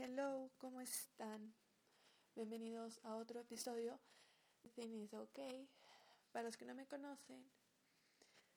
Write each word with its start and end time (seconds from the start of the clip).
Hello, 0.00 0.48
¿cómo 0.58 0.80
están? 0.80 1.52
Bienvenidos 2.36 3.00
a 3.02 3.16
otro 3.16 3.40
episodio 3.40 3.98
de 4.62 4.70
Thing 4.70 5.08
OK. 5.10 5.40
Para 6.30 6.44
los 6.44 6.56
que 6.56 6.64
no 6.64 6.72
me 6.72 6.86
conocen, 6.86 7.44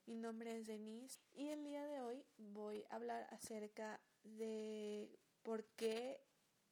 mi 0.05 0.17
nombre 0.17 0.55
es 0.55 0.67
Denise 0.67 1.19
y 1.33 1.47
el 1.47 1.63
día 1.63 1.83
de 1.87 1.99
hoy 1.99 2.23
voy 2.37 2.85
a 2.91 2.95
hablar 2.97 3.27
acerca 3.31 3.99
de 4.23 5.17
por 5.41 5.65
qué 5.77 6.21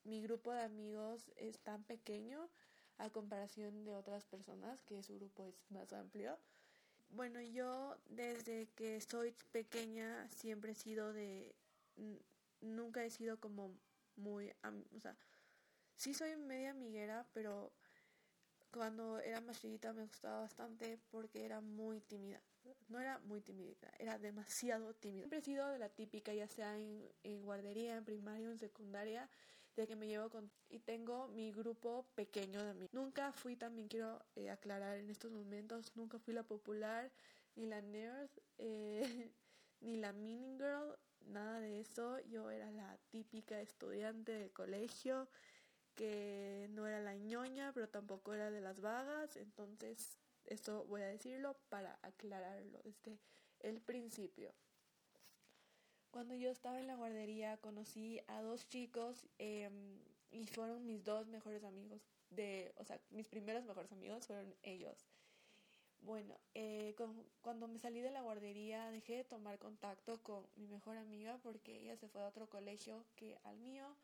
mi 0.03 0.21
grupo 0.21 0.53
de 0.53 0.61
amigos 0.61 1.31
es 1.35 1.57
tan 1.61 1.83
pequeño 1.83 2.47
a 2.99 3.09
comparación 3.09 3.83
de 3.85 3.95
otras 3.95 4.27
personas, 4.27 4.83
que 4.83 5.01
su 5.01 5.15
grupo 5.15 5.47
es 5.47 5.55
más 5.71 5.91
amplio. 5.93 6.37
Bueno, 7.09 7.41
yo 7.41 7.97
desde 8.05 8.67
que 8.75 9.01
soy 9.01 9.33
pequeña 9.51 10.29
siempre 10.29 10.73
he 10.73 10.75
sido 10.75 11.11
de... 11.11 11.55
Nunca 12.61 13.03
he 13.03 13.09
sido 13.09 13.39
como 13.39 13.73
muy, 14.19 14.51
o 14.95 14.99
sea, 14.99 15.17
sí 15.95 16.13
soy 16.13 16.35
media 16.35 16.71
amiguera, 16.71 17.25
pero 17.33 17.73
cuando 18.71 19.19
era 19.19 19.41
más 19.41 19.59
chiquita 19.59 19.93
me 19.93 20.05
gustaba 20.05 20.41
bastante 20.41 20.99
porque 21.09 21.45
era 21.45 21.61
muy 21.61 22.01
tímida. 22.01 22.41
No 22.87 22.99
era 22.99 23.19
muy 23.19 23.41
tímida, 23.41 23.91
era 23.97 24.17
demasiado 24.17 24.93
tímida. 24.93 25.21
Siempre 25.21 25.39
he 25.39 25.41
sido 25.41 25.67
de 25.69 25.79
la 25.79 25.89
típica, 25.89 26.33
ya 26.33 26.47
sea 26.47 26.77
en, 26.77 27.43
guardería, 27.43 27.97
en 27.97 28.05
primaria 28.05 28.47
o 28.47 28.51
en 28.51 28.59
secundaria, 28.59 29.29
de 29.75 29.87
que 29.87 29.95
me 29.95 30.07
llevo 30.07 30.29
con... 30.29 30.51
Y 30.69 30.79
tengo 30.79 31.27
mi 31.29 31.51
grupo 31.51 32.05
pequeño 32.15 32.63
de 32.63 32.73
mí. 32.73 32.87
Nunca 32.91 33.31
fui, 33.31 33.55
también 33.55 33.87
quiero 33.87 34.23
eh, 34.35 34.49
aclarar 34.49 34.97
en 34.97 35.09
estos 35.09 35.31
momentos, 35.31 35.91
nunca 35.95 36.19
fui 36.19 36.33
la 36.33 36.43
popular, 36.43 37.11
ni 37.55 37.65
la 37.65 37.81
nerd, 37.81 38.29
eh, 38.57 39.31
ni 39.81 39.97
la 39.97 40.13
meaning 40.13 40.57
girl, 40.57 40.95
nada 41.25 41.59
de 41.59 41.79
eso. 41.79 42.19
Yo 42.27 42.49
era 42.51 42.71
la 42.71 42.97
típica 43.09 43.61
estudiante 43.61 44.31
del 44.31 44.51
colegio 44.51 45.27
que 45.95 46.67
no 46.71 46.87
era 46.87 47.01
la 47.01 47.15
ñoña, 47.15 47.71
pero 47.73 47.89
tampoco 47.89 48.33
era 48.33 48.51
de 48.51 48.61
las 48.61 48.79
vagas. 48.79 49.35
Entonces, 49.35 50.17
esto 50.45 50.85
voy 50.85 51.01
a 51.01 51.07
decirlo 51.07 51.57
para 51.69 51.99
aclararlo 52.01 52.79
desde 52.83 53.19
el 53.59 53.81
principio. 53.81 54.53
Cuando 56.11 56.33
yo 56.35 56.49
estaba 56.49 56.79
en 56.79 56.87
la 56.87 56.95
guardería 56.95 57.57
conocí 57.57 58.19
a 58.27 58.41
dos 58.41 58.67
chicos 58.67 59.27
em, 59.37 59.99
y 60.31 60.47
fueron 60.47 60.85
mis 60.85 61.03
dos 61.03 61.27
mejores 61.27 61.63
amigos. 61.63 62.01
De, 62.29 62.73
o 62.77 62.83
sea, 62.83 62.99
mis 63.09 63.27
primeros 63.27 63.65
mejores 63.65 63.91
amigos 63.91 64.25
fueron 64.25 64.55
ellos. 64.63 65.08
Bueno, 66.01 66.39
eh, 66.53 66.95
cuando 67.41 67.67
me 67.67 67.77
salí 67.77 68.01
de 68.01 68.11
la 68.11 68.21
guardería 68.21 68.89
dejé 68.89 69.17
de 69.17 69.23
tomar 69.25 69.59
contacto 69.59 70.21
con 70.23 70.47
mi 70.55 70.67
mejor 70.67 70.97
amiga 70.97 71.37
porque 71.43 71.77
ella 71.81 71.97
se 71.97 72.07
fue 72.07 72.21
a 72.21 72.27
otro 72.27 72.49
colegio 72.49 73.05
que 73.15 73.37
al 73.43 73.57
mío 73.59 73.95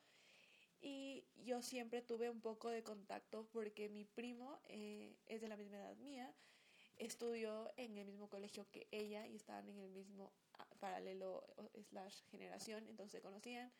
y 0.82 1.26
yo 1.36 1.62
siempre 1.62 2.02
tuve 2.02 2.30
un 2.30 2.42
poco 2.42 2.70
de 2.70 2.84
contacto 2.84 3.48
porque 3.52 3.90
mi 3.90 4.06
primo 4.06 4.60
eh, 4.66 5.16
es 5.26 5.42
de 5.42 5.48
la 5.48 5.58
misma 5.58 5.78
edad 5.78 5.96
mía, 5.98 6.34
estudió 6.98 7.72
en 7.78 7.98
el 7.98 8.06
mismo 8.06 8.30
colegio 8.30 8.68
que 8.72 8.88
ella 8.92 9.26
y 9.28 9.36
estaban 9.36 9.68
en 9.70 9.80
el 9.80 9.90
mismo 9.90 10.32
ah, 10.54 10.68
paralelo 10.80 11.44
slash 11.90 12.22
generación, 12.30 12.88
entonces 12.88 13.14
se 13.14 13.22
conocían. 13.22 13.72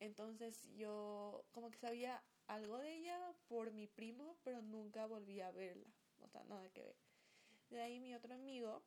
Entonces 0.00 0.62
yo 0.76 1.46
como 1.52 1.70
que 1.70 1.78
sabía 1.78 2.22
algo 2.46 2.78
de 2.78 2.94
ella 2.96 3.18
por 3.48 3.72
mi 3.72 3.86
primo, 3.86 4.36
pero 4.44 4.60
nunca 4.60 5.06
volví 5.06 5.40
a 5.40 5.50
verla, 5.52 5.88
o 6.20 6.28
sea, 6.28 6.44
nada 6.44 6.68
que 6.70 6.82
ver. 6.82 7.13
De 7.74 7.82
ahí 7.82 7.98
mi 7.98 8.14
otro 8.14 8.32
amigo, 8.32 8.84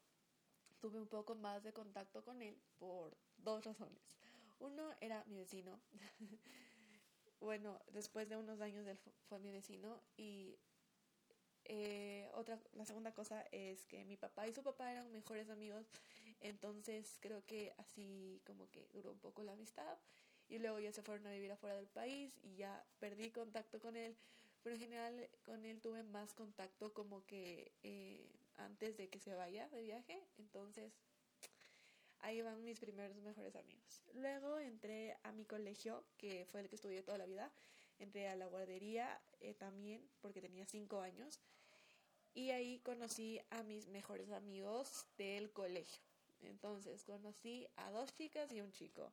tuve 0.79 0.97
un 0.97 1.09
poco 1.09 1.35
más 1.35 1.61
de 1.61 1.73
contacto 1.73 2.23
con 2.23 2.41
él 2.41 2.57
por 2.77 3.17
dos 3.35 3.65
razones. 3.65 3.99
Uno 4.59 4.95
era 5.01 5.25
mi 5.25 5.35
vecino. 5.35 5.77
bueno, 7.41 7.81
después 7.91 8.29
de 8.29 8.37
unos 8.37 8.61
años 8.61 8.87
él 8.87 8.97
fue 9.27 9.39
mi 9.39 9.51
vecino 9.51 10.01
y 10.15 10.57
eh, 11.65 12.29
otra, 12.33 12.61
la 12.71 12.85
segunda 12.85 13.13
cosa 13.13 13.41
es 13.51 13.85
que 13.87 14.05
mi 14.05 14.15
papá 14.15 14.47
y 14.47 14.53
su 14.53 14.63
papá 14.63 14.89
eran 14.89 15.11
mejores 15.11 15.49
amigos, 15.49 15.85
entonces 16.39 17.17
creo 17.19 17.45
que 17.45 17.73
así 17.79 18.41
como 18.45 18.71
que 18.71 18.87
duró 18.93 19.11
un 19.11 19.19
poco 19.19 19.43
la 19.43 19.51
amistad 19.51 19.97
y 20.47 20.59
luego 20.59 20.79
ya 20.79 20.93
se 20.93 21.01
fueron 21.01 21.27
a 21.27 21.31
vivir 21.31 21.51
afuera 21.51 21.75
del 21.75 21.87
país 21.87 22.39
y 22.41 22.55
ya 22.55 22.85
perdí 22.99 23.31
contacto 23.31 23.81
con 23.81 23.97
él, 23.97 24.15
pero 24.63 24.75
en 24.75 24.81
general 24.81 25.29
con 25.43 25.65
él 25.65 25.81
tuve 25.81 26.03
más 26.03 26.33
contacto 26.33 26.93
como 26.93 27.25
que 27.25 27.73
eh, 27.83 28.31
antes 28.57 28.97
de 28.97 29.09
que 29.09 29.19
se 29.19 29.33
vaya 29.33 29.67
de 29.69 29.81
viaje, 29.81 30.21
entonces 30.37 30.93
ahí 32.19 32.41
van 32.41 32.63
mis 32.63 32.79
primeros 32.79 33.17
mejores 33.21 33.55
amigos. 33.55 34.03
Luego 34.13 34.59
entré 34.59 35.17
a 35.23 35.31
mi 35.31 35.45
colegio, 35.45 36.03
que 36.17 36.45
fue 36.45 36.61
el 36.61 36.69
que 36.69 36.75
estudié 36.75 37.03
toda 37.03 37.17
la 37.17 37.25
vida, 37.25 37.51
entré 37.99 38.27
a 38.27 38.35
la 38.35 38.47
guardería 38.47 39.21
eh, 39.39 39.53
también 39.53 40.07
porque 40.21 40.41
tenía 40.41 40.65
cinco 40.65 41.01
años 41.01 41.39
y 42.33 42.51
ahí 42.51 42.79
conocí 42.79 43.41
a 43.49 43.63
mis 43.63 43.87
mejores 43.87 44.31
amigos 44.31 45.07
del 45.17 45.51
colegio. 45.51 46.03
Entonces 46.41 47.03
conocí 47.03 47.67
a 47.77 47.89
dos 47.91 48.13
chicas 48.13 48.51
y 48.51 48.61
un 48.61 48.71
chico. 48.71 49.11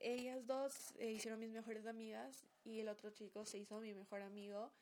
Ellas 0.00 0.46
dos 0.46 0.94
eh, 0.98 1.12
hicieron 1.12 1.40
mis 1.40 1.50
mejores 1.50 1.86
amigas 1.86 2.44
y 2.64 2.80
el 2.80 2.88
otro 2.88 3.10
chico 3.10 3.44
se 3.44 3.58
hizo 3.58 3.78
mi 3.80 3.94
mejor 3.94 4.22
amigo 4.22 4.72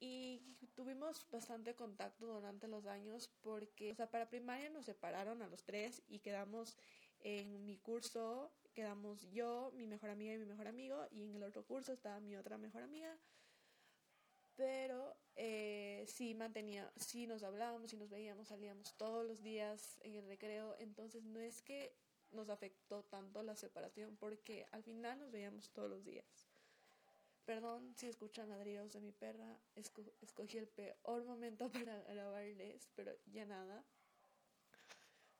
y 0.00 0.40
tuvimos 0.74 1.26
bastante 1.30 1.74
contacto 1.74 2.26
durante 2.26 2.68
los 2.68 2.86
años 2.86 3.30
porque, 3.40 3.92
o 3.92 3.94
sea, 3.94 4.10
para 4.10 4.28
primaria 4.28 4.68
nos 4.68 4.86
separaron 4.86 5.42
a 5.42 5.48
los 5.48 5.64
tres 5.64 6.02
y 6.08 6.18
quedamos 6.18 6.76
en 7.20 7.64
mi 7.64 7.78
curso, 7.78 8.52
quedamos 8.74 9.30
yo, 9.30 9.72
mi 9.74 9.86
mejor 9.86 10.10
amiga 10.10 10.34
y 10.34 10.38
mi 10.38 10.44
mejor 10.46 10.68
amigo 10.68 11.06
y 11.10 11.22
en 11.22 11.34
el 11.34 11.42
otro 11.42 11.64
curso 11.64 11.92
estaba 11.92 12.20
mi 12.20 12.36
otra 12.36 12.58
mejor 12.58 12.82
amiga. 12.82 13.16
Pero 14.54 15.16
eh, 15.34 16.04
sí 16.06 16.34
mantenía, 16.34 16.90
sí 16.96 17.26
nos 17.26 17.42
hablábamos, 17.42 17.90
sí 17.90 17.96
nos 17.96 18.08
veíamos, 18.08 18.48
salíamos 18.48 18.94
todos 18.96 19.26
los 19.26 19.42
días 19.42 19.98
en 20.02 20.14
el 20.14 20.26
recreo, 20.26 20.76
entonces 20.78 21.24
no 21.24 21.40
es 21.40 21.62
que 21.62 21.94
nos 22.32 22.48
afectó 22.48 23.02
tanto 23.04 23.42
la 23.42 23.54
separación 23.54 24.16
porque 24.16 24.66
al 24.72 24.82
final 24.82 25.18
nos 25.18 25.30
veíamos 25.30 25.70
todos 25.70 25.90
los 25.90 26.04
días. 26.04 26.48
Perdón 27.46 27.94
si 27.94 28.08
escuchan 28.08 28.48
ladridos 28.48 28.92
de 28.92 29.00
mi 29.00 29.12
perra, 29.12 29.56
escogí 30.20 30.58
el 30.58 30.66
peor 30.66 31.24
momento 31.24 31.70
para 31.72 32.02
grabarles, 32.02 32.88
pero 32.96 33.16
ya 33.26 33.46
nada. 33.46 33.84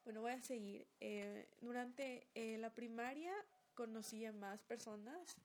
Bueno, 0.04 0.20
voy 0.20 0.30
a 0.30 0.40
seguir. 0.40 0.86
Eh, 1.00 1.48
durante 1.60 2.28
eh, 2.36 2.58
la 2.58 2.70
primaria 2.70 3.34
conocí 3.74 4.24
a 4.24 4.32
más 4.32 4.62
personas. 4.62 5.36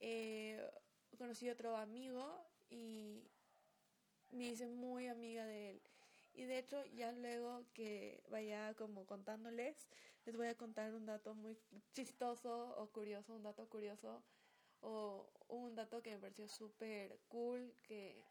Eh, 0.00 0.60
conocí 1.16 1.48
a 1.48 1.52
otro 1.52 1.76
amigo 1.76 2.44
y 2.70 3.22
me 4.32 4.48
hice 4.48 4.66
muy 4.66 5.06
amiga 5.06 5.46
de 5.46 5.70
él. 5.70 5.82
Y 6.32 6.42
de 6.42 6.58
hecho, 6.58 6.84
ya 6.86 7.12
luego 7.12 7.64
que 7.72 8.20
vaya 8.30 8.74
como 8.74 9.06
contándoles, 9.06 9.86
les 10.26 10.36
voy 10.36 10.48
a 10.48 10.56
contar 10.56 10.92
un 10.92 11.06
dato 11.06 11.36
muy 11.36 11.56
chistoso 11.92 12.74
o 12.78 12.88
curioso, 12.90 13.32
un 13.32 13.44
dato 13.44 13.68
curioso 13.68 14.24
o 14.80 15.30
un 15.48 15.74
dato 15.74 16.02
que 16.02 16.10
me 16.12 16.18
pareció 16.18 16.48
súper 16.48 17.18
cool, 17.28 17.72
que, 17.82 18.22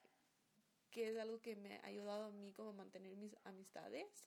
que 0.91 1.09
es 1.09 1.17
algo 1.17 1.39
que 1.41 1.55
me 1.55 1.77
ha 1.77 1.85
ayudado 1.85 2.25
a 2.25 2.31
mí 2.31 2.51
como 2.53 2.73
mantener 2.73 3.15
mis 3.15 3.35
amistades. 3.43 4.25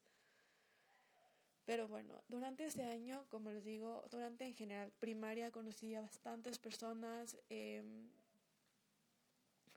Pero 1.67 1.89
bueno, 1.89 2.23
durante 2.29 2.65
ese 2.65 2.85
año, 2.85 3.27
como 3.29 3.51
les 3.51 3.65
digo, 3.65 4.05
durante 4.11 4.47
en 4.47 4.55
general 4.55 4.93
primaria 5.01 5.51
conocí 5.51 5.95
a 5.97 6.01
bastantes 6.01 6.59
personas. 6.59 7.37
Em, 7.51 8.09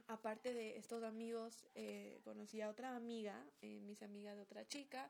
aparte 0.08 0.54
de 0.54 0.78
estos 0.78 1.04
amigos, 1.04 1.66
eh, 1.74 2.20
conocí 2.24 2.62
a 2.62 2.70
otra 2.70 2.96
amiga, 2.96 3.44
eh, 3.62 3.80
mis 3.82 4.04
amigas 4.04 4.36
de 4.36 4.44
otra 4.44 4.68
chica. 4.68 5.10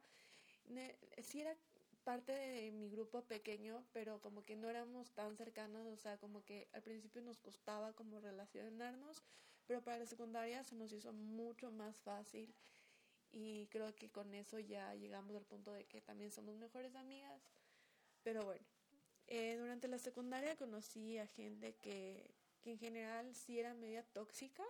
Sí 1.21 1.41
era 1.41 1.55
parte 1.99 2.31
de 2.31 2.71
mi 2.71 2.89
grupo 2.89 3.23
pequeño, 3.23 3.85
pero 3.93 4.19
como 4.21 4.43
que 4.43 4.55
no 4.55 4.69
éramos 4.69 5.11
tan 5.11 5.35
cercanos, 5.37 5.87
o 5.87 5.97
sea, 5.97 6.17
como 6.17 6.43
que 6.43 6.67
al 6.73 6.81
principio 6.81 7.21
nos 7.21 7.39
costaba 7.39 7.93
como 7.93 8.19
relacionarnos, 8.19 9.23
pero 9.65 9.83
para 9.83 9.99
la 9.99 10.05
secundaria 10.05 10.63
se 10.63 10.75
nos 10.75 10.91
hizo 10.91 11.13
mucho 11.13 11.71
más 11.71 11.99
fácil 11.99 12.53
y 13.31 13.67
creo 13.67 13.93
que 13.95 14.09
con 14.09 14.33
eso 14.33 14.59
ya 14.59 14.95
llegamos 14.95 15.35
al 15.35 15.45
punto 15.45 15.71
de 15.73 15.85
que 15.85 16.01
también 16.01 16.31
somos 16.31 16.57
mejores 16.57 16.95
amigas, 16.95 17.41
pero 18.23 18.43
bueno, 18.43 18.65
eh, 19.27 19.57
durante 19.57 19.87
la 19.87 19.99
secundaria 19.99 20.55
conocí 20.55 21.17
a 21.19 21.27
gente 21.27 21.75
que, 21.75 22.33
que 22.61 22.71
en 22.71 22.79
general 22.79 23.35
sí 23.35 23.59
era 23.59 23.73
media 23.75 24.03
tóxica, 24.03 24.63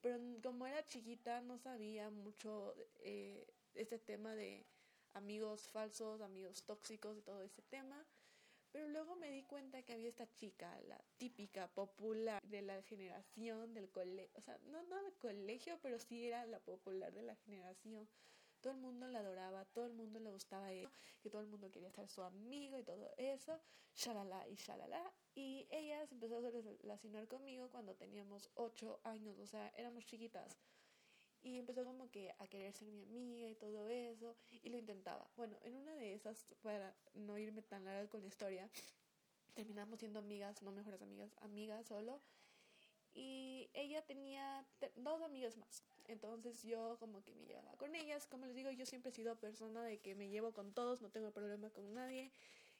pero 0.00 0.18
como 0.42 0.66
era 0.66 0.84
chiquita 0.84 1.40
no 1.40 1.58
sabía 1.58 2.10
mucho 2.10 2.74
eh, 3.00 3.46
este 3.74 3.98
tema 3.98 4.34
de 4.34 4.66
amigos 5.18 5.68
falsos, 5.68 6.20
amigos 6.20 6.62
tóxicos 6.64 7.18
y 7.18 7.22
todo 7.22 7.42
ese 7.42 7.62
tema. 7.62 8.06
Pero 8.70 8.88
luego 8.88 9.16
me 9.16 9.30
di 9.30 9.42
cuenta 9.42 9.82
que 9.82 9.94
había 9.94 10.08
esta 10.08 10.30
chica, 10.34 10.78
la 10.82 11.02
típica 11.16 11.68
popular 11.68 12.42
de 12.42 12.62
la 12.62 12.82
generación 12.82 13.74
del 13.74 13.90
colegio, 13.90 14.30
o 14.36 14.40
sea, 14.42 14.58
no, 14.66 14.82
del 15.02 15.14
colegio, 15.18 15.78
pero 15.82 15.98
sí 15.98 16.26
era 16.26 16.44
la 16.46 16.60
popular 16.60 17.12
de 17.12 17.22
la 17.22 17.34
generación. 17.36 18.08
Todo 18.60 18.72
el 18.74 18.80
mundo 18.80 19.06
la 19.06 19.20
adoraba, 19.20 19.64
todo 19.66 19.86
el 19.86 19.94
mundo 19.94 20.18
le 20.20 20.30
gustaba 20.30 20.72
eso, 20.72 20.90
que 21.22 21.30
todo 21.30 21.40
el 21.42 21.48
mundo 21.48 21.70
quería 21.70 21.90
ser 21.92 22.08
su 22.08 22.22
amigo 22.22 22.78
y 22.78 22.82
todo 22.84 23.10
eso. 23.16 23.60
shalala 23.94 24.46
y 24.48 24.56
shalala. 24.56 25.12
Y 25.34 25.66
ella 25.70 26.06
se 26.06 26.14
empezó 26.14 26.38
a 26.38 26.50
relacionar 26.50 27.26
conmigo 27.26 27.70
cuando 27.70 27.94
teníamos 27.94 28.50
ocho 28.54 29.00
años, 29.04 29.38
o 29.38 29.46
sea, 29.46 29.68
éramos 29.76 30.04
chiquitas. 30.04 30.58
Y 31.42 31.58
empezó 31.58 31.84
como 31.84 32.10
que 32.10 32.34
a 32.38 32.46
querer 32.48 32.72
ser 32.72 32.88
mi 32.88 33.02
amiga 33.02 33.48
y 33.48 33.54
todo 33.54 33.88
eso, 33.88 34.36
y 34.50 34.68
lo 34.68 34.78
intentaba. 34.78 35.30
Bueno, 35.36 35.56
en 35.62 35.74
una 35.74 35.94
de 35.94 36.14
esas, 36.14 36.46
para 36.62 36.94
no 37.14 37.38
irme 37.38 37.62
tan 37.62 37.84
larga 37.84 38.08
con 38.08 38.22
la 38.22 38.26
historia, 38.26 38.68
terminamos 39.54 40.00
siendo 40.00 40.18
amigas, 40.18 40.62
no 40.62 40.72
mejores 40.72 41.00
amigas, 41.02 41.34
amigas 41.40 41.86
solo. 41.86 42.20
Y 43.14 43.70
ella 43.74 44.02
tenía 44.02 44.66
dos 44.96 45.22
amigas 45.22 45.56
más. 45.56 45.82
Entonces 46.06 46.62
yo 46.62 46.96
como 46.98 47.22
que 47.22 47.34
me 47.34 47.44
llevaba 47.46 47.72
con 47.76 47.94
ellas. 47.94 48.26
Como 48.26 48.46
les 48.46 48.54
digo, 48.54 48.70
yo 48.70 48.86
siempre 48.86 49.10
he 49.10 49.14
sido 49.14 49.36
persona 49.36 49.82
de 49.82 49.98
que 49.98 50.14
me 50.14 50.28
llevo 50.28 50.52
con 50.52 50.72
todos, 50.72 51.02
no 51.02 51.10
tengo 51.10 51.32
problema 51.32 51.70
con 51.70 51.94
nadie. 51.94 52.32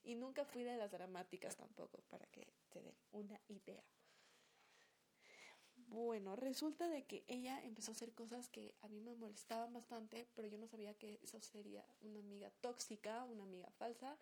Y 0.05 0.15
nunca 0.15 0.45
fui 0.45 0.63
de 0.63 0.77
las 0.77 0.93
dramáticas 0.93 1.57
tampoco, 1.57 2.03
para 2.09 2.27
que 2.27 2.47
te 2.71 2.81
den 2.81 2.95
una 3.13 3.41
idea. 3.49 3.83
Bueno, 5.91 6.37
resulta 6.37 6.87
de 6.89 7.05
que 7.05 7.25
ella 7.29 7.63
empezó 7.65 7.91
a 7.91 7.95
hacer 7.95 8.13
cosas 8.13 8.49
que 8.51 8.75
a 8.83 8.89
mí 8.89 9.01
me 9.01 9.15
molestaban 9.15 9.73
bastante, 9.73 10.27
pero 10.35 10.47
yo 10.47 10.59
no 10.59 10.67
sabía 10.69 10.93
que 10.93 11.19
eso 11.23 11.41
sería 11.41 11.83
una 12.03 12.21
amiga 12.21 12.51
tóxica, 12.61 13.25
una 13.25 13.45
amiga 13.45 13.71
falsa. 13.79 14.19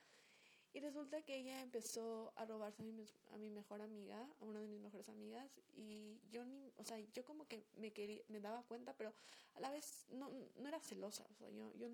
Y 0.72 0.80
resulta 0.80 1.22
que 1.22 1.36
ella 1.36 1.60
empezó 1.62 2.32
a 2.36 2.44
robarse 2.44 2.82
a 2.82 2.84
mi, 2.84 3.04
a 3.32 3.36
mi 3.38 3.50
mejor 3.50 3.80
amiga, 3.80 4.28
a 4.40 4.44
una 4.44 4.60
de 4.60 4.68
mis 4.68 4.78
mejores 4.78 5.08
amigas, 5.08 5.50
y 5.74 6.20
yo 6.30 6.44
ni, 6.44 6.72
o 6.76 6.84
sea, 6.84 7.00
yo 7.14 7.24
como 7.24 7.48
que 7.48 7.64
me 7.76 7.92
quería, 7.92 8.22
me 8.28 8.40
daba 8.40 8.62
cuenta, 8.62 8.92
pero 8.92 9.12
a 9.54 9.60
la 9.60 9.70
vez 9.70 10.04
no, 10.10 10.30
no 10.56 10.68
era 10.68 10.78
celosa, 10.78 11.26
o 11.30 11.34
sea, 11.34 11.48
yo, 11.48 11.72
yo, 11.76 11.88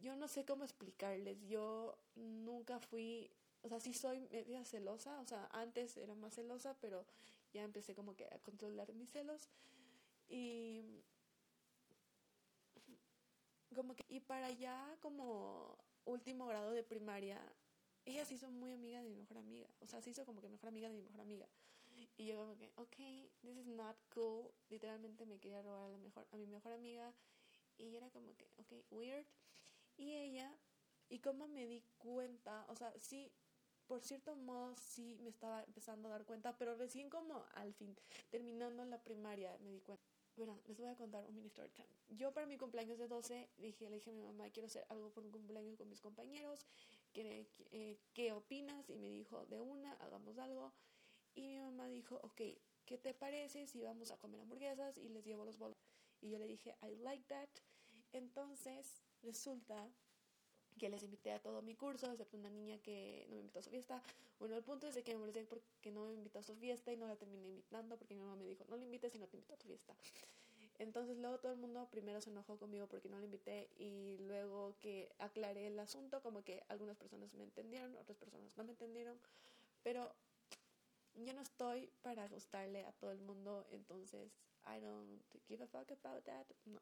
yo 0.00 0.16
no 0.16 0.28
sé 0.28 0.46
cómo 0.46 0.64
explicarles, 0.64 1.36
yo 1.46 1.98
nunca 2.16 2.80
fui, 2.80 3.30
o 3.62 3.68
sea, 3.68 3.80
sí 3.80 3.92
soy 3.92 4.20
media 4.30 4.64
celosa, 4.64 5.20
o 5.20 5.26
sea, 5.26 5.46
antes 5.52 5.96
era 5.98 6.14
más 6.14 6.34
celosa, 6.34 6.74
pero 6.80 7.04
ya 7.52 7.62
empecé 7.62 7.94
como 7.94 8.14
que 8.14 8.26
a 8.26 8.38
controlar 8.40 8.92
mis 8.94 9.10
celos, 9.10 9.48
y 10.28 10.82
como 13.74 13.94
que, 13.94 14.04
y 14.08 14.20
para 14.20 14.46
allá 14.46 14.96
como 15.00 15.78
último 16.04 16.46
grado 16.46 16.72
de 16.72 16.82
primaria, 16.82 17.40
ella 18.04 18.24
se 18.24 18.34
hizo 18.34 18.50
muy 18.50 18.72
amiga 18.72 19.02
de 19.02 19.08
mi 19.08 19.16
mejor 19.16 19.38
amiga. 19.38 19.68
O 19.80 19.86
sea, 19.86 20.00
se 20.00 20.10
hizo 20.10 20.24
como 20.24 20.40
que 20.40 20.48
mejor 20.48 20.68
amiga 20.68 20.88
de 20.88 20.94
mi 20.94 21.02
mejor 21.02 21.20
amiga. 21.20 21.46
Y 22.16 22.26
yo 22.26 22.36
como 22.36 22.56
que, 22.56 22.72
ok, 22.76 22.96
this 23.42 23.56
is 23.56 23.66
not 23.66 23.96
cool. 24.14 24.50
Literalmente 24.68 25.26
me 25.26 25.38
quería 25.38 25.62
robar 25.62 25.84
a, 25.84 25.88
la 25.88 25.98
mejor, 25.98 26.26
a 26.30 26.36
mi 26.36 26.46
mejor 26.46 26.72
amiga. 26.72 27.12
Y 27.76 27.94
era 27.94 28.10
como 28.10 28.36
que, 28.36 28.50
ok, 28.56 28.72
weird. 28.90 29.26
Y 29.96 30.14
ella, 30.14 30.56
y 31.08 31.18
como 31.18 31.48
me 31.48 31.66
di 31.66 31.82
cuenta, 31.98 32.64
o 32.68 32.74
sea, 32.74 32.92
sí, 32.98 33.32
por 33.88 34.02
cierto 34.02 34.36
modo 34.36 34.76
sí 34.76 35.18
me 35.22 35.30
estaba 35.30 35.64
empezando 35.64 36.08
a 36.08 36.12
dar 36.12 36.24
cuenta, 36.24 36.56
pero 36.56 36.76
recién 36.76 37.08
como 37.08 37.44
al 37.54 37.72
fin, 37.72 37.96
terminando 38.30 38.84
la 38.84 39.02
primaria, 39.02 39.56
me 39.58 39.70
di 39.70 39.80
cuenta. 39.80 40.04
Bueno, 40.36 40.60
les 40.66 40.78
voy 40.78 40.86
a 40.86 40.94
contar 40.94 41.24
un 41.24 41.34
mini 41.34 41.48
story 41.48 41.70
time. 41.70 41.88
Yo 42.10 42.32
para 42.32 42.46
mi 42.46 42.56
cumpleaños 42.56 42.98
de 42.98 43.08
12 43.08 43.48
dije, 43.56 43.88
le 43.90 43.96
dije 43.96 44.10
a 44.10 44.12
mi 44.12 44.22
mamá, 44.22 44.48
quiero 44.50 44.66
hacer 44.66 44.86
algo 44.88 45.10
por 45.10 45.24
un 45.24 45.32
cumpleaños 45.32 45.76
con 45.76 45.88
mis 45.88 46.00
compañeros. 46.00 46.64
¿Qué, 47.12 47.48
eh, 47.72 47.98
¿Qué 48.12 48.32
opinas? 48.32 48.88
Y 48.88 48.98
me 48.98 49.08
dijo, 49.08 49.46
de 49.46 49.60
una, 49.60 49.94
hagamos 49.94 50.38
algo. 50.38 50.72
Y 51.34 51.48
mi 51.48 51.58
mamá 51.58 51.88
dijo, 51.88 52.20
ok, 52.22 52.40
¿qué 52.84 52.98
te 52.98 53.14
parece 53.14 53.66
si 53.66 53.82
vamos 53.82 54.12
a 54.12 54.18
comer 54.18 54.40
hamburguesas 54.40 54.96
y 54.98 55.08
les 55.08 55.24
llevo 55.24 55.44
los 55.44 55.58
bolos? 55.58 55.78
Y 56.20 56.30
yo 56.30 56.38
le 56.38 56.46
dije, 56.46 56.76
I 56.82 56.94
like 56.96 57.24
that. 57.24 57.48
Entonces 58.12 59.02
resulta 59.22 59.90
que 60.78 60.88
les 60.88 61.02
invité 61.02 61.32
a 61.32 61.40
todo 61.40 61.62
mi 61.62 61.74
curso, 61.74 62.10
excepto 62.10 62.36
una 62.36 62.50
niña 62.50 62.78
que 62.78 63.26
no 63.28 63.36
me 63.36 63.40
invitó 63.40 63.58
a 63.58 63.62
su 63.62 63.70
fiesta. 63.70 64.02
Bueno, 64.38 64.56
el 64.56 64.62
punto 64.62 64.86
es 64.86 64.94
de 64.94 65.02
que 65.02 65.12
me 65.12 65.18
molesté 65.18 65.44
porque 65.44 65.90
no 65.90 66.06
me 66.06 66.14
invitó 66.14 66.38
a 66.38 66.42
su 66.42 66.54
fiesta 66.56 66.92
y 66.92 66.96
no 66.96 67.06
la 67.06 67.16
terminé 67.16 67.48
invitando 67.48 67.96
porque 67.96 68.14
mi 68.14 68.22
mamá 68.22 68.36
me 68.36 68.46
dijo, 68.46 68.64
no 68.68 68.76
le 68.76 68.84
invites 68.84 69.14
y 69.14 69.18
no 69.18 69.26
te 69.26 69.36
invito 69.36 69.54
a 69.54 69.56
tu 69.58 69.66
fiesta. 69.66 69.94
Entonces 70.78 71.18
luego 71.18 71.38
todo 71.38 71.52
el 71.52 71.58
mundo 71.58 71.88
primero 71.90 72.20
se 72.20 72.30
enojó 72.30 72.56
conmigo 72.56 72.86
porque 72.86 73.08
no 73.08 73.18
le 73.18 73.24
invité 73.24 73.68
y 73.76 74.16
luego 74.18 74.76
que 74.80 75.10
aclaré 75.18 75.66
el 75.66 75.78
asunto, 75.80 76.22
como 76.22 76.44
que 76.44 76.62
algunas 76.68 76.96
personas 76.96 77.34
me 77.34 77.42
entendieron, 77.42 77.96
otras 77.96 78.16
personas 78.16 78.56
no 78.56 78.62
me 78.62 78.70
entendieron, 78.70 79.18
pero 79.82 80.14
yo 81.16 81.34
no 81.34 81.40
estoy 81.40 81.90
para 82.02 82.28
gustarle 82.28 82.84
a 82.84 82.92
todo 82.92 83.10
el 83.10 83.18
mundo, 83.18 83.66
entonces 83.72 84.30
I 84.66 84.80
don't 84.80 85.20
give 85.48 85.64
a 85.64 85.66
fuck 85.66 85.90
about 85.90 86.22
that. 86.24 86.46
No, 86.64 86.80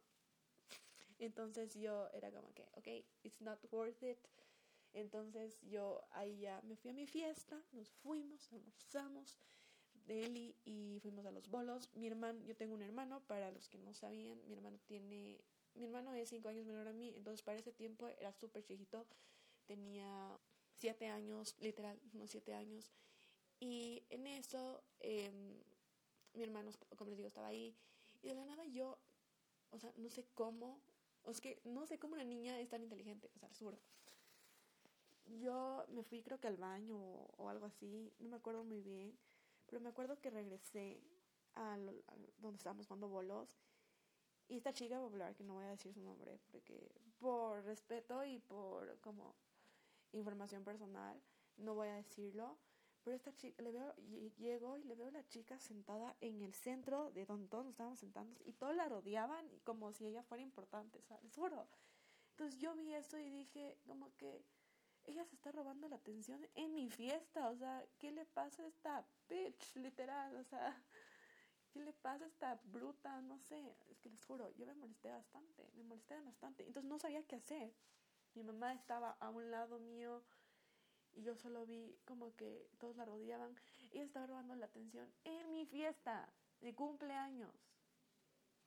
entonces 1.19 1.75
yo 1.75 2.09
era 2.13 2.31
como 2.31 2.53
que, 2.53 2.69
ok, 2.77 3.05
it's 3.23 3.41
not 3.41 3.59
worth 3.73 4.03
it. 4.03 4.19
Entonces 4.93 5.59
yo 5.63 6.03
ahí 6.11 6.39
ya 6.39 6.61
me 6.63 6.77
fui 6.77 6.91
a 6.91 6.95
mi 6.95 7.07
fiesta, 7.07 7.63
nos 7.73 7.91
fuimos, 7.91 8.51
almorzamos, 8.53 9.37
Deli 10.07 10.55
y 10.65 10.99
fuimos 11.01 11.27
a 11.27 11.33
los 11.33 11.49
bolos. 11.49 11.91
Mi 11.95 12.07
hermano, 12.07 12.43
yo 12.45 12.57
tengo 12.57 12.75
un 12.75 12.83
hermano, 12.83 13.21
para 13.27 13.51
los 13.51 13.69
que 13.69 13.79
no 13.79 13.93
sabían, 13.93 14.41
mi 14.47 14.55
hermano 14.55 14.79
tiene, 14.87 15.41
mi 15.75 15.85
hermano 15.85 16.15
es 16.15 16.29
cinco 16.29 16.49
años 16.49 16.65
menor 16.65 16.89
a 16.89 16.93
mí, 16.93 17.13
entonces 17.17 17.43
para 17.43 17.59
ese 17.59 17.73
tiempo 17.73 18.09
era 18.09 18.33
súper 18.33 18.65
chiquito, 18.65 19.07
tenía 19.67 20.39
siete 20.79 21.09
años, 21.09 21.57
literal, 21.59 22.01
no 22.13 22.27
siete 22.27 22.55
años. 22.55 22.91
Y 23.59 24.05
en 24.11 24.27
eso, 24.27 24.83
em, 25.01 25.63
mi 26.35 26.43
hermano, 26.43 26.71
como 26.97 27.11
les 27.11 27.17
digo, 27.17 27.29
estaba 27.29 27.49
ahí. 27.49 27.75
Y 28.23 28.29
de 28.29 28.35
la 28.35 28.45
nada 28.45 28.65
yo, 28.67 28.99
o 29.71 29.79
sea, 29.79 29.93
no 29.97 30.09
sé 30.11 30.25
cómo, 30.35 30.81
o 31.27 31.31
es 31.31 31.41
que 31.41 31.61
no 31.65 31.87
sé 31.87 31.99
cómo 31.99 32.15
una 32.15 32.25
niña 32.25 32.59
es 32.61 32.69
tan 32.69 32.83
inteligente, 32.83 33.31
o 33.35 33.39
sea, 33.39 33.53
seguro. 33.53 33.79
Yo 35.27 35.85
me 35.89 36.05
fui 36.05 36.23
creo 36.23 36.39
que 36.39 36.47
al 36.47 36.57
baño 36.57 36.97
o, 36.99 37.49
algo 37.49 37.67
así, 37.67 38.13
no 38.21 38.29
me 38.29 38.37
acuerdo 38.37 38.63
muy 38.63 38.81
bien, 38.81 39.19
pero 39.67 39.81
me 39.81 39.89
acuerdo 39.89 40.21
que 40.21 40.31
regresé 40.31 41.03
a, 41.55 41.77
donde 42.39 42.57
estábamos 42.57 42.87
jugando 42.87 43.09
bolos 43.09 43.59
y 44.49 44.57
esta 44.57 44.73
chica 44.73 45.01
popular, 45.01 45.35
que 45.35 45.43
no 45.43 45.55
voy 45.55 45.65
a 45.65 45.71
decir 45.71 45.93
su 45.93 46.01
nombre, 46.01 46.39
porque 46.53 46.93
por 47.19 47.65
respeto 47.65 48.25
y 48.25 48.39
por 48.39 49.01
como 49.01 49.35
información 50.13 50.63
personal, 50.63 51.21
no 51.57 51.75
voy 51.75 51.89
a 51.89 51.95
decirlo, 51.95 52.57
pero 53.07 53.19
esta 53.19 53.33
chica, 53.37 53.63
le 53.63 53.71
veo, 53.71 53.95
llego 54.37 54.77
y 54.77 54.83
le 54.83 54.97
veo 54.97 55.07
a 55.07 55.13
la 55.13 55.25
chica 55.29 55.61
sentada 55.61 56.17
en 56.21 56.43
el 56.43 56.53
centro 56.55 57.13
de 57.13 57.25
donde 57.25 57.47
todos 57.47 57.65
nos 57.65 57.71
estábamos 57.71 58.01
sentando 58.01 58.41
y 58.45 58.53
todos 58.55 58.75
la 58.75 58.89
rodeaban 58.89 59.49
como 59.63 59.93
si 59.93 60.09
ella 60.09 60.25
fuera 60.25 60.43
importante, 60.43 61.01
¿sabes? 61.03 61.33
Juro. 61.33 61.69
Entonces 62.31 62.59
yo 62.59 62.75
vi 62.75 62.95
esto 62.95 63.17
y 63.17 63.31
dije, 63.31 63.79
como 63.87 64.13
que 64.17 64.45
ella 65.05 65.25
se 65.25 65.37
está 65.37 65.53
robando 65.53 65.89
la 65.89 65.95
atención 65.95 66.45
en 66.57 66.75
mi 66.75 66.91
fiesta, 66.91 67.49
o 67.51 67.57
sea, 67.57 67.87
¿qué 68.01 68.11
le 68.11 68.25
pasa 68.27 68.65
a 68.65 68.67
esta 68.67 69.07
bitch, 69.29 69.77
literal? 69.77 70.35
O 70.35 70.43
sea, 70.43 70.77
¿qué 71.71 71.85
le 71.85 71.93
pasa 71.93 72.25
a 72.25 72.27
esta 72.29 72.61
bruta? 72.65 73.23
No 73.23 73.39
sé, 73.39 73.77
es 73.89 74.01
que 74.01 74.11
les 74.11 74.25
juro, 74.25 74.51
yo 74.57 74.67
me 74.67 74.75
molesté 74.75 75.13
bastante, 75.13 75.71
me 75.77 75.85
molesté 75.85 76.21
bastante. 76.23 76.67
Entonces 76.67 76.89
no 76.91 76.99
sabía 76.99 77.23
qué 77.23 77.37
hacer. 77.37 77.73
Mi 78.35 78.43
mamá 78.43 78.75
estaba 78.75 79.13
a 79.21 79.31
un 79.31 79.49
lado 79.53 79.79
mío 79.79 80.25
y 81.17 81.23
yo 81.23 81.35
solo 81.35 81.67
vi 81.67 81.99
como 82.05 82.35
que 82.37 82.69
todos 82.79 82.97
la 82.97 83.05
rodeaban. 83.05 83.57
Ella 83.93 84.05
estaba 84.05 84.27
robando 84.27 84.55
la 84.55 84.67
atención 84.67 85.11
en 85.25 85.53
mi 85.53 85.67
fiesta 85.67 86.29
de 86.61 86.75
cumpleaños. 86.75 87.53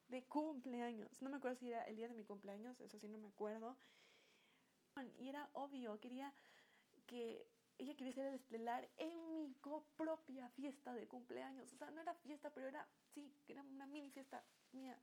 De 0.07 0.23
cumpleaños. 0.25 1.21
No 1.21 1.29
me 1.29 1.37
acuerdo 1.37 1.57
si 1.57 1.69
era 1.69 1.83
el 1.83 1.95
día 1.95 2.07
de 2.07 2.15
mi 2.15 2.23
cumpleaños, 2.23 2.79
eso 2.81 2.97
sí 2.97 3.07
no 3.07 3.19
me 3.19 3.27
acuerdo. 3.27 3.77
Y 5.19 5.29
era 5.29 5.49
obvio, 5.53 5.99
quería 5.99 6.33
que 7.05 7.47
ella 7.77 7.95
quería 7.95 8.11
ser 8.13 8.25
el 8.25 8.33
estelar 8.33 8.89
en 8.97 9.31
mi 9.31 9.55
propia 9.95 10.49
fiesta 10.49 10.93
de 10.93 11.07
cumpleaños. 11.07 11.71
O 11.71 11.77
sea, 11.77 11.91
no 11.91 12.01
era 12.01 12.13
fiesta, 12.15 12.51
pero 12.53 12.67
era, 12.67 12.85
sí, 13.13 13.31
era 13.47 13.61
una 13.61 13.85
mini 13.85 14.09
fiesta 14.09 14.43
mía 14.73 14.99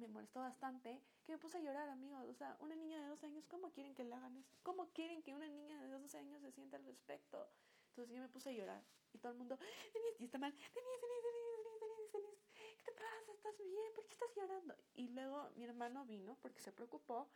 me 0.00 0.08
molestó 0.08 0.40
bastante, 0.40 1.02
que 1.24 1.32
me 1.32 1.38
puse 1.38 1.58
a 1.58 1.60
llorar, 1.60 1.88
amigos. 1.88 2.28
O 2.28 2.34
sea, 2.34 2.56
una 2.60 2.74
niña 2.76 3.00
de 3.02 3.08
12 3.08 3.26
años, 3.26 3.44
¿cómo 3.46 3.70
quieren 3.72 3.94
que 3.94 4.04
le 4.04 4.14
hagan 4.14 4.36
eso? 4.36 4.56
¿Cómo 4.62 4.90
quieren 4.92 5.22
que 5.22 5.34
una 5.34 5.48
niña 5.48 5.80
de 5.82 5.88
12 5.88 6.18
años 6.18 6.40
se 6.40 6.52
sienta 6.52 6.76
al 6.76 6.84
respecto? 6.84 7.50
Entonces 7.90 8.14
yo 8.14 8.22
me 8.22 8.28
puse 8.28 8.50
a 8.50 8.52
llorar 8.52 8.84
y 9.12 9.18
todo 9.18 9.32
el 9.32 9.38
mundo, 9.38 9.58
Denise, 9.94 10.24
está 10.24 10.38
mal, 10.38 10.52
Denise, 10.52 10.74
Denise, 10.74 11.28
Denise, 11.80 12.18
Denise, 12.18 12.42
¿qué 12.76 12.84
te 12.84 12.92
pasa? 12.92 13.32
¿Estás 13.32 13.58
bien? 13.58 13.92
¿Por 13.94 14.06
qué 14.06 14.12
estás 14.12 14.34
llorando? 14.36 14.76
Y 14.94 15.08
luego 15.08 15.50
mi 15.56 15.64
hermano 15.64 16.04
vino 16.04 16.36
porque 16.40 16.60
se 16.60 16.72
preocupó 16.72 17.28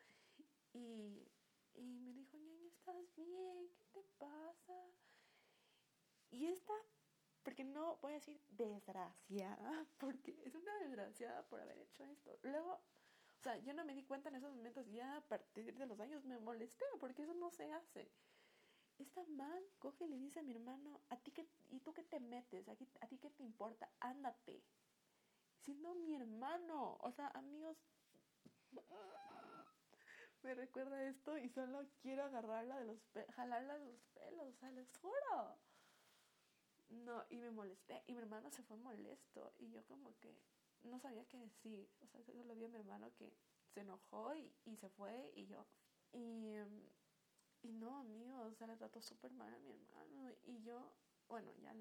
y, 0.73 1.29
y 1.75 2.01
me 2.01 2.13
dijo, 2.13 2.37
ñaña, 2.37 2.69
¿estás 2.69 3.15
bien? 3.17 3.69
¿Qué 3.77 3.85
te 3.93 4.03
pasa? 4.19 4.75
Y 6.31 6.47
esta 6.47 6.75
porque 7.43 7.65
no 7.65 7.97
voy 7.99 8.13
a 8.13 8.17
decir 8.17 8.41
desgraciada, 8.49 9.87
porque 9.99 10.41
es 10.45 10.55
una 10.55 10.75
desgraciada 10.79 11.47
por 11.49 11.61
haber 11.61 11.79
hecho 11.79 12.05
esto. 12.05 12.39
Luego, 12.43 12.73
o 12.75 13.41
sea, 13.43 13.57
yo 13.59 13.75
no 13.75 13.85
me 13.85 13.95
di 13.95 14.05
cuenta 14.05 14.29
en 14.29 14.37
esos 14.37 14.55
momentos, 14.55 14.87
ya 14.91 15.17
a 15.17 15.21
partir 15.23 15.77
de 15.77 15.87
los 15.87 16.01
años 16.01 16.25
me 16.25 16.39
molesté, 16.39 16.85
porque 17.01 17.23
eso 17.23 17.35
no 17.35 17.51
se 17.51 17.73
hace. 17.73 18.11
Está 18.99 19.25
mal, 19.25 19.65
coge 19.79 20.05
y 20.05 20.09
le 20.09 20.17
dice 20.17 20.41
a 20.41 20.43
mi 20.43 20.53
hermano, 20.53 21.01
¿a 21.09 21.17
ti 21.17 21.33
qué, 21.33 21.49
¿y 21.71 21.81
tú 21.81 21.93
qué 21.93 22.05
te 22.05 22.21
metes? 22.21 22.69
¿A, 22.69 22.73
¿A 22.73 23.09
ti 23.09 23.19
qué 23.19 23.31
te 23.31 23.43
importa? 23.43 23.91
Ándate. 24.01 24.63
Siendo 25.59 25.95
mi 25.95 26.15
hermano, 26.15 26.99
o 27.01 27.11
sea, 27.11 27.29
amigos, 27.29 27.79
me 30.43 30.55
recuerda 30.55 31.03
esto 31.05 31.39
y 31.39 31.49
solo 31.49 31.89
quiero 32.01 32.25
agarrarla 32.25 32.79
de 32.79 32.85
los 32.85 32.99
jalarla 33.35 33.79
de 33.79 33.87
los 33.87 34.03
pelos, 34.15 34.47
o 34.47 34.53
sea, 34.59 34.71
les 34.71 34.93
juro. 34.99 35.59
No, 36.93 37.25
y 37.31 37.39
me 37.39 37.51
molesté, 37.51 38.03
y 38.07 38.13
mi 38.13 38.21
hermano 38.21 38.51
se 38.51 38.63
fue 38.63 38.77
molesto, 38.77 39.53
y 39.59 39.71
yo 39.71 39.83
como 39.87 40.15
que 40.21 40.37
no 40.83 40.99
sabía 40.99 41.25
qué 41.27 41.39
decir, 41.39 41.89
o 42.01 42.07
sea, 42.07 42.23
solo 42.23 42.55
vi 42.55 42.65
a 42.65 42.69
mi 42.69 42.77
hermano 42.77 43.11
que 43.15 43.33
se 43.73 43.81
enojó 43.81 44.35
y, 44.35 44.53
y 44.67 44.77
se 44.77 44.91
fue, 44.91 45.33
y 45.35 45.47
yo, 45.47 45.67
y, 46.13 46.57
y 47.63 47.73
no, 47.73 47.99
amigo, 48.01 48.43
o 48.43 48.55
sea, 48.55 48.67
le 48.67 48.77
trató 48.77 49.01
súper 49.01 49.33
mal 49.33 49.53
a 49.55 49.59
mi 49.59 49.73
hermano, 49.73 50.31
y 50.45 50.63
yo, 50.63 50.93
bueno, 51.29 51.51
ya, 51.63 51.75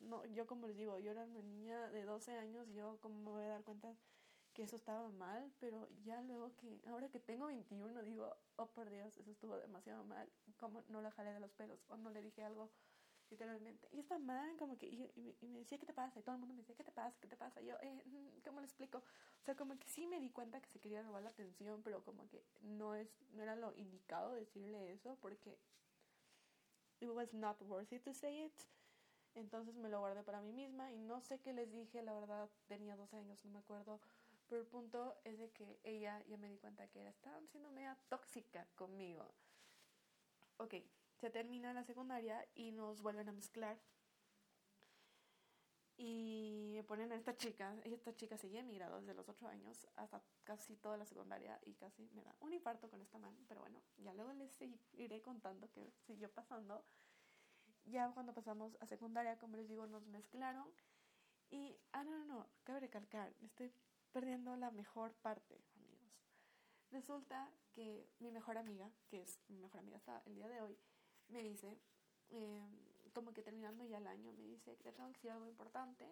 no, 0.00 0.26
yo 0.26 0.46
como 0.46 0.66
les 0.66 0.76
digo, 0.76 0.98
yo 0.98 1.12
era 1.12 1.24
una 1.24 1.40
niña 1.40 1.88
de 1.90 2.04
12 2.04 2.32
años, 2.32 2.68
yo 2.74 2.98
como 3.00 3.18
me 3.20 3.30
voy 3.30 3.44
a 3.44 3.48
dar 3.48 3.64
cuenta 3.64 3.96
que 4.52 4.64
eso 4.64 4.76
estaba 4.76 5.08
mal, 5.08 5.50
pero 5.58 5.88
ya 6.04 6.20
luego 6.22 6.54
que, 6.56 6.82
ahora 6.88 7.08
que 7.08 7.20
tengo 7.20 7.46
21, 7.46 8.02
digo, 8.02 8.36
oh 8.56 8.66
por 8.66 8.90
Dios, 8.90 9.16
eso 9.16 9.30
estuvo 9.30 9.56
demasiado 9.56 10.04
mal, 10.04 10.28
como 10.58 10.82
no 10.88 11.00
la 11.00 11.10
jalé 11.12 11.32
de 11.32 11.40
los 11.40 11.52
pelos 11.52 11.82
o 11.88 11.96
no 11.96 12.10
le 12.10 12.20
dije 12.20 12.42
algo 12.42 12.70
literalmente. 13.30 13.88
Y 13.92 14.00
está 14.00 14.18
mal, 14.18 14.56
como 14.56 14.76
que, 14.76 14.86
y, 14.86 15.36
me 15.46 15.60
decía, 15.60 15.78
¿qué 15.78 15.86
te 15.86 15.92
pasa? 15.92 16.18
Y 16.18 16.22
todo 16.22 16.34
el 16.34 16.40
mundo 16.40 16.54
me 16.54 16.60
decía, 16.60 16.74
¿qué 16.76 16.84
te 16.84 16.92
pasa? 16.92 17.16
¿Qué 17.20 17.28
te 17.28 17.36
pasa? 17.36 17.60
Y 17.60 17.66
yo, 17.66 17.76
eh, 17.80 18.02
mm, 18.04 18.40
¿cómo 18.44 18.60
le 18.60 18.66
explico? 18.66 18.98
O 18.98 19.44
sea, 19.44 19.54
como 19.54 19.78
que 19.78 19.88
sí 19.88 20.06
me 20.06 20.20
di 20.20 20.30
cuenta 20.30 20.60
que 20.60 20.68
se 20.68 20.80
quería 20.80 21.02
robar 21.02 21.22
la 21.22 21.30
atención, 21.30 21.82
pero 21.82 22.04
como 22.04 22.28
que 22.28 22.44
no, 22.62 22.94
es, 22.94 23.08
no 23.32 23.42
era 23.42 23.56
lo 23.56 23.74
indicado 23.76 24.34
decirle 24.34 24.92
eso 24.92 25.16
porque 25.20 25.58
it 27.00 27.08
was 27.08 27.32
not 27.32 27.60
worth 27.62 27.92
it 27.92 28.02
to 28.02 28.12
say 28.12 28.44
it. 28.44 28.52
Entonces 29.34 29.76
me 29.76 29.88
lo 29.88 30.00
guardé 30.00 30.24
para 30.24 30.40
mí 30.40 30.52
misma 30.52 30.90
y 30.90 30.98
no 30.98 31.20
sé 31.20 31.38
qué 31.38 31.52
les 31.52 31.70
dije, 31.70 32.02
la 32.02 32.12
verdad 32.12 32.50
tenía 32.66 32.96
12 32.96 33.16
años, 33.16 33.44
no 33.44 33.52
me 33.52 33.60
acuerdo 33.60 34.00
pero 34.50 34.62
el 34.62 34.66
punto 34.66 35.16
es 35.24 35.38
de 35.38 35.48
que 35.52 35.78
ella 35.84 36.20
ya 36.26 36.36
me 36.36 36.48
di 36.48 36.58
cuenta 36.58 36.88
que 36.88 37.00
era, 37.00 37.10
estaba 37.10 37.40
siendo 37.46 37.70
media 37.70 37.96
tóxica 38.08 38.66
conmigo. 38.74 39.32
Ok, 40.56 40.74
se 41.20 41.30
termina 41.30 41.72
la 41.74 41.84
secundaria 41.84 42.46
y 42.54 42.72
nos 42.72 43.02
vuelven 43.02 43.28
a 43.28 43.32
mezclar. 43.32 43.78
Y 45.96 46.70
me 46.72 46.82
ponen 46.82 47.12
a 47.12 47.14
esta 47.14 47.36
chica, 47.36 47.76
esta 47.84 48.16
chica 48.16 48.38
seguía 48.38 48.62
mi 48.62 48.74
grado 48.74 49.00
desde 49.00 49.12
los 49.12 49.28
8 49.28 49.46
años 49.48 49.86
hasta 49.96 50.22
casi 50.44 50.76
toda 50.76 50.96
la 50.96 51.04
secundaria 51.04 51.60
y 51.66 51.74
casi 51.74 52.08
me 52.14 52.24
da 52.24 52.34
un 52.40 52.54
infarto 52.54 52.88
con 52.88 53.02
esta 53.02 53.18
mano, 53.18 53.36
pero 53.46 53.60
bueno, 53.60 53.82
ya 53.98 54.14
luego 54.14 54.32
les 54.32 54.50
iré 54.94 55.20
contando 55.20 55.70
que 55.70 55.92
siguió 56.06 56.30
pasando. 56.32 56.82
Ya 57.84 58.10
cuando 58.12 58.32
pasamos 58.32 58.78
a 58.80 58.86
secundaria, 58.86 59.36
como 59.38 59.56
les 59.56 59.68
digo, 59.68 59.86
nos 59.86 60.06
mezclaron 60.06 60.68
y, 61.50 61.76
ah, 61.92 62.02
no, 62.02 62.12
no, 62.18 62.24
no, 62.24 62.46
cabe 62.64 62.80
recalcar, 62.80 63.34
estoy 63.42 63.70
perdiendo 64.12 64.56
la 64.56 64.70
mejor 64.70 65.12
parte, 65.16 65.60
amigos. 65.74 66.00
Resulta 66.90 67.52
que 67.72 68.08
mi 68.20 68.30
mejor 68.30 68.56
amiga, 68.56 68.90
que 69.08 69.22
es 69.22 69.38
mi 69.48 69.58
mejor 69.58 69.80
amiga 69.80 69.98
hasta 69.98 70.22
el 70.26 70.34
día 70.34 70.48
de 70.48 70.62
hoy, 70.62 70.78
me 71.30 71.42
dice, 71.42 71.78
em, 72.30 72.70
como 73.12 73.32
que 73.32 73.42
terminando 73.42 73.84
ya 73.84 73.98
el 73.98 74.06
año, 74.06 74.32
me 74.32 74.44
dice 74.44 74.76
que 74.76 74.84
te 74.84 74.92
tengo 74.92 75.08
que 75.10 75.14
decir 75.18 75.30
algo 75.30 75.46
importante. 75.46 76.06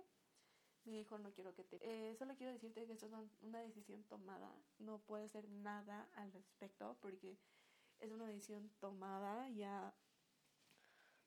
Me 0.84 0.96
dijo, 0.96 1.18
no 1.18 1.32
quiero 1.32 1.54
que 1.54 1.64
te... 1.64 1.78
Eh, 1.82 2.14
solo 2.16 2.34
quiero 2.36 2.52
decirte 2.52 2.86
que 2.86 2.92
esto 2.92 3.06
es 3.06 3.12
una 3.42 3.60
decisión 3.60 4.04
tomada, 4.04 4.50
no 4.78 4.98
puede 4.98 5.24
hacer 5.24 5.48
nada 5.48 6.08
al 6.14 6.32
respecto 6.32 6.96
porque 7.00 7.36
es 8.00 8.10
una 8.10 8.26
decisión 8.26 8.70
tomada, 8.80 9.48
ya 9.50 9.94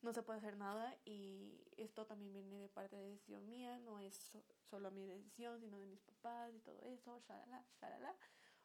no 0.02 0.14
se 0.14 0.24
puede 0.24 0.40
hacer 0.40 0.58
nada 0.58 0.98
y 1.06 1.64
esto 1.78 2.06
también 2.06 2.34
viene 2.34 2.58
de 2.58 2.70
parte 2.70 2.96
de 2.96 3.10
decisión 3.10 3.48
mía, 3.50 3.78
no 3.80 4.00
es 4.00 4.38
solo 4.70 4.90
mi 4.92 5.06
decisión, 5.06 5.60
sino 5.60 5.78
de 5.78 5.86
mis 5.86 6.02
papás 6.02 6.54
y 6.56 6.60
todo 6.60 6.82
eso, 6.82 7.20
shalala, 7.20 7.64
shalala. 7.80 8.16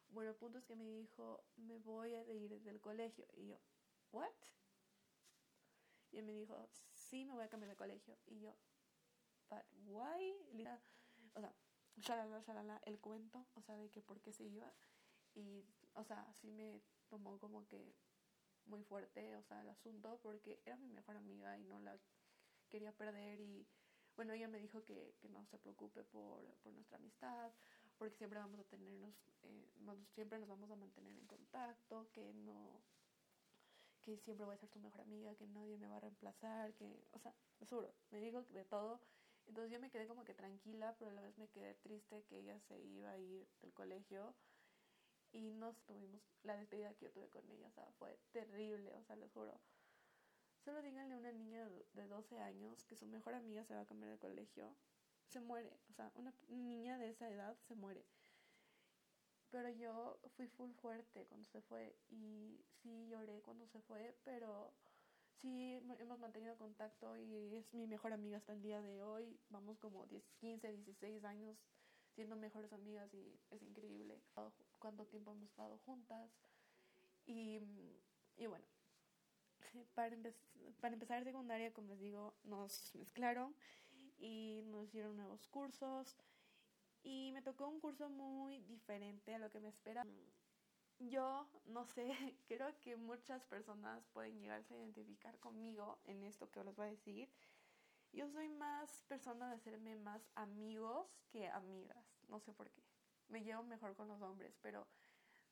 Bueno, 0.09 0.31
el 0.31 0.35
punto 0.37 0.57
es 0.57 0.65
que 0.65 0.75
me 0.75 0.89
dijo, 0.89 1.43
me 1.57 1.77
voy 1.79 2.15
a 2.15 2.23
ir 2.23 2.61
del 2.61 2.79
colegio. 2.79 3.27
Y 3.33 3.47
yo, 3.47 3.57
¿what? 4.11 4.31
Y 6.11 6.17
él 6.19 6.25
me 6.25 6.33
dijo, 6.33 6.69
sí, 6.93 7.25
me 7.25 7.33
voy 7.33 7.43
a 7.43 7.49
cambiar 7.49 7.69
de 7.69 7.75
colegio. 7.75 8.17
Y 8.25 8.39
yo, 8.39 8.55
but 9.49 9.63
why? 9.85 10.33
O 11.35 11.39
sea, 11.39 11.53
shalala, 11.97 12.41
shalala, 12.41 12.81
el 12.85 12.99
cuento, 12.99 13.45
o 13.55 13.61
sea, 13.61 13.75
de 13.75 13.89
que 13.89 14.01
por 14.01 14.21
qué 14.21 14.31
se 14.31 14.45
iba. 14.45 14.71
Y, 15.35 15.65
o 15.93 16.03
sea, 16.03 16.33
sí 16.41 16.51
me 16.51 16.81
tomó 17.09 17.39
como 17.39 17.67
que 17.67 17.93
muy 18.65 18.83
fuerte, 18.83 19.35
o 19.35 19.43
sea, 19.43 19.61
el 19.61 19.69
asunto, 19.69 20.19
porque 20.21 20.61
era 20.65 20.75
mi 20.77 20.89
mejor 20.89 21.15
amiga 21.15 21.57
y 21.57 21.63
no 21.63 21.79
la 21.79 21.97
quería 22.69 22.91
perder 22.91 23.39
y 23.39 23.65
bueno, 24.17 24.33
ella 24.33 24.47
me 24.47 24.59
dijo 24.59 24.83
que, 24.83 25.15
que 25.19 25.29
no 25.29 25.45
se 25.45 25.59
preocupe 25.59 26.03
por, 26.03 26.43
por, 26.63 26.73
nuestra 26.73 26.97
amistad, 26.97 27.51
porque 27.99 28.15
siempre 28.15 28.39
vamos 28.39 28.59
a 28.59 28.63
tenernos, 28.63 29.13
eh, 29.43 29.69
siempre 30.15 30.39
nos 30.39 30.49
vamos 30.49 30.71
a 30.71 30.75
mantener 30.75 31.13
en 31.13 31.27
contacto, 31.27 32.09
que 32.11 32.33
no, 32.33 32.81
que 34.07 34.17
siempre 34.23 34.45
voy 34.45 34.55
a 34.55 34.57
ser 34.57 34.69
su 34.69 34.79
mejor 34.79 35.01
amiga, 35.01 35.35
que 35.35 35.47
nadie 35.47 35.77
me 35.77 35.87
va 35.87 35.97
a 35.97 35.99
reemplazar, 35.99 36.73
que, 36.75 37.03
o 37.11 37.19
sea, 37.19 37.33
seguro, 37.65 37.93
me 38.09 38.19
dijo 38.19 38.41
de 38.41 38.63
todo. 38.63 39.01
Entonces 39.47 39.71
yo 39.71 39.79
me 39.79 39.89
quedé 39.89 40.07
como 40.07 40.23
que 40.23 40.33
tranquila, 40.33 40.95
pero 40.97 41.11
a 41.11 41.13
la 41.13 41.21
vez 41.21 41.37
me 41.37 41.49
quedé 41.49 41.73
triste 41.75 42.23
que 42.23 42.39
ella 42.39 42.57
se 42.61 42.79
iba 42.79 43.11
a 43.11 43.17
ir 43.17 43.45
del 43.61 43.73
colegio 43.73 44.33
y 45.33 45.51
nos 45.51 45.75
tuvimos 45.85 46.21
la 46.43 46.55
despedida 46.55 46.93
que 46.93 47.05
yo 47.05 47.11
tuve 47.11 47.29
con 47.29 47.49
ella, 47.49 47.67
o 47.67 47.71
sea, 47.71 47.85
fue 47.99 48.17
terrible, 48.31 48.93
o 48.95 49.03
sea, 49.03 49.17
les 49.17 49.31
juro. 49.33 49.59
Solo 50.63 50.81
díganle 50.81 51.15
a 51.15 51.17
una 51.17 51.31
niña 51.33 51.67
de 51.93 52.07
12 52.07 52.39
años 52.39 52.85
que 52.85 52.95
su 52.95 53.07
mejor 53.07 53.33
amiga 53.33 53.65
se 53.65 53.75
va 53.75 53.81
a 53.81 53.85
cambiar 53.85 54.11
de 54.11 54.19
colegio, 54.19 54.73
se 55.27 55.41
muere, 55.41 55.77
o 55.89 55.93
sea, 55.93 56.11
una 56.15 56.33
niña 56.47 56.97
de 56.97 57.09
esa 57.09 57.29
edad 57.29 57.57
se 57.67 57.75
muere. 57.75 58.05
Pero 59.57 59.69
yo 59.69 60.19
fui 60.35 60.45
full 60.49 60.71
fuerte 60.73 61.25
cuando 61.25 61.47
se 61.47 61.61
fue 61.61 61.95
y 62.11 62.63
sí 62.83 63.07
lloré 63.09 63.41
cuando 63.41 63.65
se 63.65 63.81
fue, 63.81 64.15
pero 64.23 64.71
sí 65.41 65.81
hemos 65.97 66.19
mantenido 66.19 66.55
contacto 66.57 67.17
y 67.17 67.55
es 67.55 67.73
mi 67.73 67.87
mejor 67.87 68.13
amiga 68.13 68.37
hasta 68.37 68.53
el 68.53 68.61
día 68.61 68.83
de 68.83 69.01
hoy. 69.01 69.39
Vamos 69.49 69.79
como 69.79 70.05
10, 70.05 70.23
15, 70.39 70.71
16 70.73 71.23
años 71.23 71.57
siendo 72.13 72.35
mejores 72.35 72.71
amigas 72.71 73.11
y 73.15 73.35
es 73.49 73.63
increíble 73.63 74.21
cuánto 74.77 75.07
tiempo 75.07 75.31
hemos 75.31 75.49
estado 75.49 75.79
juntas. 75.79 76.29
Y, 77.25 77.59
y 78.37 78.45
bueno, 78.45 78.65
para, 79.95 80.15
para 80.79 80.93
empezar 80.93 81.23
secundaria, 81.23 81.73
como 81.73 81.87
les 81.87 81.99
digo, 81.99 82.35
nos 82.43 82.93
mezclaron 82.93 83.55
y 84.19 84.61
nos 84.67 84.85
hicieron 84.85 85.17
nuevos 85.17 85.47
cursos. 85.47 86.15
Y 87.03 87.31
me 87.33 87.41
tocó 87.41 87.67
un 87.67 87.79
curso 87.79 88.09
muy 88.09 88.59
diferente 88.61 89.33
a 89.35 89.39
lo 89.39 89.49
que 89.49 89.59
me 89.59 89.69
esperaba. 89.69 90.09
Yo, 90.99 91.47
no 91.65 91.85
sé, 91.85 92.07
creo 92.47 92.77
que 92.81 92.95
muchas 92.95 93.45
personas 93.45 94.05
pueden 94.13 94.39
llegarse 94.39 94.73
a 94.73 94.77
identificar 94.77 95.39
conmigo 95.39 95.99
en 96.05 96.23
esto 96.23 96.49
que 96.49 96.59
os 96.59 96.75
voy 96.75 96.87
a 96.87 96.91
decir. 96.91 97.29
Yo 98.13 98.29
soy 98.29 98.49
más 98.49 99.03
persona 99.07 99.49
de 99.49 99.55
hacerme 99.55 99.95
más 99.95 100.21
amigos 100.35 101.07
que 101.29 101.47
amigas, 101.49 102.05
no 102.27 102.39
sé 102.39 102.53
por 102.53 102.69
qué 102.71 102.81
me 103.29 103.43
llevo 103.43 103.63
mejor 103.63 103.95
con 103.95 104.07
los 104.07 104.21
hombres, 104.21 104.57
pero 104.61 104.87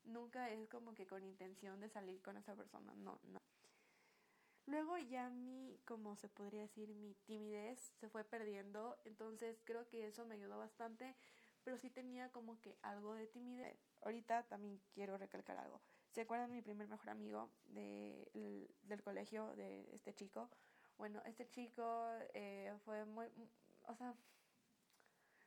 nunca 0.04 0.50
es 0.50 0.68
como 0.70 0.94
que 0.94 1.08
con 1.08 1.24
intención 1.24 1.80
de 1.80 1.90
salir 1.90 2.22
con 2.22 2.38
esa 2.38 2.56
persona, 2.56 2.94
no, 2.96 3.20
no. 3.24 3.40
Luego 4.68 4.98
ya 4.98 5.30
mi, 5.30 5.80
como 5.86 6.16
se 6.16 6.28
podría 6.28 6.62
decir, 6.62 6.94
mi 6.96 7.14
timidez 7.26 7.80
se 8.00 8.10
fue 8.10 8.24
perdiendo, 8.24 8.98
entonces 9.06 9.62
creo 9.64 9.88
que 9.88 10.08
eso 10.08 10.26
me 10.26 10.36
ayudó 10.36 10.58
bastante, 10.58 11.16
pero 11.64 11.78
sí 11.78 11.90
tenía 11.90 12.32
como 12.32 12.60
que 12.62 12.78
algo 12.82 13.14
de 13.14 13.28
timidez. 13.28 13.78
Ahorita 14.02 14.44
también 14.44 14.82
quiero 14.94 15.18
recalcar 15.18 15.58
algo. 15.58 15.82
¿Se 16.12 16.22
acuerdan 16.22 16.50
de 16.50 16.56
mi 16.56 16.62
primer 16.62 16.88
mejor 16.88 17.10
amigo 17.10 17.52
de, 17.66 18.68
del 18.84 19.04
colegio, 19.04 19.56
de 19.56 19.88
este 19.94 20.14
chico? 20.14 20.50
Bueno, 20.98 21.22
este 21.26 21.48
chico 21.50 22.10
eh, 22.34 22.74
fue 22.86 23.06
muy, 23.06 23.28
o 23.88 23.96
sea, 23.96 24.16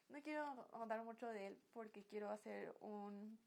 no 0.08 0.22
quiero 0.22 0.68
contar 0.70 1.02
mucho 1.02 1.26
de 1.28 1.48
él 1.48 1.58
porque 1.72 2.04
quiero 2.04 2.30
hacer 2.30 2.74
un 2.80 3.38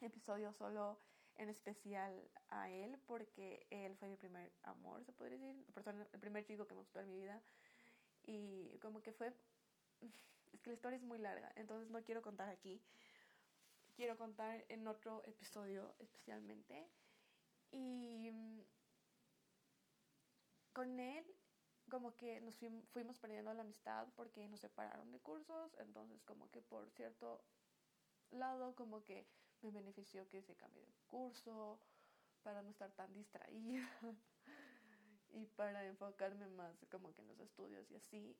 episodio 0.00 0.52
solo 0.52 0.98
en 1.38 1.48
especial 1.48 2.30
a 2.48 2.70
él 2.70 2.98
porque 3.06 3.66
él 3.70 3.96
fue 3.96 4.08
mi 4.08 4.16
primer 4.16 4.52
amor, 4.62 5.04
se 5.04 5.12
podría 5.12 5.38
decir, 5.38 5.64
el 6.12 6.20
primer 6.20 6.44
chico 6.44 6.66
que 6.66 6.74
me 6.74 6.80
gustó 6.80 7.00
en 7.00 7.08
mi 7.08 7.16
vida. 7.16 7.42
Y 8.24 8.78
como 8.80 9.02
que 9.02 9.12
fue, 9.12 9.32
es 10.52 10.60
que 10.62 10.70
la 10.70 10.74
historia 10.74 10.96
es 10.96 11.02
muy 11.02 11.18
larga, 11.18 11.52
entonces 11.56 11.90
no 11.90 12.02
quiero 12.02 12.22
contar 12.22 12.48
aquí, 12.48 12.80
quiero 13.94 14.16
contar 14.16 14.64
en 14.68 14.86
otro 14.86 15.22
episodio 15.24 15.94
especialmente. 15.98 16.88
Y 17.70 18.30
mm, 18.30 18.60
con 20.72 21.00
él 21.00 21.24
como 21.88 22.16
que 22.16 22.40
nos 22.40 22.56
fuimos 22.92 23.18
perdiendo 23.18 23.54
la 23.54 23.62
amistad 23.62 24.08
porque 24.16 24.48
nos 24.48 24.60
separaron 24.60 25.12
de 25.12 25.20
cursos, 25.20 25.74
entonces 25.78 26.22
como 26.24 26.50
que 26.50 26.60
por 26.60 26.90
cierto 26.90 27.40
lado 28.30 28.74
como 28.74 29.04
que 29.04 29.26
me 29.62 29.70
benefició 29.70 30.28
que 30.28 30.42
se 30.42 30.54
cambie 30.56 30.84
de 30.84 30.94
curso 31.06 31.80
para 32.42 32.62
no 32.62 32.70
estar 32.70 32.92
tan 32.92 33.12
distraída 33.12 33.88
y 35.30 35.46
para 35.46 35.84
enfocarme 35.84 36.46
más 36.48 36.76
como 36.90 37.12
que 37.12 37.22
en 37.22 37.28
los 37.28 37.40
estudios 37.40 37.90
y 37.90 37.96
así, 37.96 38.36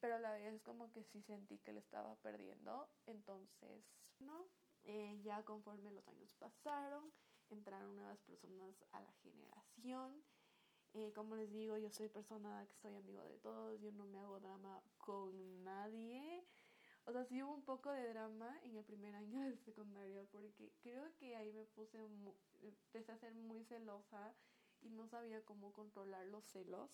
pero 0.00 0.16
a 0.16 0.18
la 0.18 0.32
vez 0.32 0.60
como 0.62 0.92
que 0.92 1.02
sí 1.04 1.22
sentí 1.22 1.58
que 1.58 1.72
le 1.72 1.80
estaba 1.80 2.14
perdiendo, 2.16 2.88
entonces, 3.06 3.84
¿no? 4.20 4.46
Eh, 4.84 5.18
ya 5.22 5.42
conforme 5.44 5.90
los 5.90 6.06
años 6.06 6.32
pasaron, 6.34 7.12
entraron 7.50 7.96
nuevas 7.96 8.20
personas 8.20 8.84
a 8.92 9.00
la 9.00 9.12
generación. 9.14 10.22
Eh, 10.94 11.12
como 11.12 11.36
les 11.36 11.50
digo, 11.50 11.76
yo 11.76 11.90
soy 11.90 12.08
persona 12.08 12.66
que 12.68 12.76
soy 12.76 12.94
amigo 12.94 13.22
de 13.24 13.38
todos, 13.38 13.80
yo 13.80 13.90
no 13.92 14.06
me 14.06 14.18
hago 14.18 14.40
drama 14.40 14.82
con 14.98 15.64
nadie. 15.64 16.44
O 17.06 17.12
sea, 17.12 17.24
sí 17.24 17.40
hubo 17.40 17.54
un 17.54 17.62
poco 17.62 17.92
de 17.92 18.08
drama 18.08 18.58
en 18.64 18.76
el 18.76 18.84
primer 18.84 19.14
año 19.14 19.40
de 19.48 19.56
secundaria 19.58 20.24
porque 20.32 20.72
creo 20.82 21.14
que 21.16 21.36
ahí 21.36 21.52
me 21.52 21.64
puse, 21.64 21.98
empecé 22.62 23.12
a 23.12 23.18
ser 23.18 23.32
muy 23.34 23.64
celosa 23.64 24.34
y 24.82 24.90
no 24.90 25.06
sabía 25.08 25.44
cómo 25.44 25.72
controlar 25.72 26.26
los 26.26 26.44
celos. 26.46 26.90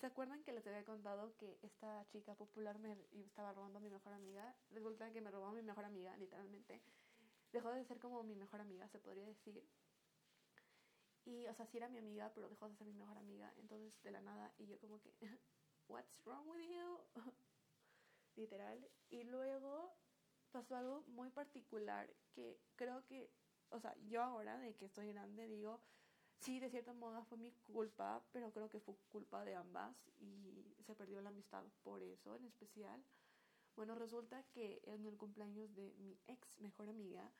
¿Se 0.00 0.06
acuerdan 0.06 0.42
que 0.42 0.52
les 0.52 0.66
había 0.66 0.84
contado 0.84 1.36
que 1.36 1.56
esta 1.62 2.04
chica 2.08 2.34
popular 2.34 2.80
me 2.80 2.96
estaba 3.12 3.52
robando 3.52 3.78
a 3.78 3.80
mi 3.82 3.90
mejor 3.90 4.12
amiga? 4.12 4.54
Resulta 4.70 5.12
que 5.12 5.20
me 5.20 5.30
robó 5.30 5.46
a 5.46 5.52
mi 5.52 5.62
mejor 5.62 5.84
amiga, 5.84 6.16
literalmente. 6.16 6.82
Dejó 7.52 7.70
de 7.70 7.84
ser 7.84 8.00
como 8.00 8.24
mi 8.24 8.34
mejor 8.34 8.60
amiga, 8.60 8.88
se 8.88 8.98
podría 8.98 9.24
decir. 9.24 9.62
Y, 11.24 11.46
o 11.46 11.54
sea, 11.54 11.66
sí 11.66 11.76
era 11.76 11.88
mi 11.88 11.98
amiga, 11.98 12.32
pero 12.34 12.48
dejó 12.48 12.68
de 12.68 12.74
ser 12.76 12.88
mi 12.88 12.94
mejor 12.94 13.16
amiga. 13.18 13.54
Entonces, 13.56 13.94
de 14.02 14.10
la 14.10 14.20
nada, 14.20 14.52
y 14.58 14.66
yo 14.66 14.78
como 14.80 15.00
que, 15.00 15.14
what's 15.88 16.20
wrong 16.24 16.48
with 16.48 16.60
you? 16.68 16.98
Literal. 18.36 18.90
Y 19.10 19.24
luego 19.24 19.94
pasó 20.50 20.76
algo 20.76 21.02
muy 21.08 21.30
particular 21.30 22.12
que 22.32 22.60
creo 22.76 23.04
que, 23.06 23.30
o 23.70 23.80
sea, 23.80 23.96
yo 24.06 24.22
ahora 24.22 24.58
de 24.58 24.74
que 24.76 24.84
estoy 24.86 25.08
grande 25.12 25.48
digo, 25.48 25.80
sí, 26.38 26.60
de 26.60 26.70
cierta 26.70 26.92
modo 26.92 27.24
fue 27.24 27.38
mi 27.38 27.52
culpa, 27.52 28.24
pero 28.32 28.52
creo 28.52 28.68
que 28.68 28.80
fue 28.80 28.96
culpa 29.08 29.44
de 29.44 29.54
ambas 29.54 29.96
y 30.18 30.76
se 30.82 30.94
perdió 30.94 31.20
la 31.22 31.30
amistad 31.30 31.64
por 31.82 32.02
eso 32.02 32.36
en 32.36 32.44
especial. 32.44 33.04
Bueno, 33.76 33.94
resulta 33.96 34.44
que 34.44 34.80
en 34.84 35.06
el 35.06 35.16
cumpleaños 35.16 35.74
de 35.74 35.94
mi 35.98 36.16
ex 36.26 36.56
mejor 36.60 36.88
amiga, 36.88 37.32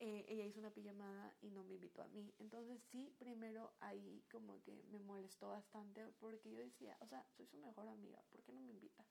eh, 0.00 0.24
ella 0.28 0.44
hizo 0.44 0.58
una 0.58 0.70
pijamada 0.72 1.36
y 1.40 1.50
no 1.50 1.62
me 1.64 1.74
invitó 1.74 2.02
a 2.02 2.08
mí. 2.08 2.34
Entonces 2.38 2.82
sí, 2.90 3.14
primero 3.18 3.72
ahí 3.80 4.24
como 4.30 4.62
que 4.62 4.82
me 4.84 4.98
molestó 4.98 5.50
bastante 5.50 6.06
porque 6.18 6.50
yo 6.50 6.58
decía, 6.58 6.96
o 7.00 7.06
sea, 7.06 7.24
soy 7.36 7.46
su 7.46 7.58
mejor 7.58 7.88
amiga, 7.88 8.22
¿por 8.30 8.42
qué 8.42 8.52
no 8.52 8.62
me 8.62 8.72
invita? 8.72 9.04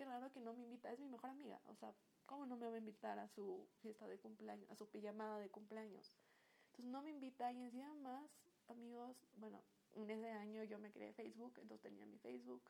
Qué 0.00 0.06
raro 0.06 0.32
que 0.32 0.40
no 0.40 0.54
me 0.54 0.62
invita, 0.62 0.90
es 0.90 0.98
mi 0.98 1.10
mejor 1.10 1.28
amiga, 1.28 1.60
o 1.66 1.74
sea, 1.74 1.94
¿cómo 2.24 2.46
no 2.46 2.56
me 2.56 2.66
va 2.66 2.76
a 2.76 2.78
invitar 2.78 3.18
a 3.18 3.28
su 3.28 3.68
fiesta 3.82 4.08
de 4.08 4.18
cumpleaños, 4.18 4.70
a 4.70 4.74
su 4.74 4.88
pijamada 4.88 5.38
de 5.38 5.50
cumpleaños? 5.50 6.10
Entonces 6.68 6.86
no 6.86 7.02
me 7.02 7.10
invita 7.10 7.52
y 7.52 7.62
encima 7.64 7.92
más, 7.96 8.30
amigos, 8.68 9.14
bueno, 9.34 9.62
en 9.92 10.08
ese 10.08 10.30
año 10.30 10.64
yo 10.64 10.78
me 10.78 10.90
creé 10.90 11.12
Facebook, 11.12 11.52
entonces 11.58 11.82
tenía 11.82 12.06
mi 12.06 12.16
Facebook. 12.16 12.62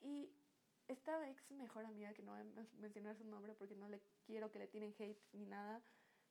Y 0.00 0.30
esta 0.86 1.28
ex 1.28 1.50
mejor 1.50 1.84
amiga, 1.84 2.14
que 2.14 2.22
no 2.22 2.30
voy 2.30 2.42
a 2.42 2.78
mencionar 2.78 3.16
su 3.16 3.24
nombre 3.24 3.56
porque 3.56 3.74
no 3.74 3.88
le 3.88 4.00
quiero 4.26 4.52
que 4.52 4.60
le 4.60 4.68
tiren 4.68 4.94
hate 5.00 5.20
ni 5.32 5.44
nada, 5.44 5.82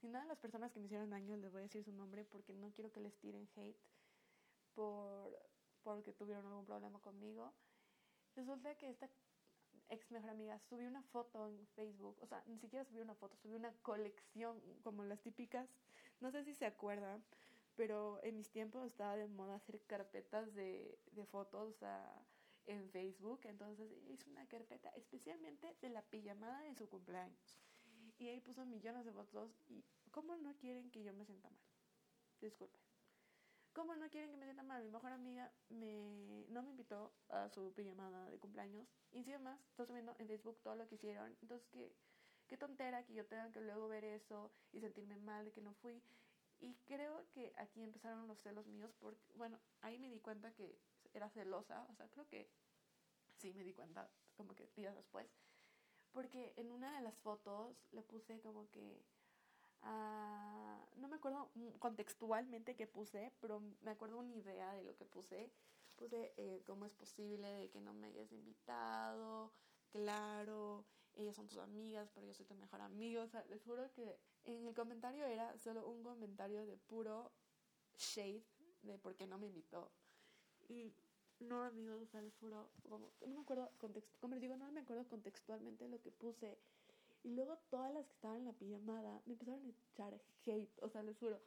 ni 0.02 0.08
nada 0.08 0.24
de 0.24 0.30
las 0.30 0.40
personas 0.40 0.72
que 0.72 0.80
me 0.80 0.86
hicieron 0.86 1.10
daño 1.10 1.36
les 1.36 1.52
voy 1.52 1.60
a 1.60 1.64
decir 1.64 1.84
su 1.84 1.92
nombre 1.92 2.24
porque 2.24 2.54
no 2.54 2.72
quiero 2.72 2.94
que 2.94 3.02
les 3.02 3.18
tiren 3.18 3.50
hate 3.58 3.84
por 4.74 5.38
porque 5.84 6.14
tuvieron 6.14 6.46
algún 6.46 6.66
problema 6.66 6.98
conmigo. 7.00 7.54
Resulta 8.38 8.74
que 8.76 8.90
esta 8.90 9.10
ex 9.90 10.12
mejor 10.12 10.30
amiga 10.30 10.60
subió 10.60 10.88
una 10.88 11.04
foto 11.04 11.48
en 11.48 11.68
Facebook, 11.76 12.18
o 12.22 12.26
sea, 12.28 12.44
ni 12.48 12.58
siquiera 12.58 12.86
subió 12.86 13.04
una 13.04 13.16
foto, 13.16 13.36
subió 13.38 13.58
una 13.58 13.74
colección 13.82 14.62
como 14.84 15.04
las 15.04 15.22
típicas, 15.22 15.70
no 16.22 16.32
sé 16.32 16.44
si 16.44 16.54
se 16.54 16.66
acuerdan, 16.66 17.24
pero 17.76 18.20
en 18.24 18.38
mis 18.38 18.50
tiempos 18.50 18.86
estaba 18.86 19.16
de 19.18 19.28
moda 19.28 19.56
hacer 19.56 19.82
carpetas 19.82 20.54
de, 20.56 20.98
de 21.12 21.26
fotos 21.26 21.76
en 22.68 22.90
Facebook, 22.90 23.42
entonces 23.44 23.92
hizo 24.08 24.30
una 24.30 24.48
carpeta 24.48 24.90
especialmente 24.96 25.76
de 25.82 25.90
la 25.90 26.02
pijamada 26.02 26.62
de 26.62 26.76
su 26.76 26.88
cumpleaños. 26.90 27.60
Y 28.18 28.30
ahí 28.30 28.40
puso 28.40 28.66
millones 28.66 29.06
de 29.06 29.12
fotos 29.12 29.52
y 29.68 29.84
¿cómo 30.12 30.38
no 30.38 30.56
quieren 30.56 30.90
que 30.90 31.04
yo 31.04 31.14
me 31.14 31.26
sienta 31.26 31.50
mal? 31.50 31.60
Disculpe. 32.40 32.85
¿Cómo 33.76 33.94
no 33.98 34.10
quieren 34.10 34.32
que 34.32 34.38
me 34.38 34.46
sienta 34.46 34.64
mal? 34.64 34.82
Mi 34.86 34.90
mejor 34.90 35.12
amiga 35.12 35.52
me, 35.68 36.46
no 36.48 36.64
me 36.64 36.70
invitó 36.70 37.12
a 37.28 37.50
su 37.50 37.74
pijamada 37.74 38.30
de 38.30 38.40
cumpleaños. 38.40 38.88
Y 39.12 39.18
encima 39.18 39.60
estoy 39.72 39.86
subiendo 39.86 40.16
en 40.18 40.30
Facebook 40.30 40.58
todo 40.64 40.78
lo 40.78 40.88
que 40.88 40.96
hicieron. 40.96 41.36
Entonces, 41.42 41.68
qué, 41.74 41.94
qué 42.48 42.56
tontera 42.56 43.04
que 43.04 43.14
yo 43.14 43.26
tenga 43.26 43.52
que 43.52 43.60
luego 43.60 43.90
ver 43.90 44.06
eso 44.06 44.50
y 44.72 44.80
sentirme 44.80 45.18
mal 45.18 45.44
de 45.44 45.52
que 45.52 45.60
no 45.60 45.74
fui. 45.74 46.02
Y 46.62 46.76
creo 46.86 47.26
que 47.34 47.52
aquí 47.58 47.84
empezaron 47.84 48.30
los 48.30 48.40
celos 48.40 48.66
míos 48.66 48.94
porque, 48.98 49.34
bueno, 49.34 49.60
ahí 49.82 50.00
me 50.00 50.10
di 50.10 50.22
cuenta 50.22 50.54
que 50.54 50.80
era 51.14 51.30
celosa. 51.32 51.86
O 51.90 51.96
sea, 51.96 52.08
creo 52.08 52.26
que 52.30 52.50
sí 53.40 53.54
me 53.54 53.66
di 53.66 53.74
cuenta 53.74 54.10
como 54.38 54.56
que 54.56 54.70
días 54.78 54.96
después. 54.96 55.28
Porque 56.14 56.54
en 56.56 56.72
una 56.72 56.96
de 56.96 57.02
las 57.02 57.18
fotos 57.18 57.76
le 57.92 58.04
puse 58.04 58.40
como 58.40 58.70
que 58.72 59.04
Ah, 59.86 60.84
no 60.98 61.08
me 61.08 61.16
acuerdo 61.18 61.52
contextualmente 61.80 62.76
qué 62.76 62.88
puse, 62.88 63.32
pero 63.40 63.62
me 63.82 63.92
acuerdo 63.92 64.18
una 64.18 64.34
idea 64.36 64.74
de 64.74 64.84
lo 64.84 64.96
que 64.96 65.06
puse. 65.06 65.52
Puse 65.96 66.34
eh, 66.38 66.62
cómo 66.66 66.86
es 66.86 66.94
posible 66.94 67.70
que 67.72 67.80
no 67.80 67.94
me 67.94 68.08
hayas 68.08 68.32
invitado, 68.34 69.54
claro, 69.92 70.84
ellas 71.16 71.36
son 71.36 71.48
tus 71.48 71.60
amigas, 71.60 72.10
pero 72.14 72.28
yo 72.28 72.34
soy 72.34 72.46
tu 72.46 72.56
mejor 72.56 72.82
amigo. 72.82 73.22
O 73.22 73.28
sea, 73.28 73.46
les 73.46 73.64
juro 73.64 73.90
que 73.94 74.20
en 74.44 74.66
el 74.68 74.74
comentario 74.76 75.26
era 75.26 75.58
solo 75.58 75.88
un 75.88 76.04
comentario 76.04 76.66
de 76.66 76.78
puro 76.78 77.32
shade 77.98 78.44
de 78.82 78.98
por 78.98 79.16
qué 79.16 79.28
no 79.28 79.38
me 79.38 79.48
invitó. 79.48 79.92
Y 80.68 80.92
no, 81.40 81.64
amigos, 81.64 82.02
o 82.02 82.06
sea, 82.08 82.22
como, 82.90 83.12
no 83.22 83.28
me 83.28 83.42
acuerdo, 83.42 83.72
como 84.20 84.34
les 84.34 84.42
digo, 84.42 84.58
no 84.58 84.72
me 84.72 84.82
acuerdo 84.82 85.08
contextualmente 85.08 85.88
lo 85.88 86.02
que 86.02 86.12
puse 86.12 86.58
y 87.26 87.34
luego 87.34 87.58
todas 87.72 87.92
las 87.92 88.06
que 88.06 88.14
estaban 88.14 88.38
en 88.38 88.46
la 88.46 88.54
pijamada 88.54 89.20
me 89.26 89.34
empezaron 89.34 89.66
a 89.66 89.70
echar 89.70 90.22
hate, 90.46 90.80
o 90.84 90.90
sea, 90.90 91.02
les 91.02 91.18
juro. 91.18 91.42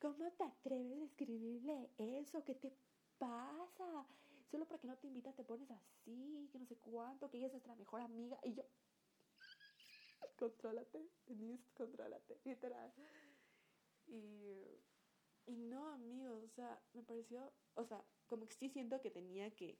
¿Cómo 0.00 0.32
te 0.32 0.44
atreves 0.44 1.02
a 1.02 1.04
escribirle 1.04 1.90
eso? 1.98 2.42
¿Qué 2.42 2.54
te 2.54 2.72
pasa? 3.18 4.06
Solo 4.50 4.66
porque 4.66 4.86
no 4.86 4.96
te 4.96 5.08
invita 5.08 5.34
te 5.34 5.44
pones 5.44 5.70
así, 5.70 6.48
que 6.50 6.58
no 6.58 6.64
sé 6.64 6.76
cuánto, 6.76 7.30
que 7.30 7.36
ella 7.36 7.48
es 7.48 7.52
nuestra 7.52 7.74
mejor 7.74 8.00
amiga. 8.00 8.40
Y 8.42 8.54
yo, 8.54 8.62
contrólate, 10.36 11.06
Denise, 11.26 11.70
contrólate, 11.74 12.40
literal. 12.44 12.90
Y, 14.06 14.80
y 15.44 15.56
no, 15.58 15.90
amigos, 15.90 16.44
o 16.44 16.48
sea, 16.48 16.82
me 16.94 17.02
pareció, 17.02 17.52
o 17.74 17.84
sea, 17.84 18.02
como 18.26 18.48
que 18.48 18.54
sí 18.54 18.70
siento 18.70 18.98
que 19.02 19.10
tenía 19.10 19.50
que 19.54 19.78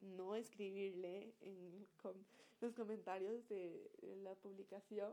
no 0.00 0.34
escribirle 0.34 1.34
en 1.40 1.86
los 2.60 2.74
comentarios 2.74 3.48
de, 3.48 3.90
la 4.22 4.34
publicación. 4.34 5.12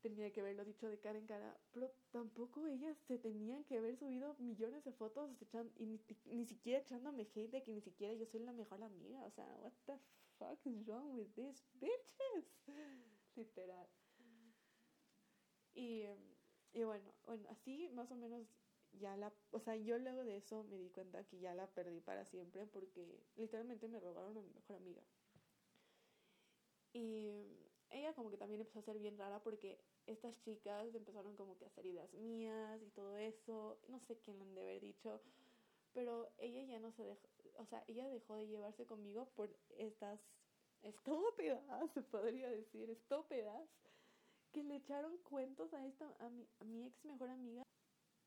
Tenía 0.00 0.32
que 0.32 0.40
haberlo 0.40 0.64
dicho 0.64 0.88
de 0.88 0.98
cara 0.98 1.18
en 1.18 1.26
cara, 1.26 1.58
pero 1.72 1.90
tampoco 2.12 2.66
ellas 2.66 2.96
se 3.08 3.18
tenían 3.18 3.64
que 3.64 3.78
haber 3.78 3.96
subido 3.96 4.36
millones 4.38 4.84
de 4.84 4.92
fotos 4.92 5.30
y 5.76 5.86
ni, 5.86 6.46
siquiera 6.46 6.80
echándome 6.80 7.24
hate 7.34 7.50
de 7.50 7.62
que 7.62 7.72
ni 7.72 7.80
siquiera 7.80 8.14
yo 8.14 8.26
soy 8.26 8.40
la 8.40 8.52
mejor 8.52 8.82
amiga. 8.82 9.24
O 9.24 9.30
sea, 9.30 9.46
what 9.62 9.72
the 9.86 9.98
fuck 10.38 10.64
is 10.66 10.86
wrong 10.86 11.12
with 11.14 11.28
these 11.34 11.64
bitches? 11.80 12.46
Literal. 13.36 13.88
Y, 15.74 16.04
y 16.72 16.84
bueno, 16.84 17.12
bueno, 17.26 17.48
así 17.50 17.88
más 17.90 18.10
o 18.10 18.16
menos 18.16 18.46
ya 18.98 19.16
la, 19.16 19.32
o 19.50 19.60
sea, 19.60 19.76
yo 19.76 19.98
luego 19.98 20.24
de 20.24 20.36
eso 20.36 20.64
me 20.64 20.78
di 20.78 20.88
cuenta 20.90 21.24
que 21.24 21.38
ya 21.38 21.54
la 21.54 21.66
perdí 21.66 22.00
para 22.00 22.24
siempre 22.24 22.66
porque 22.66 23.20
literalmente 23.36 23.88
me 23.88 24.00
robaron 24.00 24.36
a 24.36 24.42
mi 24.42 24.50
mejor 24.50 24.76
amiga. 24.76 25.02
Y 26.92 27.30
ella 27.90 28.14
como 28.14 28.30
que 28.30 28.36
también 28.36 28.60
empezó 28.60 28.78
a 28.78 28.82
ser 28.82 28.98
bien 28.98 29.18
rara 29.18 29.42
porque 29.42 29.78
estas 30.06 30.38
chicas 30.40 30.94
empezaron 30.94 31.36
como 31.36 31.56
que 31.58 31.64
a 31.64 31.68
hacer 31.68 31.86
ideas 31.86 32.12
mías 32.14 32.80
y 32.82 32.90
todo 32.90 33.16
eso, 33.16 33.78
no 33.88 34.00
sé 34.00 34.18
quién 34.18 34.38
le 34.38 34.44
han 34.44 34.54
de 34.54 34.60
haber 34.62 34.80
dicho, 34.80 35.20
pero 35.92 36.30
ella 36.38 36.62
ya 36.64 36.78
no 36.78 36.92
se 36.92 37.04
dejó, 37.04 37.28
o 37.56 37.66
sea, 37.66 37.82
ella 37.86 38.08
dejó 38.08 38.36
de 38.36 38.46
llevarse 38.46 38.86
conmigo 38.86 39.26
por 39.34 39.50
estas 39.76 40.20
estúpidas, 40.82 41.62
se 41.94 42.02
podría 42.02 42.50
decir, 42.50 42.88
estúpidas, 42.90 43.68
que 44.52 44.62
le 44.62 44.76
echaron 44.76 45.18
cuentos 45.18 45.72
a 45.74 45.84
esta, 45.86 46.06
a 46.20 46.28
mi, 46.30 46.46
a 46.60 46.64
mi 46.64 46.86
ex 46.86 47.04
mejor 47.04 47.28
amiga 47.28 47.62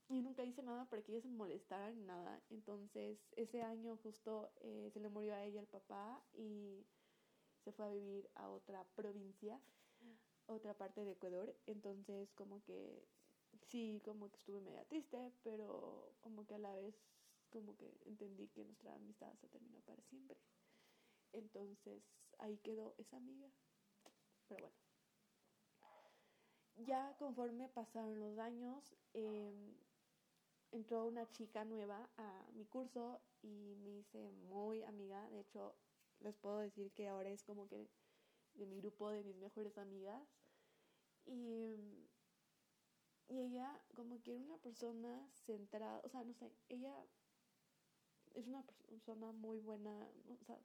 y 0.10 0.22
nunca 0.22 0.44
hice 0.44 0.64
nada 0.64 0.86
para 0.90 1.04
que 1.04 1.12
ella 1.14 1.22
se 1.22 1.30
molestara 1.30 1.92
ni 1.92 2.02
nada. 2.02 2.42
Entonces, 2.50 3.20
ese 3.36 3.62
año 3.62 3.96
justo 3.98 4.52
eh, 4.62 4.90
se 4.92 5.00
le 5.00 5.10
murió 5.10 5.36
a 5.36 5.44
ella 5.44 5.62
el 5.62 5.68
papá 5.68 6.22
y 6.34 6.84
se 7.64 7.72
fue 7.72 7.86
a 7.86 7.90
vivir 7.90 8.30
a 8.34 8.50
otra 8.50 8.84
provincia, 8.96 9.60
otra 10.48 10.74
parte 10.74 11.06
de 11.06 11.12
Ecuador. 11.12 11.56
Entonces, 11.68 12.34
como 12.34 12.64
que 12.64 13.08
sí, 13.62 14.02
como 14.04 14.32
que 14.32 14.38
estuve 14.38 14.62
media 14.62 14.84
triste, 14.86 15.32
pero 15.44 16.12
como 16.22 16.46
que 16.48 16.56
a 16.56 16.60
la 16.60 16.74
vez 16.74 16.96
como 17.52 17.78
que 17.78 17.96
entendí 18.06 18.48
que 18.48 18.64
nuestra 18.64 18.96
amistad 18.96 19.32
se 19.36 19.48
terminó 19.48 19.80
para 19.82 20.02
siempre. 20.04 20.38
Entonces, 21.34 22.02
ahí 22.40 22.58
quedó 22.58 22.96
esa 22.98 23.18
amiga. 23.18 23.48
Pero 24.48 24.62
bueno. 24.62 24.76
Ya 26.78 27.16
conforme 27.20 27.68
pasaron 27.68 28.20
los 28.20 28.40
años, 28.40 28.96
eh, 29.14 29.54
entró 30.72 31.06
una 31.06 31.30
chica 31.32 31.66
nueva 31.66 32.10
a 32.18 32.48
mi 32.54 32.66
curso 32.66 33.22
y 33.42 33.76
me 33.84 33.90
hice 33.90 34.32
muy 34.50 34.84
amiga. 34.84 35.30
De 35.30 35.42
hecho, 35.42 35.76
les 36.20 36.36
puedo 36.36 36.60
decir 36.60 36.92
que 36.92 37.08
ahora 37.08 37.30
es 37.30 37.44
como 37.44 37.68
que 37.68 37.88
de 38.56 38.66
mi 38.66 38.78
grupo 38.78 39.10
de 39.10 39.24
mis 39.24 39.38
mejores 39.38 39.78
amigas. 39.78 40.28
Y, 41.26 41.76
y 43.28 43.40
ella 43.40 43.80
como 43.94 44.22
que 44.22 44.36
era 44.36 44.44
una 44.44 44.58
persona 44.58 45.30
centrada, 45.46 46.02
o 46.04 46.10
sea, 46.10 46.24
no 46.24 46.34
sé, 46.34 46.52
ella 46.70 47.06
es 48.34 48.48
una 48.48 48.64
persona 48.88 49.32
muy 49.32 49.60
buena, 49.60 50.10
o 50.30 50.46
sea. 50.46 50.60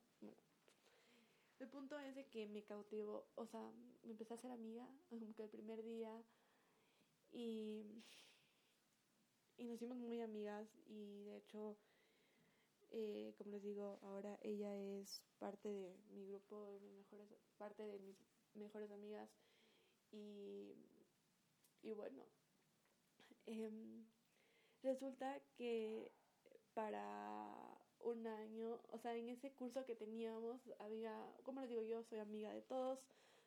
El 1.61 1.69
punto 1.69 1.99
es 1.99 2.15
de 2.15 2.27
que 2.27 2.47
me 2.49 2.63
cautivó, 2.63 3.27
o 3.37 3.47
sea, 3.47 3.71
me 4.03 4.11
empecé 4.11 4.35
a 4.35 4.37
hacer 4.37 4.51
amiga, 4.51 4.87
como 5.09 5.33
que 5.35 5.45
el 5.45 5.51
primer 5.51 5.83
día, 5.83 6.11
y, 7.33 7.85
y 9.57 9.65
nos 9.65 9.77
hicimos 9.77 9.97
muy 9.99 10.21
amigas, 10.21 10.69
y 10.87 11.25
de 11.25 11.37
hecho, 11.37 11.77
eh, 12.91 13.35
como 13.37 13.51
les 13.51 13.63
digo, 13.63 13.99
ahora 14.03 14.39
ella 14.43 14.75
es 14.77 15.23
parte 15.39 15.69
de 15.69 15.97
mi 16.11 16.25
grupo, 16.27 16.67
de 16.71 16.81
mis 16.81 16.93
mejores, 16.93 17.29
parte 17.59 17.83
de 17.87 17.99
mis 17.99 18.17
mejores 18.55 18.91
amigas, 18.91 19.31
y, 20.13 20.75
y 21.83 21.93
bueno, 21.95 22.25
eh, 23.47 23.71
resulta 24.83 25.41
que 25.57 26.13
para 26.75 27.81
un 28.01 28.27
año, 28.27 28.81
o 28.91 28.99
sea, 28.99 29.15
en 29.17 29.29
ese 29.29 29.53
curso 29.53 29.85
que 29.87 29.97
teníamos 29.97 30.61
había, 30.79 31.15
como 31.45 31.61
les 31.61 31.71
digo, 31.71 31.83
yo 31.83 32.03
soy 32.05 32.19
amiga 32.19 32.53
de 32.53 32.63
todos, 32.63 33.01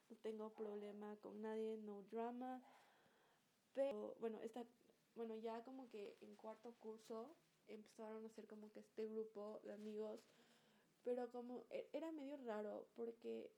no 0.09 0.17
tengo 0.17 0.53
problema 0.55 1.17
con 1.17 1.41
nadie, 1.41 1.77
no 1.77 2.03
drama, 2.03 2.63
pero 3.73 4.15
bueno, 4.19 4.41
esta, 4.41 4.65
bueno, 5.17 5.35
ya 5.37 5.63
como 5.63 5.89
que 5.89 6.15
en 6.21 6.35
cuarto 6.35 6.73
curso 6.79 7.35
empezaron 7.67 8.23
a 8.23 8.27
hacer 8.27 8.47
como 8.47 8.71
que 8.71 8.79
este 8.79 9.07
grupo 9.07 9.59
de 9.63 9.73
amigos, 9.73 10.21
pero 11.03 11.29
como 11.31 11.65
e, 11.71 11.89
era 11.91 12.11
medio 12.11 12.37
raro 12.45 12.87
porque, 12.95 13.51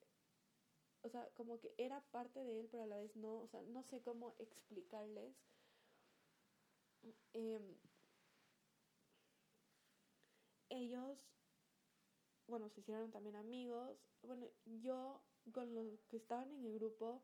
o 1.04 1.10
sea, 1.10 1.30
como 1.36 1.60
que 1.60 1.74
era 1.78 2.02
parte 2.12 2.44
de 2.44 2.62
él, 2.62 2.70
pero 2.72 2.84
a 2.84 2.88
la 2.88 2.98
vez 2.98 3.16
no, 3.16 3.42
o 3.42 3.48
sea, 3.48 3.62
no 3.64 3.84
sé 3.84 4.02
cómo 4.02 4.36
explicarles. 4.40 5.36
Eh, 7.34 7.60
ellos, 10.70 11.28
bueno, 12.48 12.70
se 12.70 12.82
hicieron 12.82 13.12
también 13.12 13.36
amigos. 13.36 13.98
Bueno, 14.24 14.48
yo 14.66 15.22
con 15.52 15.74
los 15.74 16.06
que 16.06 16.18
estaban 16.18 16.52
en 16.52 16.66
el 16.66 16.74
grupo, 16.74 17.22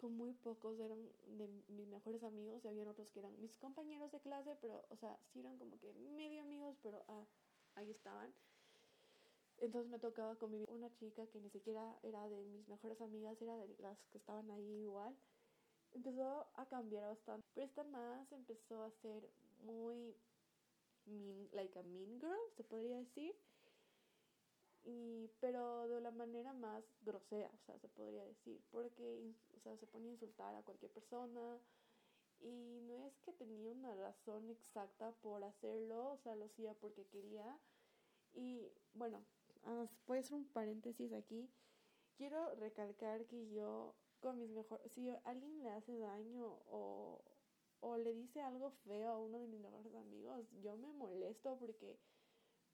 con 0.00 0.16
muy 0.16 0.32
pocos 0.32 0.80
eran 0.80 0.98
de 1.38 1.46
mis 1.68 1.86
mejores 1.86 2.22
amigos 2.24 2.64
y 2.64 2.68
habían 2.68 2.88
otros 2.88 3.10
que 3.10 3.20
eran 3.20 3.38
mis 3.40 3.56
compañeros 3.58 4.10
de 4.10 4.20
clase, 4.20 4.56
pero, 4.60 4.84
o 4.88 4.96
sea, 4.96 5.18
sí 5.32 5.40
eran 5.40 5.58
como 5.58 5.78
que 5.78 5.92
medio 5.92 6.42
amigos, 6.42 6.76
pero 6.82 7.04
ah, 7.08 7.26
ahí 7.74 7.90
estaban. 7.90 8.32
Entonces 9.58 9.90
me 9.90 9.98
tocaba 9.98 10.36
convivir 10.36 10.66
con 10.66 10.78
una 10.78 10.92
chica 10.94 11.26
que 11.26 11.38
ni 11.38 11.50
siquiera 11.50 11.98
era 12.02 12.26
de 12.28 12.42
mis 12.46 12.66
mejores 12.68 13.00
amigas, 13.02 13.40
era 13.42 13.56
de 13.56 13.68
las 13.78 13.98
que 14.10 14.18
estaban 14.18 14.50
ahí 14.50 14.82
igual. 14.82 15.14
Empezó 15.92 16.46
a 16.54 16.66
cambiar 16.66 17.04
bastante, 17.04 17.46
pero 17.54 17.66
esta 17.66 17.84
más 17.84 18.32
empezó 18.32 18.82
a 18.82 18.90
ser 19.02 19.28
muy 19.64 20.16
mean, 21.04 21.48
like 21.52 21.78
a 21.78 21.82
mean 21.82 22.18
girl, 22.18 22.50
se 22.56 22.64
podría 22.64 22.96
decir. 22.96 23.34
Y, 24.84 25.30
pero 25.40 25.88
de 25.88 26.00
la 26.00 26.10
manera 26.10 26.52
más 26.52 26.84
grosera, 27.02 27.50
o 27.54 27.58
sea, 27.66 27.78
se 27.78 27.88
podría 27.88 28.24
decir, 28.24 28.60
porque, 28.70 29.34
o 29.56 29.60
sea, 29.60 29.76
se 29.76 29.86
ponía 29.86 30.10
a 30.10 30.14
insultar 30.14 30.54
a 30.54 30.62
cualquier 30.62 30.90
persona 30.90 31.60
y 32.40 32.80
no 32.82 33.04
es 33.06 33.18
que 33.20 33.32
tenía 33.32 33.70
una 33.70 33.94
razón 33.94 34.48
exacta 34.48 35.12
por 35.22 35.44
hacerlo, 35.44 36.12
o 36.12 36.16
sea, 36.18 36.34
lo 36.34 36.46
hacía 36.46 36.72
porque 36.74 37.04
quería. 37.06 37.58
Y 38.34 38.72
bueno, 38.94 39.22
ah, 39.64 39.86
voy 40.06 40.18
a 40.18 40.20
hacer 40.20 40.34
un 40.34 40.46
paréntesis 40.46 41.12
aquí. 41.12 41.50
Quiero 42.16 42.54
recalcar 42.56 43.26
que 43.26 43.50
yo, 43.50 43.94
con 44.20 44.38
mis 44.38 44.50
mejores, 44.50 44.90
si 44.92 45.10
alguien 45.24 45.62
le 45.62 45.70
hace 45.70 45.98
daño 45.98 46.58
o, 46.66 47.22
o 47.80 47.96
le 47.96 48.14
dice 48.14 48.40
algo 48.40 48.70
feo 48.84 49.10
a 49.10 49.18
uno 49.18 49.38
de 49.38 49.46
mis 49.46 49.60
mejores 49.60 49.94
amigos, 49.94 50.46
yo 50.62 50.76
me 50.76 50.92
molesto 50.92 51.56
porque, 51.58 51.98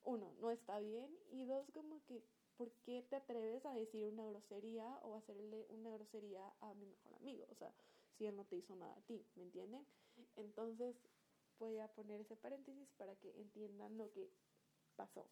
uno, 0.07 0.33
no 0.41 0.51
está 0.51 0.79
bien 0.79 1.11
y 1.31 1.45
dos, 1.45 1.69
como 1.73 2.03
que, 2.07 2.23
¿por 2.57 2.71
qué 2.85 3.03
te 3.03 3.17
atreves 3.17 3.67
a 3.67 3.75
decir 3.75 4.05
una 4.07 4.25
grosería 4.27 4.99
o 5.03 5.15
hacerle 5.17 5.67
una 5.69 5.91
grosería 5.91 6.55
a 6.61 6.73
mi 6.75 6.87
mejor 6.87 7.15
amigo? 7.15 7.45
O 7.51 7.55
sea, 7.55 7.73
si 8.17 8.27
él 8.27 8.37
no 8.37 8.45
te 8.45 8.57
hizo 8.57 8.75
nada 8.75 8.95
a 8.95 9.03
ti, 9.03 9.27
¿me 9.35 9.43
entienden? 9.43 9.85
Entonces, 10.37 10.97
voy 11.59 11.79
a 11.79 11.89
poner 11.89 12.21
ese 12.21 12.37
paréntesis 12.37 12.89
para 12.97 13.15
que 13.17 13.31
entiendan 13.41 13.99
lo 13.99 14.11
que 14.13 14.31
pasó. 14.95 15.27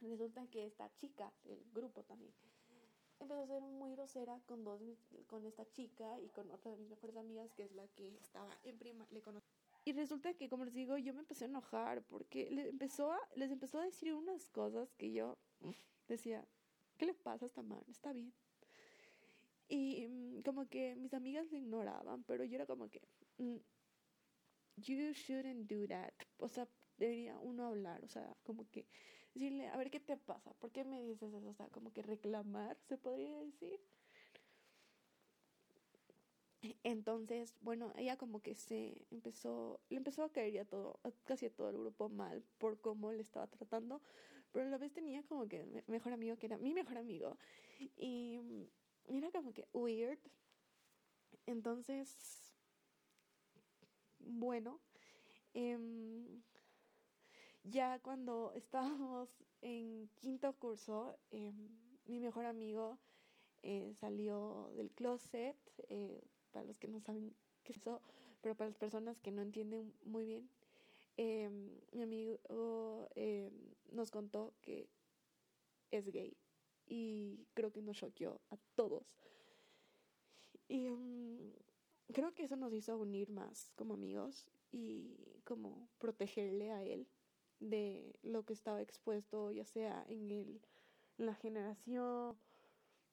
Resulta 0.00 0.46
que 0.48 0.66
esta 0.66 0.92
chica, 0.96 1.32
el 1.44 1.62
grupo 1.72 2.02
también, 2.02 2.32
empezó 3.20 3.42
a 3.42 3.46
ser 3.46 3.62
muy 3.62 3.92
grosera 3.92 4.40
con 4.46 4.64
dos 4.64 4.80
con 5.28 5.46
esta 5.46 5.64
chica 5.70 6.18
y 6.20 6.28
con 6.30 6.50
otra 6.50 6.72
de 6.72 6.78
mis 6.78 6.88
mejores 6.88 7.16
amigas 7.16 7.52
que 7.52 7.64
es 7.64 7.72
la 7.72 7.86
que 7.88 8.08
estaba 8.16 8.50
en 8.64 8.78
prima 8.78 9.06
le 9.10 9.22
y 9.84 9.92
resulta 9.92 10.34
que 10.34 10.48
como 10.48 10.64
les 10.64 10.74
digo 10.74 10.96
yo 10.96 11.12
me 11.14 11.20
empecé 11.20 11.44
a 11.44 11.48
enojar 11.48 12.02
porque 12.04 12.50
les 12.50 12.66
empezó 12.66 13.12
a 13.12 13.18
les 13.36 13.50
empezó 13.50 13.78
a 13.78 13.84
decir 13.84 14.14
unas 14.14 14.46
cosas 14.48 14.92
que 14.94 15.12
yo 15.12 15.38
decía 16.08 16.46
qué 16.96 17.06
le 17.06 17.14
pasa 17.14 17.46
a 17.46 17.48
esta 17.48 17.62
man 17.62 17.84
está 17.88 18.12
bien 18.12 18.32
y 19.68 20.06
mm, 20.06 20.42
como 20.42 20.68
que 20.68 20.94
mis 20.96 21.14
amigas 21.14 21.50
le 21.50 21.58
ignoraban 21.58 22.22
pero 22.24 22.44
yo 22.44 22.56
era 22.56 22.66
como 22.66 22.88
que 22.88 23.00
mm, 23.38 23.56
you 24.76 25.12
shouldn't 25.12 25.70
do 25.70 25.86
that 25.88 26.12
o 26.38 26.48
sea 26.48 26.68
debería 26.98 27.38
uno 27.38 27.66
hablar 27.66 28.04
o 28.04 28.08
sea 28.08 28.36
como 28.44 28.68
que 28.70 28.86
decirle, 29.34 29.68
a 29.68 29.76
ver 29.76 29.90
qué 29.90 30.00
te 30.00 30.16
pasa, 30.16 30.52
¿por 30.54 30.70
qué 30.72 30.84
me 30.84 31.02
dices 31.02 31.32
eso? 31.32 31.48
O 31.48 31.54
sea, 31.54 31.68
como 31.68 31.92
que 31.92 32.02
reclamar, 32.02 32.76
se 32.88 32.98
podría 32.98 33.38
decir. 33.38 33.80
Entonces, 36.84 37.54
bueno, 37.60 37.92
ella 37.96 38.16
como 38.16 38.40
que 38.40 38.54
se 38.54 39.06
empezó, 39.10 39.80
le 39.88 39.96
empezó 39.96 40.24
a 40.24 40.32
caer 40.32 40.52
ya 40.52 40.64
todo, 40.64 41.00
casi 41.24 41.46
a 41.46 41.50
todo 41.50 41.70
el 41.70 41.78
grupo 41.78 42.08
mal 42.08 42.44
por 42.58 42.80
cómo 42.80 43.12
le 43.12 43.22
estaba 43.22 43.46
tratando, 43.48 44.00
pero 44.52 44.66
a 44.66 44.68
la 44.68 44.78
vez 44.78 44.92
tenía 44.92 45.22
como 45.24 45.48
que 45.48 45.82
mejor 45.88 46.12
amigo 46.12 46.36
que 46.36 46.46
era 46.46 46.58
mi 46.58 46.72
mejor 46.74 46.98
amigo 46.98 47.36
y 47.96 48.38
era 49.08 49.30
como 49.32 49.52
que 49.52 49.66
weird. 49.72 50.18
Entonces, 51.46 52.52
bueno, 54.20 54.78
eh, 55.54 55.78
ya 57.64 57.98
cuando 58.00 58.52
estábamos 58.54 59.28
en 59.60 60.08
quinto 60.20 60.52
curso, 60.54 61.16
em, 61.30 61.68
mi 62.06 62.20
mejor 62.20 62.46
amigo 62.46 62.98
eh, 63.62 63.94
salió 63.94 64.70
del 64.76 64.90
closet, 64.90 65.56
eh, 65.88 66.20
para 66.52 66.66
los 66.66 66.78
que 66.78 66.88
no 66.88 67.00
saben 67.00 67.34
qué 67.64 67.72
es 67.72 67.78
eso, 67.78 68.00
pero 68.40 68.54
para 68.54 68.70
las 68.70 68.78
personas 68.78 69.18
que 69.20 69.32
no 69.32 69.42
entienden 69.42 69.92
muy 70.04 70.24
bien, 70.24 70.48
em, 71.16 71.70
mi 71.92 72.02
amigo 72.02 73.08
em, 73.14 73.52
nos 73.90 74.10
contó 74.10 74.54
que 74.62 74.88
es 75.90 76.10
gay 76.10 76.36
y 76.86 77.46
creo 77.54 77.72
que 77.72 77.82
nos 77.82 77.96
choqueó 77.96 78.40
a 78.50 78.56
todos. 78.74 79.04
Y 80.68 80.88
creo 82.12 82.34
que 82.34 82.44
eso 82.44 82.56
nos 82.56 82.72
hizo 82.72 82.96
unir 82.98 83.30
más 83.30 83.70
como 83.76 83.94
amigos 83.94 84.46
y 84.70 85.40
como 85.44 85.88
protegerle 85.98 86.70
a 86.70 86.82
él 86.82 87.06
de 87.60 88.18
lo 88.22 88.44
que 88.44 88.52
estaba 88.52 88.80
expuesto, 88.82 89.50
ya 89.50 89.64
sea 89.64 90.04
en, 90.08 90.30
el, 90.30 90.60
la 91.16 91.34
generación, 91.34 92.36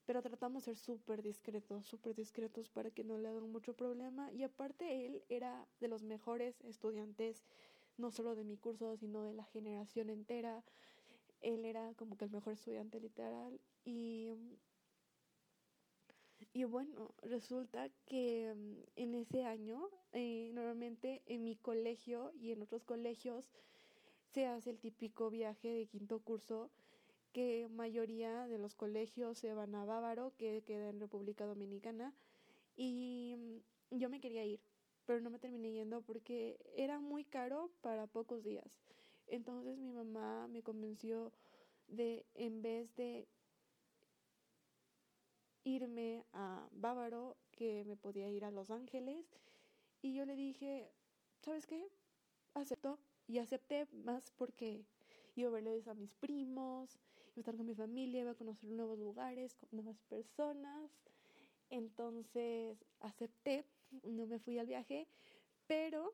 pero 0.10 0.24
tratamos 0.24 0.66
de 0.66 0.74
ser 0.74 0.76
súper 0.76 1.22
discretos, 1.22 1.86
súper 1.86 2.16
discretos 2.16 2.68
para 2.68 2.90
que 2.90 3.04
no 3.04 3.20
le 3.20 3.28
hagan 3.28 3.52
mucho 3.52 3.76
problema. 3.76 4.32
Y 4.34 4.42
aparte 4.42 5.06
él 5.06 5.22
era 5.30 5.68
de 5.80 5.88
los 5.88 6.02
mejores 6.02 6.60
estudiantes, 6.62 7.46
no 7.96 8.10
solo 8.10 8.34
de 8.34 8.44
mi 8.44 8.58
curso, 8.58 8.98
sino 8.98 9.22
de 9.24 9.34
la 9.34 9.44
generación 9.44 10.10
entera. 10.10 10.64
Él 11.42 11.64
era 11.64 11.94
como 11.94 12.18
que 12.18 12.26
el 12.26 12.32
mejor 12.32 12.54
estudiante 12.54 13.00
literal. 13.00 13.62
Y, 13.86 14.32
y 16.54 16.64
bueno, 16.64 17.14
resulta 17.22 17.90
que 18.08 18.52
mm, 18.56 18.74
en 18.96 19.14
ese 19.14 19.46
año, 19.46 19.92
eh, 20.14 20.50
normalmente 20.56 21.22
en 21.28 21.44
mi 21.44 21.56
colegio 21.56 22.32
y 22.34 22.52
en 22.52 22.64
otros 22.64 22.84
colegios, 22.84 23.46
se 24.34 24.48
hace 24.48 24.72
el 24.72 24.80
típico 24.80 25.30
viaje 25.30 25.68
de 25.72 25.86
quinto 25.86 26.18
curso 26.18 26.72
que 27.32 27.68
mayoría 27.70 28.48
de 28.48 28.58
los 28.58 28.76
colegios 28.76 29.38
se 29.38 29.54
van 29.54 29.76
a 29.76 29.86
Bávaro, 29.86 30.34
que 30.38 30.64
queda 30.64 30.90
en 30.90 31.00
República 31.00 31.46
Dominicana, 31.46 32.14
y 32.76 33.36
mm, 33.92 33.98
yo 33.98 34.10
me 34.10 34.20
quería 34.20 34.46
ir, 34.46 34.62
pero 35.06 35.22
no 35.22 35.30
me 35.30 35.40
terminé 35.40 35.72
yendo 35.72 36.02
porque 36.02 36.60
era 36.76 37.00
muy 37.00 37.26
caro 37.26 37.72
para 37.82 38.08
pocos 38.08 38.44
días. 38.44 38.80
Entonces 39.28 39.78
mi 39.78 39.92
mamá 39.92 40.48
me 40.48 40.64
convenció 40.64 41.32
de, 41.88 42.26
en 42.36 42.62
vez 42.62 42.96
de 42.96 43.28
irme 45.64 46.26
a 46.34 46.68
Bávaro, 46.72 47.38
que 47.52 47.84
me 47.86 47.96
podía 47.96 48.30
ir 48.30 48.46
a 48.46 48.52
Los 48.52 48.72
Ángeles, 48.72 49.26
y 50.02 50.14
yo 50.14 50.26
le 50.26 50.36
dije, 50.36 50.92
¿sabes 51.42 51.68
qué? 51.68 51.90
Acepto 52.54 53.00
y 53.28 53.38
acepté 53.38 53.86
más 53.92 54.32
porque 54.32 54.86
iba 55.36 55.50
a 55.50 55.54
verles 55.54 55.88
a 55.88 55.94
mis 55.94 56.16
primos, 56.16 56.98
a 57.40 57.42
estar 57.42 57.56
con 57.58 57.66
mi 57.66 57.76
familia, 57.76 58.22
iba 58.22 58.32
a 58.32 58.36
conocer 58.36 58.70
nuevos 58.70 59.00
lugares, 59.00 59.56
con 59.56 59.70
nuevas 59.72 60.00
personas. 60.04 60.92
Entonces 61.70 62.78
acepté, 63.00 63.66
no 64.04 64.26
me 64.26 64.40
fui 64.40 64.58
al 64.60 64.68
viaje, 64.68 65.08
Pero 65.68 66.14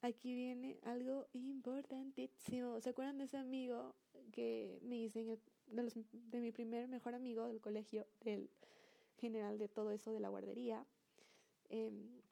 aquí 0.00 0.34
viene 0.34 0.78
algo 0.82 1.26
importantísimo. 1.34 2.80
¿Se 2.80 2.90
acuerdan 2.90 3.18
de 3.18 3.24
ese 3.24 3.36
amigo 3.36 3.94
que 4.32 4.78
me 4.82 4.96
hice 4.96 5.24
de, 5.24 5.38
de 5.66 6.40
mi 6.40 6.52
primer 6.52 6.88
mejor 6.88 7.14
amigo 7.14 7.46
del 7.46 7.60
colegio, 7.60 8.06
del 8.22 8.50
general 9.18 9.58
de 9.58 9.68
todo 9.68 9.90
eso 9.90 10.10
de 10.10 10.20
la 10.20 10.30
guardería? 10.30 10.86
Em, 11.68 12.22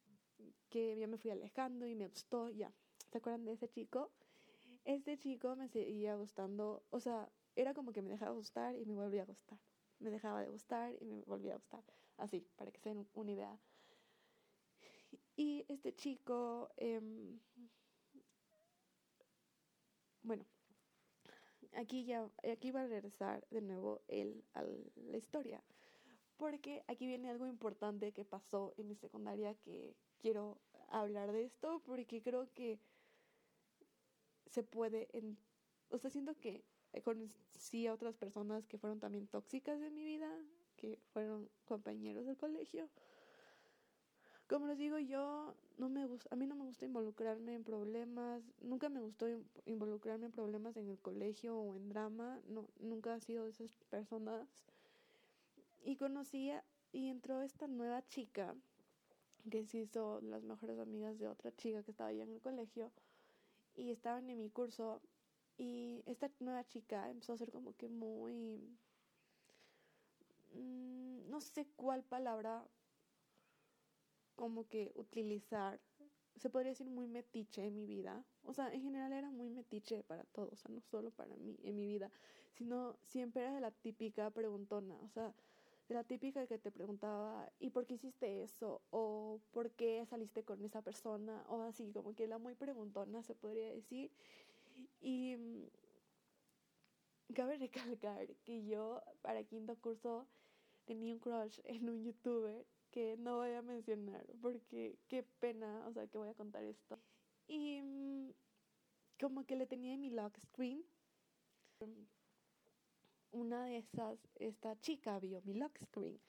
que 0.71 0.97
ya 0.99 1.07
me 1.07 1.19
fui 1.19 1.31
alejando 1.31 1.87
y 1.87 1.95
me 1.95 2.09
gustó, 2.09 2.49
ya. 2.49 2.73
¿Se 3.11 3.19
acuerdan 3.19 3.45
de 3.45 3.53
ese 3.53 3.69
chico? 3.69 4.11
Este 4.85 5.19
chico 5.19 5.55
me 5.55 5.69
seguía 5.69 6.17
gustando, 6.17 6.83
o 6.91 6.99
sea, 6.99 7.29
era 7.57 7.75
como 7.75 7.93
que 7.93 8.03
me 8.03 8.11
dejaba 8.11 8.33
gustar 8.33 8.77
y 8.77 8.85
me 8.85 8.95
volvía 8.95 9.23
a 9.23 9.27
gustar. 9.27 9.59
Me 9.99 10.11
dejaba 10.11 10.41
de 10.41 10.49
gustar 10.49 10.95
y 11.01 11.05
me 11.05 11.23
volvía 11.23 11.55
a 11.55 11.57
gustar. 11.57 11.85
Así, 12.17 12.47
para 12.57 12.71
que 12.71 12.81
se 12.81 12.91
den 12.91 13.09
una 13.15 13.31
idea. 13.33 13.59
Y 15.37 15.65
este 15.69 15.95
chico, 15.95 16.71
em, 16.77 17.41
bueno, 20.23 20.45
aquí 21.75 22.05
ya, 22.05 22.29
aquí 22.51 22.71
va 22.71 22.83
a 22.83 22.87
regresar 22.87 23.47
de 23.51 23.61
nuevo 23.61 24.03
él 24.09 24.45
a 24.55 24.63
la 24.63 25.17
historia. 25.17 25.63
Porque 26.37 26.83
aquí 26.89 27.07
viene 27.07 27.31
algo 27.31 27.47
importante 27.47 28.13
que 28.13 28.25
pasó 28.25 28.75
en 28.77 28.89
mi 28.89 28.97
secundaria 28.97 29.55
que 29.55 29.95
quiero 30.19 30.59
hablar 30.89 31.33
de 31.33 31.45
esto 31.45 31.81
porque 31.85 32.23
creo 32.23 32.53
que 32.53 32.79
se 34.47 34.63
puede, 34.63 35.09
en, 35.17 35.39
o 35.89 35.99
sea, 35.99 36.11
siento 36.11 36.35
que 36.35 36.65
conocí 37.01 37.87
a 37.87 37.95
otras 37.95 38.15
personas 38.17 38.67
que 38.67 38.79
fueron 38.79 39.01
también 39.01 39.27
tóxicas 39.27 39.81
de 39.81 39.91
mi 39.91 40.05
vida, 40.05 40.29
que 40.77 40.99
fueron 41.13 41.49
compañeros 41.65 42.27
del 42.27 42.37
colegio. 42.37 42.89
Como 44.49 44.67
les 44.67 44.77
digo, 44.77 44.99
yo 44.99 45.55
no 45.79 45.89
me 45.89 46.03
a 46.03 46.37
mí 46.37 46.47
no 46.47 46.55
me 46.55 46.65
gusta 46.65 46.85
involucrarme 46.85 47.55
en 47.55 47.65
problemas, 47.65 48.43
nunca 48.61 48.91
me 48.91 49.01
gustó 49.01 49.27
involucrarme 49.65 50.27
en 50.27 50.33
problemas 50.33 50.77
en 50.77 50.91
el 50.91 50.99
colegio 50.99 51.57
o 51.57 51.75
en 51.75 51.89
drama, 51.89 52.39
no, 52.49 52.69
nunca 52.79 53.17
he 53.17 53.21
sido 53.21 53.45
de 53.45 53.51
esas 53.51 53.73
personas. 53.89 54.47
Y 55.85 55.97
conocía 55.97 56.63
y 56.93 57.09
entró 57.09 57.41
esta 57.41 57.67
nueva 57.67 58.07
chica 58.09 58.55
que 59.51 59.65
se 59.65 59.79
hizo 59.79 60.21
las 60.21 60.43
mejores 60.43 60.79
amigas 60.79 61.19
de 61.19 61.29
otra 61.29 61.55
chica 61.57 61.83
que 61.83 61.91
estaba 61.91 62.11
allá 62.11 62.25
en 62.25 62.33
el 62.33 62.41
colegio 62.41 62.93
y 63.75 63.91
estaban 63.91 64.29
en 64.29 64.39
mi 64.39 64.51
curso 64.51 65.01
y 65.63 66.03
esta 66.07 66.29
nueva 66.41 66.67
chica 66.67 67.09
empezó 67.09 67.35
a 67.35 67.37
ser 67.37 67.53
como 67.53 67.77
que 67.77 67.89
muy 67.89 68.59
mm, 70.55 71.31
no 71.31 71.41
sé 71.41 71.69
cuál 71.77 72.03
palabra 72.03 72.67
como 74.35 74.69
que 74.69 74.91
utilizar 74.97 75.81
se 76.35 76.51
podría 76.51 76.71
decir 76.71 76.91
muy 76.91 77.07
metiche 77.07 77.65
en 77.65 77.77
mi 77.77 77.87
vida 77.87 78.25
o 78.43 78.53
sea 78.53 78.75
en 78.75 78.83
general 78.83 79.13
era 79.13 79.31
muy 79.31 79.51
metiche 79.51 80.03
para 80.03 80.25
todos 80.25 80.53
o 80.53 80.57
sea 80.57 80.71
no 80.75 80.81
solo 80.81 81.13
para 81.13 81.37
mí 81.37 81.57
en 81.63 81.77
mi 81.77 81.87
vida 81.87 82.11
sino 82.55 82.97
siempre 83.03 83.43
era 83.43 83.55
de 83.55 83.61
la 83.61 83.71
típica 83.71 84.31
preguntona 84.31 84.99
o 85.01 85.09
sea 85.11 85.33
la 85.89 86.05
típica 86.05 86.47
que 86.47 86.59
te 86.59 86.71
preguntaba, 86.71 87.53
¿y 87.59 87.71
por 87.71 87.87
qué 87.87 87.95
hiciste 87.95 88.43
eso? 88.43 88.81
¿O 88.91 89.41
por 89.51 89.73
qué 89.73 90.07
saliste 90.07 90.43
con 90.43 90.65
esa 90.65 90.81
persona? 90.81 91.45
O 91.49 91.63
así, 91.63 91.93
como 91.93 92.15
que 92.15 92.27
la 92.27 92.39
muy 92.39 92.55
preguntona 92.55 93.23
se 93.23 93.35
podría 93.35 93.69
decir. 93.69 94.11
Y 95.01 95.37
mm, 95.37 95.65
cabe 97.35 97.57
recalcar 97.59 98.27
que 98.45 98.65
yo 98.65 99.03
para 99.23 99.45
quinto 99.45 99.77
curso 99.77 100.27
tenía 100.85 101.15
un 101.15 101.21
crush 101.21 101.61
en 101.65 101.89
un 101.89 102.03
youtuber 102.03 102.67
que 102.91 103.17
no 103.17 103.39
voy 103.39 103.53
a 103.53 103.63
mencionar 103.63 104.27
porque 104.43 104.99
qué 105.09 105.23
pena, 105.41 105.87
o 105.87 105.93
sea, 105.93 106.07
que 106.07 106.19
voy 106.19 106.29
a 106.29 106.35
contar 106.35 106.65
esto. 106.65 106.99
Y 107.47 107.81
mm, 107.83 108.31
como 109.21 109.45
que 109.45 109.57
le 109.57 109.67
tenía 109.67 109.95
en 109.95 110.01
mi 110.01 110.11
lock 110.11 110.39
screen 110.39 110.85
una 113.33 113.65
de 113.65 113.79
esas, 113.79 114.19
esta 114.37 114.79
chica 114.81 115.19
vio 115.19 115.43
mi 115.43 115.55
lock 115.55 115.77
screen 115.79 116.21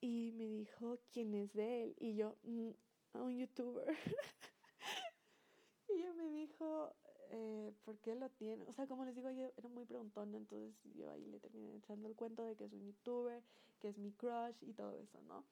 y 0.00 0.32
me 0.32 0.46
dijo 0.46 0.98
quién 1.12 1.34
es 1.34 1.52
de 1.52 1.84
él 1.84 1.94
y 1.98 2.16
yo, 2.16 2.36
mm, 2.42 2.70
a 3.14 3.22
un 3.22 3.36
youtuber. 3.36 3.86
y 5.88 5.92
ella 5.92 6.12
me 6.14 6.28
dijo, 6.30 6.94
eh, 7.30 7.72
¿por 7.84 7.98
qué 7.98 8.14
lo 8.14 8.28
tiene? 8.30 8.64
O 8.68 8.72
sea, 8.72 8.86
como 8.86 9.04
les 9.04 9.14
digo, 9.14 9.30
yo 9.30 9.50
era 9.56 9.68
muy 9.68 9.84
preguntona, 9.84 10.36
entonces 10.36 10.74
yo 10.94 11.10
ahí 11.10 11.26
le 11.26 11.40
terminé 11.40 11.76
echando 11.76 12.08
el 12.08 12.14
cuento 12.14 12.42
de 12.44 12.56
que 12.56 12.64
es 12.64 12.72
un 12.72 12.84
youtuber, 12.84 13.42
que 13.80 13.88
es 13.88 13.98
mi 13.98 14.12
crush 14.12 14.56
y 14.62 14.72
todo 14.72 14.92
eso, 14.92 15.20
¿no? 15.22 15.44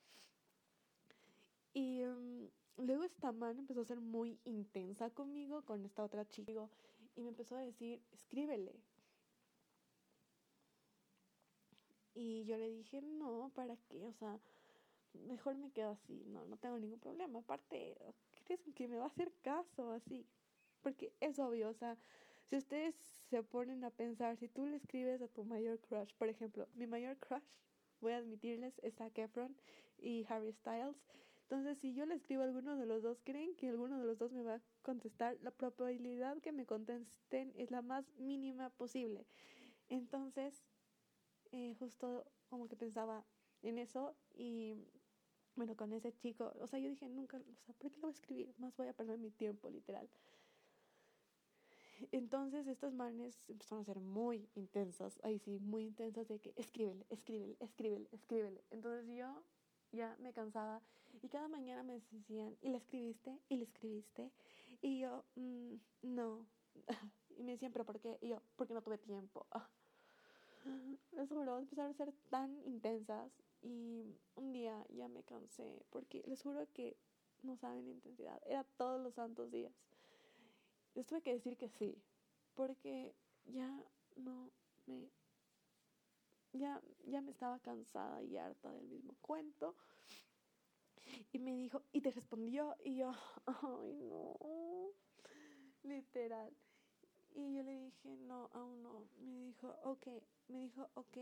Y 1.73 2.05
um, 2.05 2.49
luego 2.77 3.05
esta 3.05 3.33
man 3.33 3.59
empezó 3.59 3.81
a 3.81 3.85
ser 3.85 4.01
muy 4.01 4.39
intensa 4.45 5.11
conmigo, 5.11 5.63
con 5.63 5.85
esta 5.85 6.05
otra 6.05 6.29
chica, 6.29 6.69
y 7.17 7.23
me 7.23 7.31
empezó 7.31 7.57
a 7.57 7.61
decir, 7.61 8.01
escríbele, 8.13 8.75
Y 12.15 12.45
yo 12.45 12.57
le 12.57 12.71
dije, 12.71 13.03
no, 13.03 13.51
¿para 13.55 13.77
qué? 13.89 14.07
O 14.07 14.13
sea, 14.13 14.39
mejor 15.27 15.57
me 15.57 15.71
quedo 15.73 15.91
así, 15.91 16.25
no, 16.27 16.47
no 16.47 16.57
tengo 16.57 16.79
ningún 16.79 17.01
problema. 17.01 17.41
Aparte, 17.41 17.97
¿crees 18.45 18.61
que 18.75 18.87
me 18.87 18.99
va 18.99 19.05
a 19.05 19.09
hacer 19.09 19.33
caso 19.43 19.91
así? 19.91 20.25
Porque 20.85 21.15
es 21.21 21.39
obvio, 21.39 21.71
o 21.71 21.75
sea, 21.75 21.97
si 22.51 22.57
ustedes 22.57 22.95
se 23.31 23.43
ponen 23.43 23.85
a 23.85 23.91
pensar, 23.91 24.37
si 24.37 24.49
tú 24.49 24.67
le 24.67 24.77
escribes 24.77 25.23
a 25.23 25.29
tu 25.29 25.43
mayor 25.43 25.81
crush, 25.81 26.13
por 26.19 26.29
ejemplo, 26.29 26.69
mi 26.75 26.87
mayor 26.87 27.17
crush, 27.17 27.57
voy 28.03 28.13
a 28.13 28.19
admitirles, 28.19 28.79
es 28.83 28.95
Zac 28.97 29.17
Efron 29.17 29.57
y 29.97 30.27
Harry 30.29 30.53
Styles. 30.53 31.03
Entonces, 31.45 31.79
si 31.79 31.95
yo 31.95 32.05
le 32.05 32.17
escribo 32.17 32.43
a 32.43 32.45
alguno 32.45 32.77
de 32.77 32.85
los 32.85 33.03
dos, 33.03 33.19
¿creen 33.25 33.57
que 33.57 33.71
alguno 33.71 33.99
de 33.99 34.05
los 34.05 34.19
dos 34.19 34.31
me 34.33 34.43
va 34.43 34.57
a 34.57 34.61
contestar? 34.83 35.39
La 35.41 35.51
probabilidad 35.51 36.39
que 36.43 36.53
me 36.53 36.67
contesten 36.67 37.55
es 37.57 37.71
la 37.71 37.81
más 37.81 38.05
mínima 38.19 38.69
posible. 38.69 39.25
Entonces, 39.89 40.67
eh, 41.51 41.75
justo 41.79 42.27
como 42.51 42.69
que 42.69 42.77
pensaba 42.77 43.25
en 43.63 43.79
eso 43.79 44.15
y 44.35 44.77
bueno, 45.57 45.77
con 45.77 45.93
ese 45.93 46.13
chico, 46.13 46.53
o 46.61 46.67
sea, 46.67 46.79
yo 46.79 46.91
dije, 46.91 47.09
nunca, 47.09 47.39
o 47.39 47.65
sea, 47.65 47.75
¿por 47.79 47.91
qué 47.91 47.97
lo 47.97 48.03
voy 48.03 48.11
a 48.11 48.15
escribir? 48.15 48.55
Más 48.59 48.77
voy 48.77 48.89
a 48.89 48.93
perder 48.93 49.19
mi 49.19 49.31
tiempo, 49.31 49.71
literal. 49.71 50.11
Entonces 52.13 52.67
estas 52.67 52.93
manes 52.93 53.45
empezaron 53.49 53.83
a 53.83 53.85
ser 53.85 54.01
muy 54.01 54.49
intensas, 54.55 55.19
ahí 55.23 55.39
sí, 55.39 55.59
muy 55.59 55.85
intensas 55.85 56.29
de 56.29 56.39
que 56.39 56.53
escríbele, 56.57 57.07
escríbele, 57.11 57.57
escríbele, 57.61 58.09
escríbele. 58.13 58.65
Entonces 58.71 59.07
yo 59.17 59.43
ya 59.93 60.17
me 60.21 60.33
cansaba 60.33 60.83
y 61.23 61.29
cada 61.29 61.49
mañana 61.49 61.83
me 61.83 62.01
decían, 62.01 62.57
¿y 62.61 62.71
le 62.71 62.79
escribiste? 62.79 63.39
¿Y 63.49 63.57
le 63.57 63.65
escribiste? 63.65 64.31
Y 64.83 65.01
yo, 65.01 65.25
mm, 65.37 65.75
no. 66.03 66.47
y 67.39 67.43
me 67.43 67.53
decían, 67.53 67.73
¿pero 67.73 67.85
por 67.85 68.01
qué? 68.01 68.19
Y 68.21 68.29
yo, 68.29 68.43
porque 68.57 68.75
no 68.75 68.83
tuve 68.83 68.99
tiempo. 68.99 69.47
les 71.13 71.29
juro, 71.29 71.59
empezaron 71.59 71.93
a 71.93 71.95
ser 71.95 72.13
tan 72.31 72.61
intensas 72.65 73.31
y 73.63 74.05
un 74.37 74.53
día 74.53 74.85
ya 74.91 75.09
me 75.09 75.23
cansé 75.23 75.85
porque 75.91 76.23
les 76.27 76.43
juro 76.43 76.67
que 76.73 76.97
no 77.43 77.57
saben 77.57 77.89
intensidad, 77.89 78.41
era 78.47 78.65
todos 78.77 79.01
los 79.01 79.15
santos 79.15 79.51
días. 79.51 79.73
Les 80.95 81.07
tuve 81.07 81.23
que 81.23 81.33
decir 81.33 81.57
que 81.57 81.69
sí, 81.69 82.01
porque 82.55 83.15
ya 83.47 83.85
no 84.17 84.51
me 84.87 85.11
ya 86.53 86.81
ya 87.07 87.21
me 87.21 87.33
estaba 87.33 87.59
cansada 87.59 88.23
y 88.23 88.37
harta 88.37 88.71
del 88.73 88.87
mismo 88.87 89.15
cuento. 89.21 89.75
Y 91.33 91.39
me 91.39 91.55
dijo, 91.55 91.83
y 91.93 92.01
te 92.01 92.11
respondió, 92.11 92.77
y 92.85 92.97
yo, 92.97 93.13
ay 93.47 93.93
no, 93.95 94.37
literal. 95.83 96.53
Y 97.35 97.55
yo 97.57 97.63
le 97.65 97.77
dije, 97.79 98.17
no, 98.17 98.49
aún 98.53 98.83
no. 98.83 99.09
Me 99.21 99.47
dijo, 99.47 99.75
ok, 99.83 100.07
me 100.49 100.61
dijo, 100.61 100.89
ok, 100.95 101.17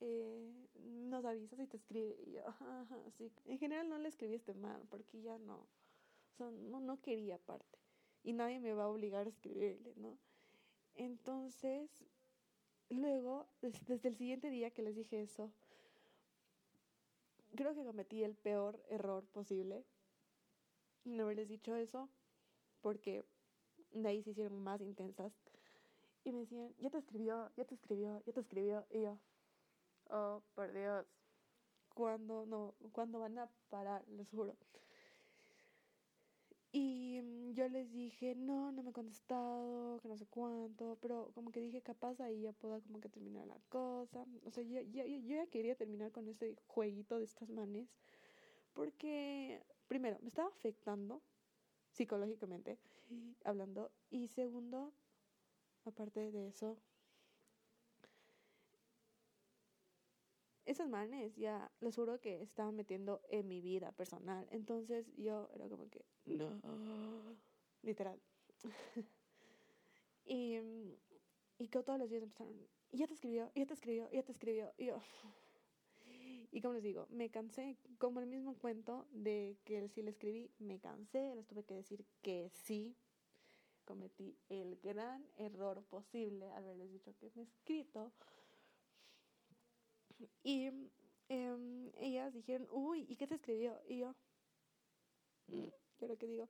eh, 0.00 0.52
nos 0.76 1.24
avisas 1.24 1.60
y 1.60 1.66
te 1.66 1.76
escribe. 1.76 2.16
Y 2.26 2.32
yo, 2.32 2.46
ajá, 2.48 2.98
sí. 3.18 3.30
En 3.44 3.58
general 3.58 3.88
no 3.88 3.98
le 3.98 4.08
escribí 4.08 4.34
este 4.34 4.54
mal, 4.54 4.82
porque 4.88 5.20
ya 5.20 5.38
no, 5.38 5.56
o 5.56 6.36
sea, 6.36 6.50
no, 6.50 6.80
no 6.80 7.00
quería 7.00 7.36
aparte. 7.36 7.77
Y 8.22 8.32
nadie 8.32 8.60
me 8.60 8.74
va 8.74 8.84
a 8.84 8.88
obligar 8.88 9.26
a 9.26 9.30
escribirle, 9.30 9.94
¿no? 9.96 10.18
Entonces, 10.94 12.04
luego, 12.90 13.46
desde 13.62 14.08
el 14.08 14.16
siguiente 14.16 14.50
día 14.50 14.70
que 14.70 14.82
les 14.82 14.96
dije 14.96 15.22
eso, 15.22 15.50
creo 17.54 17.74
que 17.74 17.84
cometí 17.84 18.22
el 18.22 18.34
peor 18.34 18.82
error 18.88 19.24
posible. 19.26 19.84
No 21.04 21.24
haberles 21.24 21.48
dicho 21.48 21.74
eso, 21.76 22.08
porque 22.82 23.24
de 23.92 24.08
ahí 24.08 24.22
se 24.22 24.30
hicieron 24.30 24.62
más 24.62 24.80
intensas 24.80 25.32
y 26.24 26.32
me 26.32 26.40
decían, 26.40 26.74
ya 26.78 26.90
te 26.90 26.98
escribió, 26.98 27.50
ya 27.56 27.64
te 27.64 27.74
escribió, 27.74 28.22
ya 28.26 28.32
te 28.32 28.40
escribió. 28.40 28.86
Y 28.90 29.02
yo, 29.02 29.18
oh, 30.10 30.42
por 30.54 30.72
Dios, 30.72 31.06
¿cuándo, 31.94 32.44
no, 32.44 32.74
¿cuándo 32.92 33.20
van 33.20 33.38
a 33.38 33.48
parar? 33.70 34.06
Les 34.08 34.28
juro. 34.30 34.54
Y 36.72 37.20
mm, 37.22 37.52
yo 37.54 37.68
les 37.68 37.90
dije, 37.92 38.34
no, 38.34 38.72
no 38.72 38.82
me 38.82 38.90
ha 38.90 38.92
contestado, 38.92 39.98
que 40.00 40.08
no 40.08 40.16
sé 40.16 40.26
cuánto, 40.26 40.98
pero 41.00 41.30
como 41.34 41.50
que 41.50 41.60
dije, 41.60 41.80
capaz 41.82 42.20
ahí 42.20 42.42
ya 42.42 42.52
puedo 42.52 42.80
como 42.82 43.00
que 43.00 43.08
terminar 43.08 43.46
la 43.46 43.58
cosa. 43.68 44.26
O 44.44 44.50
sea, 44.50 44.62
yo, 44.64 44.80
yo, 44.82 45.04
yo 45.04 45.36
ya 45.36 45.46
quería 45.46 45.74
terminar 45.76 46.12
con 46.12 46.28
ese 46.28 46.56
jueguito 46.66 47.18
de 47.18 47.24
estas 47.24 47.48
manes, 47.48 47.88
porque, 48.74 49.62
primero, 49.88 50.18
me 50.20 50.28
estaba 50.28 50.48
afectando 50.48 51.22
psicológicamente 51.90 52.78
hablando. 53.44 53.90
Y 54.10 54.28
segundo, 54.28 54.92
aparte 55.84 56.30
de 56.30 56.48
eso, 56.48 56.78
esas 60.68 60.88
manes 60.88 61.34
ya 61.36 61.70
les 61.80 61.96
juro 61.96 62.20
que 62.20 62.42
estaban 62.42 62.76
metiendo 62.76 63.22
en 63.30 63.48
mi 63.48 63.62
vida 63.62 63.90
personal. 63.92 64.46
Entonces 64.50 65.06
yo 65.16 65.48
era 65.54 65.66
como 65.68 65.88
que, 65.88 66.04
no, 66.26 66.60
literal. 67.82 68.20
y, 70.26 70.58
y 71.58 71.68
que 71.68 71.82
todos 71.82 71.98
los 71.98 72.10
días 72.10 72.22
empezaron, 72.22 72.54
ya 72.92 73.06
te 73.06 73.14
escribió, 73.14 73.50
ya 73.54 73.64
te 73.64 73.72
escribió, 73.72 74.10
ya 74.10 74.22
te 74.22 74.32
escribió. 74.32 74.74
Y 74.76 74.86
yo, 74.86 75.00
y 76.52 76.60
como 76.60 76.74
les 76.74 76.82
digo, 76.82 77.06
me 77.08 77.30
cansé, 77.30 77.78
como 77.96 78.20
el 78.20 78.26
mismo 78.26 78.54
cuento 78.58 79.06
de 79.10 79.56
que 79.64 79.88
sí 79.88 80.02
le 80.02 80.10
escribí, 80.10 80.50
me 80.58 80.78
cansé, 80.78 81.34
les 81.34 81.46
tuve 81.46 81.64
que 81.64 81.74
decir 81.74 82.04
que 82.20 82.50
sí. 82.50 82.94
Cometí 83.86 84.36
el 84.50 84.76
gran 84.82 85.26
error 85.38 85.82
posible 85.84 86.50
al 86.50 86.64
haberles 86.64 86.92
dicho 86.92 87.16
que 87.16 87.30
me 87.34 87.40
he 87.40 87.44
escrito. 87.46 88.12
Y 90.42 90.70
em, 91.28 91.90
ellas 91.98 92.32
dijeron, 92.32 92.68
uy, 92.70 93.06
¿y 93.08 93.16
qué 93.16 93.26
te 93.26 93.36
escribió? 93.36 93.78
Y 93.86 93.98
yo, 93.98 94.14
yo 95.48 96.08
lo 96.08 96.16
que 96.16 96.26
digo, 96.26 96.48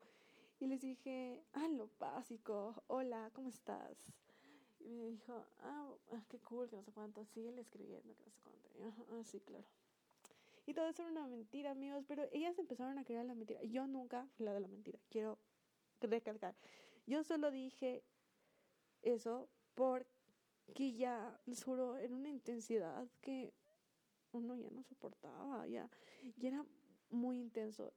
y 0.60 0.66
les 0.66 0.80
dije, 0.80 1.42
ah, 1.52 1.68
lo 1.68 1.88
básico, 1.98 2.82
hola, 2.88 3.30
¿cómo 3.32 3.48
estás? 3.48 4.12
Y 4.80 4.90
me 4.90 5.06
dijo, 5.06 5.46
ah, 5.60 5.88
ah 6.12 6.24
qué 6.28 6.38
cool, 6.40 6.68
que 6.68 6.76
no 6.76 6.82
sé 6.82 6.92
cuánto, 6.92 7.24
sigue 7.26 7.58
escribiendo, 7.60 8.14
que 8.14 8.24
no 8.24 8.30
sé 8.30 8.40
cuánto. 8.42 8.68
Y 8.74 8.82
yo, 8.82 9.06
ah, 9.12 9.24
sí, 9.24 9.40
claro. 9.40 9.66
Y 10.66 10.74
todo 10.74 10.88
eso 10.88 11.02
era 11.02 11.10
una 11.10 11.26
mentira, 11.26 11.70
amigos, 11.70 12.04
pero 12.06 12.28
ellas 12.32 12.58
empezaron 12.58 12.98
a 12.98 13.04
creer 13.04 13.24
la 13.24 13.34
mentira. 13.34 13.62
Yo 13.62 13.86
nunca 13.86 14.26
fui 14.36 14.44
la 14.44 14.52
de 14.52 14.60
la 14.60 14.68
mentira, 14.68 14.98
quiero 15.08 15.38
recalcar. 16.00 16.54
Yo 17.06 17.24
solo 17.24 17.50
dije 17.50 18.02
eso 19.02 19.48
porque 19.74 20.17
ya, 20.76 21.40
les 21.46 21.62
juro, 21.62 21.98
en 21.98 22.14
una 22.14 22.28
intensidad 22.28 23.08
que 23.20 23.52
uno 24.32 24.56
ya 24.56 24.70
no 24.70 24.82
soportaba, 24.82 25.66
ya, 25.66 25.90
ya 26.36 26.48
era 26.48 26.66
muy 27.10 27.38
intenso 27.38 27.92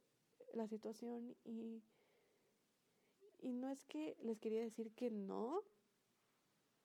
la 0.54 0.68
situación 0.68 1.36
y, 1.44 1.82
y 3.40 3.54
no 3.54 3.70
es 3.70 3.86
que 3.86 4.18
les 4.22 4.40
quería 4.40 4.62
decir 4.62 4.92
que 4.94 5.12
no, 5.12 5.64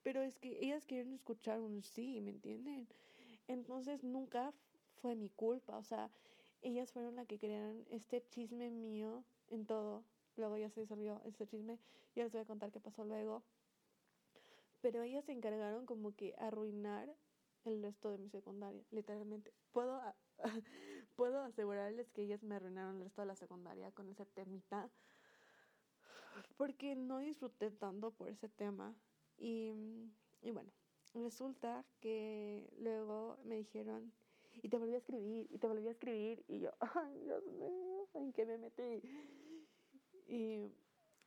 pero 0.03 0.23
es 0.23 0.39
que 0.39 0.65
ellas 0.65 0.85
quieren 0.85 1.13
escuchar 1.13 1.61
un 1.61 1.83
sí, 1.83 2.21
¿me 2.21 2.31
entienden? 2.31 2.89
Entonces 3.49 4.05
nunca 4.05 4.53
fue 5.01 5.15
mi 5.15 5.31
culpa, 5.31 5.77
o 5.79 5.85
sea, 5.85 6.11
ellas 6.63 6.93
fueron 6.93 7.17
las 7.17 7.27
que 7.27 7.39
crearon 7.39 7.85
este 7.91 8.25
chisme 8.29 8.71
mío 8.71 9.25
en 9.49 9.67
todo. 9.67 10.05
Luego 10.37 10.57
ya 10.57 10.69
se 10.71 10.81
disolvió 10.81 11.21
este 11.25 11.47
chisme, 11.47 11.79
ya 12.15 12.25
les 12.25 12.33
voy 12.33 12.43
a 12.43 12.45
contar 12.45 12.71
qué 12.71 12.81
pasó 12.81 13.05
luego. 13.05 13.43
Pero 14.81 15.03
ellas 15.03 15.25
se 15.25 15.33
encargaron 15.33 15.87
como 15.87 16.15
que 16.15 16.35
arruinar 16.39 17.17
el 17.65 17.83
resto 17.83 18.11
de 18.11 18.19
mi 18.19 18.29
secundaria, 18.29 18.85
literalmente. 18.91 19.53
Puedo, 19.73 20.01
puedo 21.17 21.41
asegurarles 21.41 22.11
que 22.11 22.23
ellas 22.23 22.43
me 22.43 22.55
arruinaron 22.55 22.97
el 22.97 23.05
resto 23.05 23.23
de 23.23 23.27
la 23.27 23.37
secundaria 23.37 23.91
con 23.93 24.09
ese 24.09 24.27
temita, 24.27 24.91
porque 26.57 26.95
no 26.95 27.19
disfruté 27.19 27.71
tanto 27.71 28.13
por 28.13 28.29
ese 28.29 28.49
tema. 28.49 28.95
Y, 29.37 29.73
y 30.43 30.51
bueno, 30.51 30.71
resulta 31.15 31.85
que 32.01 32.73
luego 32.79 33.39
me 33.45 33.57
dijeron, 33.57 34.13
y 34.63 34.69
te 34.69 34.79
volví 34.79 34.95
a 34.95 34.99
escribir, 34.99 35.47
y 35.51 35.59
te 35.59 35.67
volví 35.67 35.87
a 35.89 35.91
escribir, 35.91 36.45
y 36.49 36.61
yo, 36.61 36.71
ay, 36.81 37.19
Dios 37.21 37.45
mío, 37.47 38.09
¿en 38.15 38.33
qué 38.33 38.47
me 38.47 38.59
metí? 38.59 39.03
Y 40.27 40.73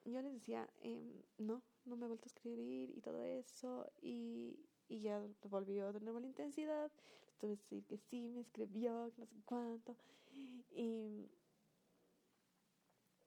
yo 0.06 0.22
les 0.22 0.34
decía, 0.34 0.70
em, 0.82 1.24
no, 1.38 1.62
no 1.90 1.98
me 1.98 2.06
he 2.06 2.08
vuelto 2.08 2.26
a 2.26 2.32
escribir 2.34 2.92
y 2.96 3.02
todo 3.02 3.24
eso, 3.24 3.92
y, 4.02 4.60
y 4.88 5.02
ya 5.02 5.22
volvió 5.44 5.92
de 5.92 6.00
nuevo 6.00 6.20
la 6.20 6.28
intensidad, 6.28 6.92
tuve 7.40 7.58
que 7.58 7.64
decir 7.64 7.86
que 7.86 7.98
sí, 7.98 8.30
me 8.30 8.42
escribió, 8.42 9.12
no 9.18 9.26
sé 9.26 9.36
cuánto, 9.46 9.96
y, 10.32 11.28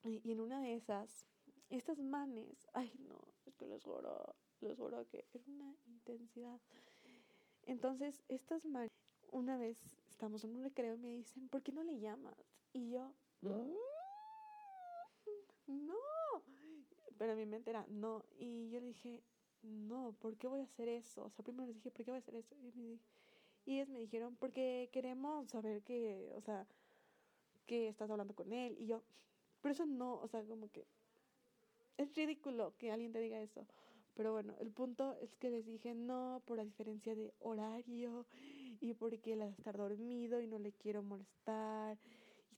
y 0.05 0.33
en 0.33 0.41
una 0.41 0.61
de 0.61 0.75
esas, 0.75 1.27
estas 1.71 1.99
manes, 1.99 2.69
ay 2.73 2.93
no, 3.09 3.21
es 3.47 3.55
que 3.57 3.67
les 3.67 3.83
juro, 3.85 4.35
les 4.61 4.77
juro 4.77 5.07
que 5.09 5.25
era 5.33 5.45
una 5.47 5.75
intensidad. 5.87 6.61
Entonces, 7.65 8.23
estas 8.29 8.65
manes, 8.67 8.91
una 9.31 9.57
vez 9.57 9.79
estamos 10.11 10.45
en 10.45 10.55
un 10.57 10.63
recreo 10.63 10.95
y 10.95 10.99
me 10.99 11.09
dicen, 11.09 11.49
¿por 11.49 11.63
qué 11.63 11.73
no 11.73 11.83
le 11.83 11.99
llamas? 12.01 12.37
Y 12.73 12.91
yo, 12.91 13.13
no. 13.41 13.92
Pero 17.23 17.37
mi 17.37 17.47
mente 17.47 17.71
era, 17.71 17.87
no. 17.89 18.25
Y 18.37 18.69
yo 18.71 18.81
le 18.81 18.89
dije, 18.89 19.23
no, 19.63 20.13
¿por 20.19 20.37
qué 20.37 20.49
voy 20.49 20.59
a 20.59 20.65
hacer 20.65 20.89
eso? 20.89 21.23
O 21.23 21.31
sea, 21.31 21.45
primero 21.45 21.69
les 21.69 21.77
dije, 21.77 21.93
¿por 21.93 22.05
qué 22.05 22.11
voy 22.11 22.17
a 22.17 22.19
hacer 22.19 22.35
eso? 22.35 22.57
Y, 22.57 22.73
me, 22.73 22.99
y 23.65 23.77
ellos 23.77 23.89
me 23.91 24.01
dijeron, 24.01 24.35
porque 24.35 24.89
queremos 24.91 25.49
saber 25.49 25.85
que, 25.85 26.33
o 26.35 26.41
sea, 26.41 26.67
que 27.65 27.87
estás 27.87 28.11
hablando 28.11 28.35
con 28.35 28.53
él. 28.53 28.77
Y 28.77 28.87
yo, 28.87 29.05
pero 29.61 29.73
eso 29.73 29.87
no, 29.87 30.15
o 30.15 30.27
sea, 30.27 30.43
como 30.43 30.69
que 30.73 30.85
es 31.97 32.13
ridículo 32.17 32.75
que 32.77 32.91
alguien 32.91 33.13
te 33.13 33.21
diga 33.21 33.41
eso. 33.41 33.69
Pero 34.15 34.33
bueno, 34.33 34.57
el 34.59 34.73
punto 34.73 35.15
es 35.21 35.37
que 35.37 35.49
les 35.49 35.65
dije 35.65 35.95
no 35.95 36.43
por 36.45 36.57
la 36.57 36.65
diferencia 36.65 37.15
de 37.15 37.33
horario 37.39 38.27
y 38.81 38.95
porque 38.95 39.35
él 39.35 39.43
estar 39.43 39.77
dormido 39.77 40.41
y 40.41 40.49
no 40.49 40.59
le 40.59 40.73
quiero 40.73 41.05
molestar 41.05 42.01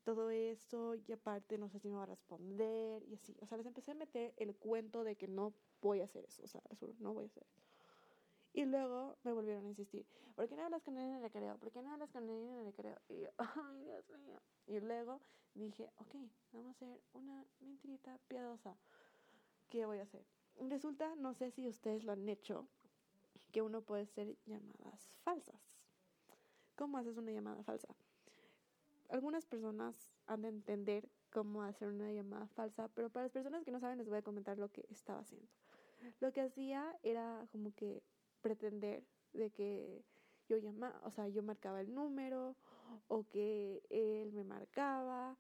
todo 0.05 0.31
eso 0.31 0.95
y 0.95 1.13
aparte 1.13 1.59
no 1.59 1.69
sé 1.69 1.79
si 1.81 1.89
me 1.89 1.97
va 1.97 2.05
a 2.05 2.07
responder 2.07 3.03
y 3.05 3.15
así. 3.15 3.37
O 3.41 3.47
sea, 3.47 3.59
les 3.59 3.67
empecé 3.67 3.91
a 3.91 3.95
meter 3.95 4.35
el 4.37 4.55
cuento 4.55 5.03
de 5.03 5.17
que 5.17 5.27
no 5.27 5.55
voy 5.81 6.01
a 6.01 6.05
hacer 6.05 6.25
eso, 6.25 6.43
o 6.45 6.47
sea, 6.47 6.63
no 6.99 7.13
voy 7.13 7.25
a 7.25 7.27
hacer 7.27 7.43
eso. 7.43 7.63
Y 8.53 8.67
luego 8.67 9.17
me 9.25 9.33
volvieron 9.33 9.65
a 9.65 9.69
insistir, 9.69 10.07
¿por 10.37 10.49
qué 10.49 10.55
no 10.55 10.65
hablas 10.65 10.83
con 10.83 10.97
él 10.97 11.09
en 11.09 11.17
el 11.17 11.23
recreo? 11.23 11.59
¿Por 11.59 11.73
qué 11.73 11.83
no 11.83 11.93
hablas 11.93 12.11
con 12.11 12.31
él 12.31 12.49
en 12.49 12.59
el 12.59 12.65
recreo? 12.67 12.97
Y 13.09 13.21
yo, 13.21 13.29
ay, 13.39 13.83
Dios 13.83 14.21
mío. 14.21 14.41
Y 14.67 14.79
luego 14.79 15.21
dije, 15.55 15.91
ok, 15.97 16.15
vamos 16.53 16.69
a 16.69 16.71
hacer 16.71 17.01
una 17.15 17.45
mentirita 17.61 18.17
piadosa. 18.29 18.77
¿Qué 19.71 19.87
voy 19.87 19.99
a 19.99 20.05
hacer? 20.05 20.25
Resulta, 20.61 21.17
no 21.17 21.35
sé 21.35 21.51
si 21.51 21.69
ustedes 21.69 22.05
lo 22.05 22.13
han 22.13 22.29
hecho, 22.29 22.69
que 23.51 23.61
uno 23.61 23.83
puede 23.83 24.03
hacer 24.05 24.37
llamadas 24.47 25.11
falsas. 25.25 25.61
¿Cómo 26.77 26.99
haces 26.99 27.17
una 27.17 27.33
llamada 27.33 27.63
falsa? 27.65 27.89
Algunas 29.09 29.47
personas 29.47 30.11
han 30.27 30.43
de 30.43 30.49
entender 30.49 31.09
cómo 31.31 31.63
hacer 31.63 31.89
una 31.89 32.13
llamada 32.13 32.47
falsa, 32.49 32.89
pero 32.95 33.11
para 33.11 33.25
las 33.25 33.33
personas 33.33 33.65
que 33.65 33.71
no 33.71 33.81
saben 33.81 33.99
les 33.99 34.09
voy 34.09 34.19
a 34.19 34.23
comentar 34.23 34.59
lo 34.59 34.71
que 34.71 34.87
estaba 34.91 35.21
haciendo. 35.21 35.49
Lo 36.21 36.33
que 36.33 36.41
hacía 36.41 36.97
era 37.03 37.47
como 37.51 37.75
que 37.75 38.03
pretender 38.41 39.05
de 39.33 39.51
que 39.51 40.05
yo 40.49 40.57
llamaba, 40.59 41.01
o 41.05 41.11
sea, 41.11 41.29
yo 41.29 41.43
marcaba 41.43 41.81
el 41.81 41.95
número 41.95 42.57
o 43.09 43.25
que 43.25 43.83
él 43.91 44.33
me 44.33 44.45
marcaba 44.45 45.37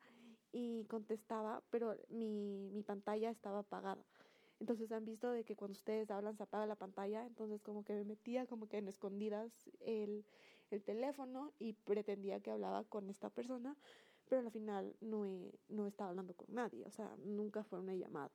y 0.53 0.85
contestaba, 0.85 1.62
pero 1.70 1.96
mi, 2.09 2.70
mi 2.72 2.83
pantalla 2.83 3.31
estaba 3.31 3.61
apagada. 3.61 4.05
Entonces 4.61 4.90
han 4.92 5.05
visto 5.05 5.31
de 5.31 5.44
que 5.44 5.57
cuando 5.57 5.72
ustedes 5.72 6.11
hablan 6.11 6.37
se 6.37 6.44
apaga 6.44 6.66
la 6.66 6.77
pantalla, 6.77 7.27
entonces 7.27 7.61
como 7.62 7.85
que 7.85 7.92
me 7.92 8.05
metía 8.05 8.46
como 8.46 8.68
que 8.68 8.79
en 8.79 8.88
escondidas 8.88 9.68
el, 9.81 10.24
el 10.70 10.83
teléfono 10.83 11.53
y 11.59 11.72
pretendía 11.72 12.40
que 12.40 12.50
hablaba 12.50 12.85
con 12.85 13.11
esta 13.11 13.31
persona, 13.31 13.77
pero 14.29 14.40
al 14.42 14.50
final 14.50 14.96
no, 15.00 15.24
no 15.68 15.87
estaba 15.87 16.11
hablando 16.11 16.35
con 16.35 16.55
nadie, 16.55 16.85
o 16.87 16.90
sea, 16.90 17.16
nunca 17.18 17.64
fue 17.64 17.81
una 17.81 17.94
llamada. 17.94 18.33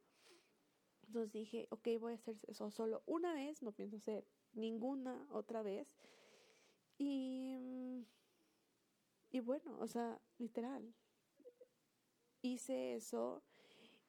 Entonces 1.08 1.32
dije, 1.32 1.68
ok, 1.72 1.88
voy 2.00 2.14
a 2.14 2.16
hacer 2.16 2.38
eso 2.48 2.70
solo 2.70 3.02
una 3.08 3.34
vez, 3.34 3.64
no 3.64 3.72
pienso 3.72 3.98
hacer 3.98 4.28
ninguna 4.54 5.28
otra 5.32 5.64
vez. 5.64 5.96
Y, 7.00 8.06
y 9.32 9.40
bueno, 9.40 9.78
o 9.80 9.88
sea, 9.88 10.22
literal, 10.38 10.94
hice 12.42 12.96
eso 12.96 13.42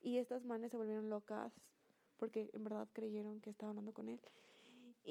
y 0.02 0.18
estas 0.18 0.44
manes 0.44 0.70
se 0.70 0.76
volvieron 0.76 1.08
locas 1.08 1.60
porque 2.16 2.50
en 2.52 2.64
verdad 2.64 2.88
creyeron 2.92 3.40
que 3.40 3.50
estaba 3.50 3.70
hablando 3.70 3.94
con 3.94 4.08
él. 4.08 4.20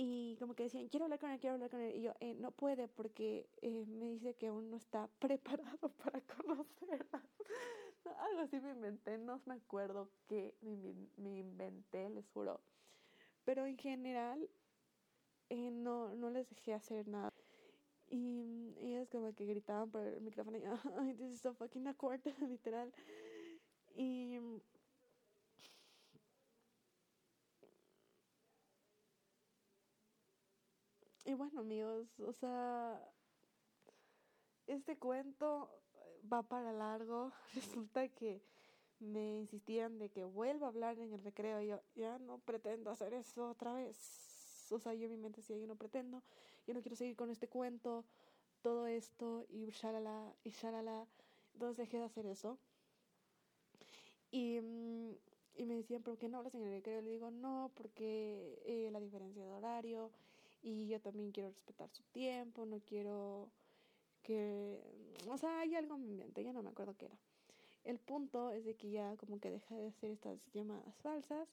Y 0.01 0.37
como 0.37 0.55
que 0.55 0.63
decían, 0.63 0.87
quiero 0.87 1.03
hablar 1.03 1.19
con 1.19 1.29
él, 1.29 1.41
quiero 1.41 1.55
hablar 1.55 1.69
con 1.69 1.81
él. 1.81 1.93
Y 1.93 2.01
yo, 2.03 2.13
eh, 2.21 2.33
no 2.33 2.51
puede 2.51 2.87
porque 2.87 3.49
eh, 3.61 3.85
me 3.85 4.05
dice 4.05 4.33
que 4.33 4.47
aún 4.47 4.69
no 4.69 4.77
está 4.77 5.09
preparado 5.19 5.89
para 5.89 6.21
conocerla. 6.21 7.21
algo 8.29 8.39
así 8.39 8.61
me 8.61 8.71
inventé, 8.71 9.17
no 9.17 9.41
me 9.45 9.55
acuerdo 9.55 10.09
qué 10.29 10.55
me, 10.61 11.37
inventé, 11.37 12.09
les 12.11 12.25
juro. 12.29 12.61
Pero 13.43 13.65
en 13.65 13.77
general, 13.77 14.49
eh, 15.49 15.69
no, 15.69 16.15
no 16.15 16.29
les 16.29 16.47
dejé 16.47 16.73
hacer 16.73 17.05
nada. 17.09 17.33
Y 18.07 18.73
ellas 18.77 19.09
como 19.09 19.35
que 19.35 19.47
gritaban 19.47 19.91
por 19.91 20.01
el 20.01 20.21
micrófono 20.21 20.57
y, 20.57 20.63
ay, 20.97 21.13
this 21.15 21.33
is 21.33 21.41
so 21.41 21.53
fucking 21.53 21.85
awkward, 21.87 22.21
literal. 22.39 22.89
Y 23.97 24.39
Y 31.30 31.36
bueno, 31.36 31.59
amigos, 31.59 32.19
o 32.21 32.34
sea, 32.34 32.99
este 34.65 34.97
cuento 34.97 35.69
va 36.21 36.41
para 36.41 36.73
largo. 36.73 37.32
Resulta 37.53 38.07
que 38.07 38.41
me 38.97 39.38
insistían 39.38 39.99
de 39.99 40.09
que 40.09 40.23
vuelva 40.23 40.65
a 40.65 40.69
hablar 40.69 40.97
en 40.97 41.13
el 41.13 41.23
recreo. 41.23 41.61
Y 41.61 41.67
yo, 41.67 41.84
ya 41.93 42.17
no 42.17 42.39
pretendo 42.39 42.89
hacer 42.89 43.13
eso 43.13 43.47
otra 43.47 43.75
vez. 43.75 44.71
O 44.71 44.80
sea, 44.80 44.95
yo 44.95 45.05
en 45.05 45.11
mi 45.11 45.17
mente 45.17 45.41
decía, 45.41 45.55
yo 45.55 45.67
no 45.67 45.75
pretendo, 45.75 46.23
yo 46.65 46.73
no 46.73 46.82
quiero 46.82 46.95
seguir 46.95 47.15
con 47.15 47.30
este 47.30 47.47
cuento, 47.47 48.05
todo 48.63 48.88
esto, 48.88 49.45
y 49.49 49.67
shalala, 49.69 50.34
y 50.43 50.49
shalala. 50.49 51.05
Entonces 51.53 51.77
dejé 51.77 51.99
de 51.99 52.05
hacer 52.05 52.25
eso. 52.25 52.57
Y, 54.32 54.59
mm, 54.59 55.11
y 55.57 55.65
me 55.67 55.75
decían, 55.75 56.01
¿por 56.01 56.17
qué 56.17 56.27
no 56.27 56.39
hablas 56.39 56.55
en 56.55 56.63
el 56.63 56.71
recreo? 56.71 57.03
Le 57.03 57.11
digo, 57.11 57.30
no, 57.30 57.71
porque 57.75 58.63
eh, 58.65 58.89
la 58.91 58.99
diferencia 58.99 59.43
de 59.43 59.51
horario, 59.51 60.11
y 60.62 60.88
yo 60.88 60.99
también 60.99 61.32
quiero 61.32 61.49
respetar 61.49 61.89
su 61.89 62.03
tiempo, 62.12 62.66
no 62.66 62.80
quiero 62.80 63.49
que, 64.24 64.80
o 65.28 65.38
sea, 65.38 65.60
hay 65.60 65.76
algo 65.76 65.95
en 65.95 66.05
mi 66.05 66.14
mente, 66.14 66.43
ya 66.43 66.53
no 66.53 66.64
me 66.64 66.70
acuerdo 66.70 66.95
qué 66.97 67.05
era. 67.05 67.18
El 67.84 67.97
punto 67.97 68.51
es 68.51 68.66
de 68.66 68.76
que 68.76 68.89
ya 68.89 69.16
como 69.18 69.39
que 69.39 69.49
deja 69.49 69.76
de 69.76 69.88
hacer 69.88 70.12
estas 70.12 70.39
llamadas 70.53 70.95
falsas 70.97 71.47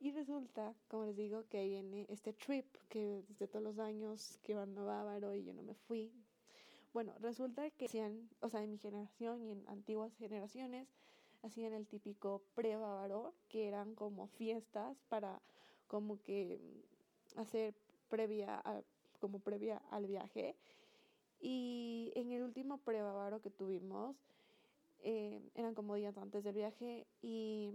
y 0.00 0.10
resulta, 0.10 0.74
como 0.88 1.06
les 1.06 1.16
digo, 1.16 1.44
que 1.48 1.58
ahí 1.58 1.70
viene 1.70 2.06
este 2.08 2.32
trip 2.32 2.66
que 2.88 3.22
desde 3.28 3.46
todos 3.46 3.62
los 3.64 3.78
años 3.78 4.38
que 4.42 4.54
van 4.54 4.76
a 4.76 4.82
Bávaro 4.82 5.34
y 5.34 5.44
yo 5.44 5.54
no 5.54 5.62
me 5.62 5.74
fui. 5.74 6.12
Bueno, 6.92 7.14
resulta 7.20 7.70
que 7.70 7.86
hacían, 7.86 8.28
o 8.40 8.50
sea, 8.50 8.62
en 8.62 8.72
mi 8.72 8.78
generación 8.78 9.42
y 9.44 9.52
en 9.52 9.64
antiguas 9.68 10.12
generaciones, 10.16 10.88
hacían 11.42 11.72
el 11.72 11.86
típico 11.86 12.42
pre-bávaro, 12.54 13.32
que 13.48 13.68
eran 13.68 13.94
como 13.94 14.26
fiestas 14.26 14.96
para 15.08 15.40
como 15.86 16.20
que 16.22 16.60
hacer 17.36 17.74
previa, 18.12 18.62
como 19.20 19.38
previa 19.40 19.78
al 19.90 20.06
viaje. 20.06 20.54
Y 21.40 22.12
en 22.14 22.30
el 22.30 22.42
último 22.42 22.76
pre-bávaro 22.76 23.40
que 23.40 23.50
tuvimos, 23.50 24.16
eh, 25.00 25.40
eran 25.54 25.74
como 25.74 25.94
días 25.94 26.18
antes 26.18 26.44
del 26.44 26.54
viaje 26.54 27.06
y 27.22 27.72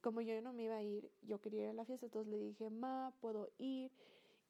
como 0.00 0.20
yo 0.20 0.40
no 0.40 0.52
me 0.52 0.62
iba 0.64 0.76
a 0.76 0.82
ir, 0.82 1.10
yo 1.22 1.40
quería 1.40 1.64
ir 1.64 1.70
a 1.70 1.72
la 1.72 1.84
fiesta, 1.84 2.06
entonces 2.06 2.30
le 2.30 2.38
dije, 2.38 2.70
ma, 2.70 3.12
¿puedo 3.20 3.50
ir? 3.58 3.90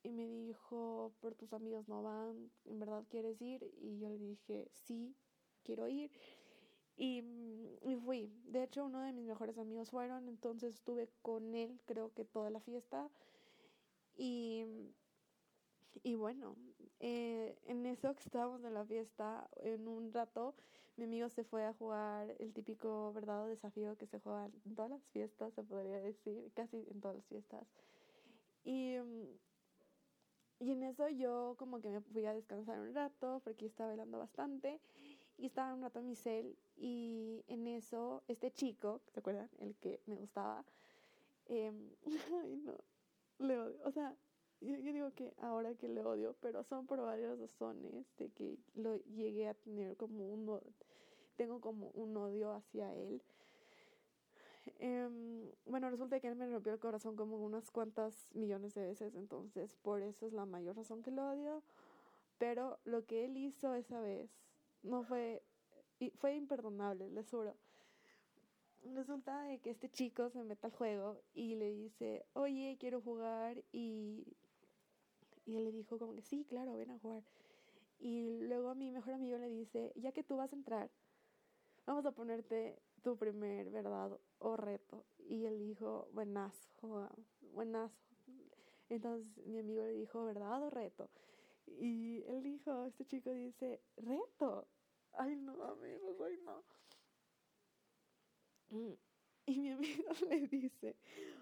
Y 0.03 0.12
me 0.12 0.26
dijo, 0.26 1.12
pero 1.20 1.35
tus 1.35 1.55
amigos 1.55 1.89
no 1.89 2.03
van, 2.03 2.51
¿en 2.66 2.78
verdad 2.78 3.05
quieres 3.09 3.41
ir? 3.41 3.62
Y 3.80 3.99
yo 3.99 4.11
le 4.11 4.18
dije, 4.18 4.68
sí, 4.70 5.16
quiero 5.62 5.89
ir. 5.89 6.11
Y, 6.97 7.22
mm, 7.22 7.89
y 7.89 7.97
fui. 7.97 8.30
De 8.45 8.64
hecho, 8.64 8.85
uno 8.85 9.01
de 9.01 9.12
mis 9.12 9.24
mejores 9.24 9.57
amigos 9.57 9.91
fueron, 9.91 10.28
entonces 10.28 10.74
estuve 10.74 11.09
con 11.22 11.55
él, 11.55 11.80
creo 11.87 12.12
que 12.12 12.24
toda 12.24 12.51
la 12.51 12.61
fiesta. 12.61 13.09
Y, 14.17 14.65
y 16.03 16.15
bueno, 16.15 16.57
eh, 17.01 17.59
en 17.67 17.87
eso 17.87 18.15
que 18.15 18.23
estábamos 18.23 18.65
en 18.65 18.75
la 18.75 18.85
fiesta, 18.85 19.49
en 19.57 19.89
un 19.89 20.12
rato, 20.12 20.55
mi 20.97 21.05
amigo 21.05 21.29
se 21.29 21.45
fue 21.45 21.65
a 21.65 21.73
jugar 21.75 22.35
el 22.39 22.53
típico 22.53 23.12
verdadero 23.12 23.49
desafío 23.49 23.97
que 23.97 24.07
se 24.07 24.21
juega 24.21 24.51
en 24.65 24.75
todas 24.75 24.91
las 24.91 25.03
fiestas, 25.09 25.53
se 25.55 25.62
podría 25.65 26.01
decir, 26.01 26.51
casi 26.55 26.87
en 26.91 27.01
todas 27.01 27.17
las 27.17 27.27
fiestas. 27.27 27.67
Y, 28.65 28.97
y 30.61 30.71
en 30.73 30.83
eso 30.85 31.09
yo 31.09 31.57
como 31.59 31.81
que 31.81 31.91
me 31.91 32.01
fui 32.01 32.25
a 32.27 32.33
descansar 32.33 32.81
un 32.81 32.95
rato 32.95 33.41
porque 33.45 33.67
estaba 33.67 33.89
bailando 33.91 34.19
bastante 34.19 34.81
y 35.37 35.47
estaba 35.47 35.75
un 35.75 35.83
rato 35.83 35.99
en 35.99 36.07
mi 36.07 36.17
cel 36.17 36.57
y 36.77 37.45
en 37.49 37.67
eso 37.67 38.23
este 38.29 38.51
chico, 38.53 39.01
¿se 39.12 39.21
acuerdan? 39.21 39.51
El 39.59 39.75
que 39.77 40.01
me 40.07 40.15
gustaba, 40.15 40.65
eh, 41.47 41.73
ay 42.43 42.57
no, 42.57 42.77
le 43.45 43.59
odio, 43.59 43.80
o 43.84 43.90
sea, 43.90 44.16
yo, 44.61 44.76
digo 44.76 45.12
que 45.12 45.34
ahora 45.38 45.74
que 45.74 45.88
le 45.88 46.05
odio, 46.05 46.36
pero 46.40 46.64
son 46.64 46.86
por 46.86 47.01
varias 47.01 47.38
razones 47.38 48.07
de 48.16 48.30
que 48.30 48.59
lo 48.74 48.97
llegué 49.05 49.49
a 49.49 49.55
tener 49.55 49.97
como 49.97 50.26
un, 50.26 50.61
tengo 51.36 51.61
como 51.61 51.90
un 51.90 52.16
odio 52.16 52.53
hacia 52.53 52.95
él. 52.95 53.22
Eh, 54.78 55.53
bueno, 55.66 55.90
resulta 55.90 56.20
que 56.20 56.28
él 56.28 56.36
me 56.36 56.49
rompió 56.49 56.72
el 56.72 56.78
corazón 56.78 57.16
como 57.16 57.36
unas 57.36 57.70
cuantas 57.70 58.26
millones 58.32 58.74
de 58.74 58.86
veces, 58.86 59.14
entonces 59.14 59.76
por 59.82 60.01
eso 60.01 60.26
es 60.26 60.32
la 60.32 60.47
mayor 60.47 60.76
razón 60.76 61.03
que 61.03 61.11
lo 61.11 61.28
odio. 61.28 61.62
Pero 62.38 62.78
lo 62.84 63.05
que 63.05 63.26
él 63.26 63.36
hizo 63.36 63.74
esa 63.74 64.01
vez 64.01 64.30
no 64.82 65.05
fue, 65.05 65.42
fue 66.16 66.34
imperdonable, 66.34 67.11
les 67.11 67.30
juro. 67.30 67.55
Resulta 68.85 69.43
de 69.43 69.59
que 69.61 69.70
este 69.70 69.89
chico 69.89 70.28
se 70.30 70.45
mete 70.45 70.66
al 70.66 70.72
juego 70.72 71.22
y 71.32 71.55
le 71.55 71.72
dice, 71.72 72.26
oye, 72.35 72.76
quiero 72.78 73.01
jugar 73.01 73.64
y 73.72 74.37
y 75.47 75.57
él 75.57 75.64
le 75.64 75.72
dijo 75.72 75.99
como 75.99 76.14
que 76.14 76.22
sí, 76.22 76.45
claro, 76.45 76.76
ven 76.76 76.91
a 76.91 76.99
jugar. 76.99 77.22
Y 77.99 78.41
luego 78.41 78.70
a 78.70 78.74
mi 78.74 78.91
mejor 78.91 79.14
amigo 79.14 79.39
le 79.39 79.49
dice, 79.49 79.93
ya 79.97 80.12
que 80.12 80.22
tú 80.24 80.37
vas 80.37 80.53
a 80.53 80.57
entrar, 80.57 80.91
vamos 81.87 82.05
a 82.07 82.12
ponerte 82.12 82.78
tu 83.03 83.16
primer 83.16 83.70
verdad 83.70 84.18
o 84.39 84.57
reto. 84.57 85.05
Y 85.18 85.45
él 85.45 85.59
dijo, 85.59 86.09
buenazo, 86.12 87.11
buenazo. 87.53 87.95
Entonces 88.89 89.47
mi 89.47 89.59
amigo 89.59 89.82
le 89.82 89.93
dijo, 89.93 90.24
verdad 90.24 90.62
o 90.62 90.70
reto. 90.70 91.11
Y 91.66 92.22
él 92.26 92.43
dijo, 92.43 92.85
este 92.87 93.05
chico 93.07 93.30
dice, 93.30 93.80
reto. 93.97 94.66
Ay, 95.12 95.37
no, 95.37 95.62
amigos, 95.64 96.16
ay, 96.26 96.39
no. 96.45 96.62
Y 99.47 99.59
mi 99.59 99.71
amigo 99.71 100.05
le 100.31 100.47
dice, 100.49 100.97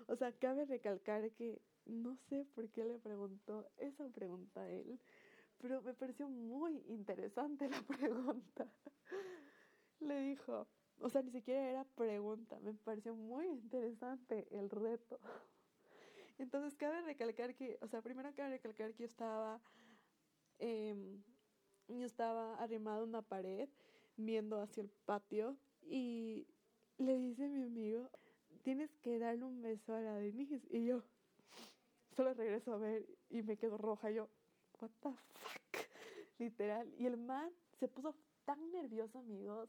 o 0.09 0.17
sea, 0.17 0.33
cabe 0.33 0.65
recalcar 0.65 1.31
que 1.33 1.63
no 1.87 2.17
sé 2.17 2.45
por 2.55 2.69
qué 2.71 2.85
le 2.85 2.99
preguntó 2.99 3.69
esa 3.77 4.09
pregunta 4.09 4.63
a 4.63 4.69
él, 4.69 4.99
pero 5.59 5.81
me 5.83 5.95
pareció 5.95 6.29
muy 6.29 6.83
interesante 6.89 7.69
la 7.71 7.81
pregunta. 7.83 8.67
le 10.01 10.21
dijo, 10.21 10.67
o 11.01 11.09
sea, 11.09 11.23
ni 11.23 11.31
siquiera 11.31 11.69
era 11.69 11.85
pregunta, 11.85 12.59
me 12.61 12.75
pareció 12.75 13.15
muy 13.15 13.47
interesante 13.47 14.49
el 14.51 14.69
reto. 14.69 15.21
Entonces, 16.39 16.75
cabe 16.75 17.03
recalcar 17.03 17.55
que, 17.55 17.79
o 17.83 17.87
sea, 17.87 18.03
primero 18.03 18.35
cabe 18.35 18.51
recalcar 18.51 18.93
que 18.95 19.05
yo 19.05 19.07
estaba, 19.07 19.61
eh, 20.59 21.21
yo 21.87 22.05
estaba 22.05 22.57
arrimado 22.57 23.03
a 23.03 23.05
una 23.05 23.23
pared 23.23 23.69
viendo 24.17 24.61
hacia 24.61 24.83
el 24.83 24.91
patio 25.05 25.57
y 25.83 26.47
le 26.99 27.19
dice 27.19 27.45
a 27.45 27.49
mi 27.49 27.63
amigo, 27.63 28.11
tienes 28.63 28.91
que 29.03 29.19
darle 29.19 29.45
un 29.45 29.63
beso 29.63 29.95
a 29.95 30.01
la 30.01 30.15
Denise. 30.15 30.61
Y 30.71 30.87
yo, 30.87 31.03
solo 32.17 32.35
regreso 32.35 32.75
a 32.75 32.79
ver 32.79 33.07
y 33.31 33.43
me 33.43 33.57
quedo 33.57 33.79
roja. 33.79 34.11
yo, 34.11 34.29
what 34.81 34.91
the 35.01 35.11
fuck, 35.11 35.77
literal. 36.39 36.93
Y 36.99 37.07
el 37.07 37.17
man 37.17 37.51
se 37.79 37.89
puso 37.89 38.15
tan 38.45 38.71
nervioso, 38.71 39.19
amigos. 39.19 39.69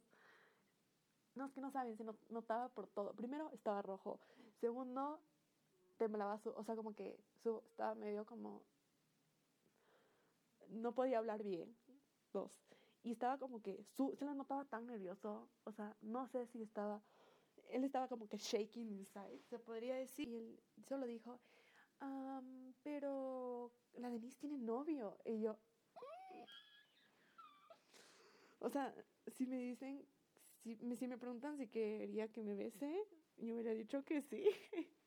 No, 1.36 1.46
es 1.46 1.54
que 1.54 1.62
no 1.62 1.72
saben, 1.72 1.98
se 1.98 2.04
notaba 2.30 2.70
por 2.70 2.88
todo. 2.88 3.14
Primero, 3.14 3.50
estaba 3.54 3.82
rojo. 3.82 4.20
Segundo, 4.60 5.20
temblaba 5.98 6.38
su, 6.40 6.50
o 6.50 6.64
sea, 6.64 6.76
como 6.76 6.94
que 6.94 7.20
su, 7.42 7.62
estaba 7.72 7.96
medio 7.96 8.26
como, 8.26 8.62
no 10.70 10.94
podía 10.94 11.18
hablar 11.18 11.44
bien. 11.44 11.76
Dos. 12.32 12.52
Y 13.04 13.12
estaba 13.12 13.38
como 13.38 13.62
que, 13.62 13.84
su, 13.84 14.16
se 14.16 14.26
lo 14.26 14.34
notaba 14.34 14.66
tan 14.66 14.88
nervioso. 14.88 15.50
O 15.66 15.72
sea, 15.72 15.96
no 16.02 16.28
sé 16.28 16.48
si 16.48 16.62
estaba, 16.64 17.04
él 17.70 17.84
estaba 17.84 18.08
como 18.08 18.28
que 18.30 18.38
shaking 18.38 18.90
inside, 18.90 19.42
se 19.50 19.60
podría 19.60 19.96
decir. 19.96 20.28
Y 20.30 20.36
él 20.38 20.60
solo 20.88 21.06
dijo, 21.06 21.40
pero 22.84 23.72
la 23.94 24.10
Denise 24.10 24.38
tiene 24.38 24.58
novio. 24.58 25.18
Y 25.26 25.42
yo, 25.42 25.58
o 28.60 28.70
sea, 28.70 28.94
si 29.28 29.46
me 29.46 29.58
dicen, 29.58 30.06
si 30.64 30.76
si 30.96 31.08
me 31.08 31.18
preguntan 31.18 31.58
si 31.58 31.68
quería 31.68 32.32
que 32.32 32.44
me 32.44 32.56
bese, 32.56 33.08
yo 33.38 33.56
hubiera 33.56 33.72
dicho 33.74 34.04
que 34.04 34.22
sí. 34.22 34.44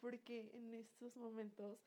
Porque 0.00 0.50
en 0.54 0.74
estos 0.74 1.16
momentos 1.16 1.78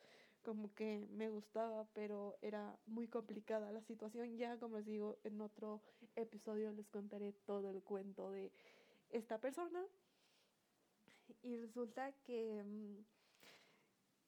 como 0.44 0.74
que 0.74 1.08
me 1.12 1.30
gustaba, 1.30 1.88
pero 1.94 2.38
era 2.42 2.78
muy 2.86 3.08
complicada 3.08 3.72
la 3.72 3.82
situación. 3.82 4.38
Ya, 4.38 4.58
como 4.60 4.78
les 4.78 4.86
digo, 4.86 5.20
en 5.24 5.42
otro 5.42 5.82
episodio 6.16 6.72
les 6.72 6.88
contaré 6.90 7.34
todo 7.46 7.70
el 7.70 7.82
cuento 7.84 8.32
de 8.32 8.52
esta 9.10 9.40
persona. 9.40 9.84
Y 11.44 11.56
resulta 11.58 12.12
que 12.24 12.64
mm, 12.64 13.04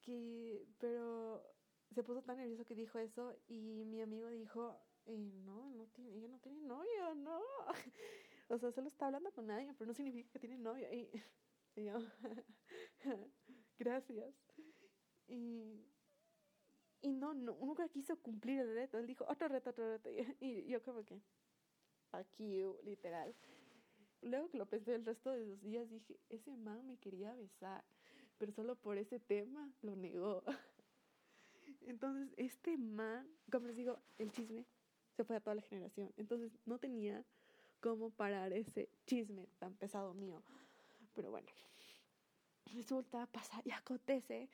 que, 0.04 0.66
pero 0.78 1.42
se 1.90 2.02
puso 2.02 2.22
tan 2.22 2.36
nervioso 2.36 2.64
que 2.64 2.74
dijo 2.74 2.98
eso 2.98 3.34
y 3.46 3.84
mi 3.84 4.02
amigo 4.02 4.28
dijo, 4.28 4.76
eh, 5.06 5.18
no, 5.44 5.70
no 5.70 5.86
tiene, 5.88 6.14
ella 6.14 6.28
no 6.28 6.38
tiene 6.38 6.60
novio, 6.60 7.14
no. 7.14 7.40
o 8.48 8.58
sea, 8.58 8.70
solo 8.70 8.88
está 8.88 9.06
hablando 9.06 9.32
con 9.32 9.46
nadie, 9.46 9.72
pero 9.74 9.88
no 9.88 9.94
significa 9.94 10.30
que 10.30 10.38
tiene 10.38 10.58
novio. 10.58 10.86
Y, 10.92 11.10
yo, 11.76 11.98
gracias. 13.78 14.34
Y, 15.26 15.80
y 17.04 17.12
no, 17.12 17.34
no, 17.34 17.56
nunca 17.60 17.88
quiso 17.88 18.16
cumplir 18.16 18.60
el 18.60 18.74
reto. 18.74 18.98
Él 18.98 19.06
dijo, 19.06 19.24
otro 19.28 19.48
reto, 19.48 19.70
otro 19.70 19.88
reto. 19.88 20.10
Y, 20.40 20.66
yo 20.66 20.82
como 20.82 21.04
que, 21.04 21.20
aquí, 22.12 22.62
literal. 22.82 23.34
Luego 24.22 24.48
que 24.48 24.58
lo 24.58 24.66
pensé 24.66 24.94
el 24.94 25.04
resto 25.04 25.30
de 25.30 25.44
los 25.44 25.62
días, 25.62 25.88
dije, 25.90 26.18
ese 26.30 26.56
man 26.56 26.86
me 26.86 26.96
quería 26.96 27.34
besar 27.34 27.84
pero 28.38 28.52
solo 28.52 28.76
por 28.76 28.98
ese 28.98 29.20
tema 29.20 29.70
lo 29.82 29.96
negó. 29.96 30.42
Entonces, 31.82 32.32
este 32.36 32.76
man, 32.76 33.28
como 33.50 33.66
les 33.66 33.76
digo, 33.76 33.98
el 34.18 34.30
chisme 34.32 34.66
se 35.16 35.24
fue 35.24 35.36
a 35.36 35.40
toda 35.40 35.54
la 35.56 35.62
generación. 35.62 36.12
Entonces, 36.16 36.52
no 36.64 36.78
tenía 36.78 37.24
cómo 37.80 38.10
parar 38.10 38.52
ese 38.52 38.88
chisme 39.06 39.48
tan 39.58 39.74
pesado 39.74 40.14
mío. 40.14 40.42
Pero 41.14 41.30
bueno, 41.30 41.48
resulta, 42.72 43.26
pasa 43.26 43.60
y 43.64 43.70
acontece 43.70 44.48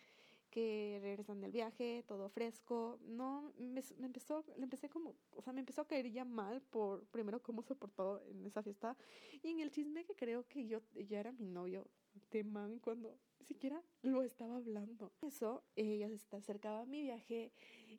que 0.51 0.99
regresan 1.01 1.41
del 1.41 1.53
viaje, 1.53 2.05
todo 2.07 2.29
fresco. 2.29 2.99
No, 3.03 3.53
me, 3.59 3.83
empezó, 4.01 4.45
le 4.57 4.65
empecé 4.65 4.89
como, 4.89 5.15
o 5.37 5.43
sea, 5.43 5.53
me 5.53 5.61
empezó 5.61 5.83
a 5.83 5.87
caer 5.87 6.11
ya 6.11 6.25
mal 6.25 6.61
por 6.61 7.05
primero 7.07 7.43
cómo 7.43 7.63
se 7.63 7.75
portó 7.75 8.21
en 8.27 8.45
esa 8.45 8.63
fiesta 8.63 8.97
y 9.43 9.49
en 9.49 9.61
el 9.61 9.71
chisme 9.71 10.05
que 10.05 10.15
creo 10.15 10.47
que 10.47 10.67
yo 10.67 10.81
ya 11.09 11.21
era 11.21 11.33
mi 11.33 11.47
novio 11.47 11.87
de 12.31 12.45
man 12.45 12.79
cuando 12.81 13.17
ni 13.39 13.47
siquiera 13.47 13.83
lo 14.03 14.23
estaba 14.23 14.57
hablando. 14.57 15.13
Eso, 15.23 15.63
ella 15.77 16.09
se 16.19 16.37
acercaba 16.37 16.81
a 16.81 16.87
mi 16.87 17.03
viaje 17.03 17.53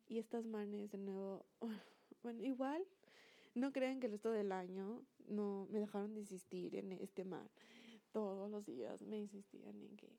y 0.08 0.20
estas 0.20 0.45
manes 0.45 0.91
de 0.91 0.97
nuevo, 0.97 1.45
bueno, 2.24 2.43
igual 2.43 2.86
no 3.56 3.72
crean 3.72 3.99
que 3.99 4.08
el 4.08 4.14
resto 4.14 4.32
del 4.32 4.52
año 4.52 5.04
no 5.28 5.68
me 5.72 5.80
dejaron 5.80 6.14
de 6.14 6.22
insistir 6.22 6.76
en 6.76 6.91
este 6.93 7.24
man. 7.24 7.49
Todos 8.12 8.49
los 8.49 8.66
días 8.66 9.02
me 9.02 9.18
insistían 9.18 9.82
en 9.82 9.95
que 9.95 10.10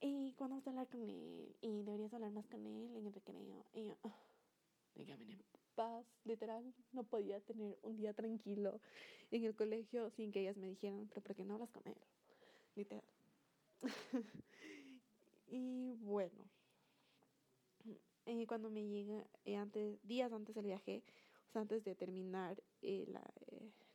y 0.00 0.32
cuando 0.34 0.56
vas 0.56 0.66
a 0.66 0.70
hablar 0.70 0.88
con 0.88 1.02
él 1.08 1.56
y 1.60 1.82
deberías 1.82 2.12
hablar 2.14 2.30
más 2.30 2.46
con 2.46 2.66
él 2.66 2.96
en 2.96 3.06
el 3.06 3.12
recreo 3.12 3.66
y 3.72 3.86
yo 3.86 3.96
oh, 4.02 4.14
déjame 4.94 5.24
en 5.32 5.44
paz 5.74 6.06
literal 6.24 6.74
no 6.92 7.04
podía 7.04 7.40
tener 7.40 7.78
un 7.82 7.96
día 7.96 8.12
tranquilo 8.14 8.80
en 9.30 9.44
el 9.44 9.54
colegio 9.54 10.10
sin 10.10 10.32
que 10.32 10.40
ellas 10.40 10.56
me 10.56 10.68
dijeran 10.68 11.08
pero 11.08 11.22
¿por 11.22 11.36
qué 11.36 11.44
no 11.44 11.54
hablas 11.54 11.70
con 11.70 11.82
él? 11.86 11.96
literal. 12.74 13.04
Y 15.48 15.92
bueno 16.00 16.44
eh, 18.26 18.46
cuando 18.46 18.70
me 18.70 18.84
llega 18.86 19.24
eh, 19.44 19.56
antes 19.56 19.98
días 20.02 20.32
antes 20.32 20.54
del 20.54 20.64
viaje 20.66 21.02
o 21.48 21.52
sea 21.52 21.62
antes 21.62 21.84
de 21.84 21.94
terminar 21.94 22.62
eh, 22.82 23.04
las 23.08 23.22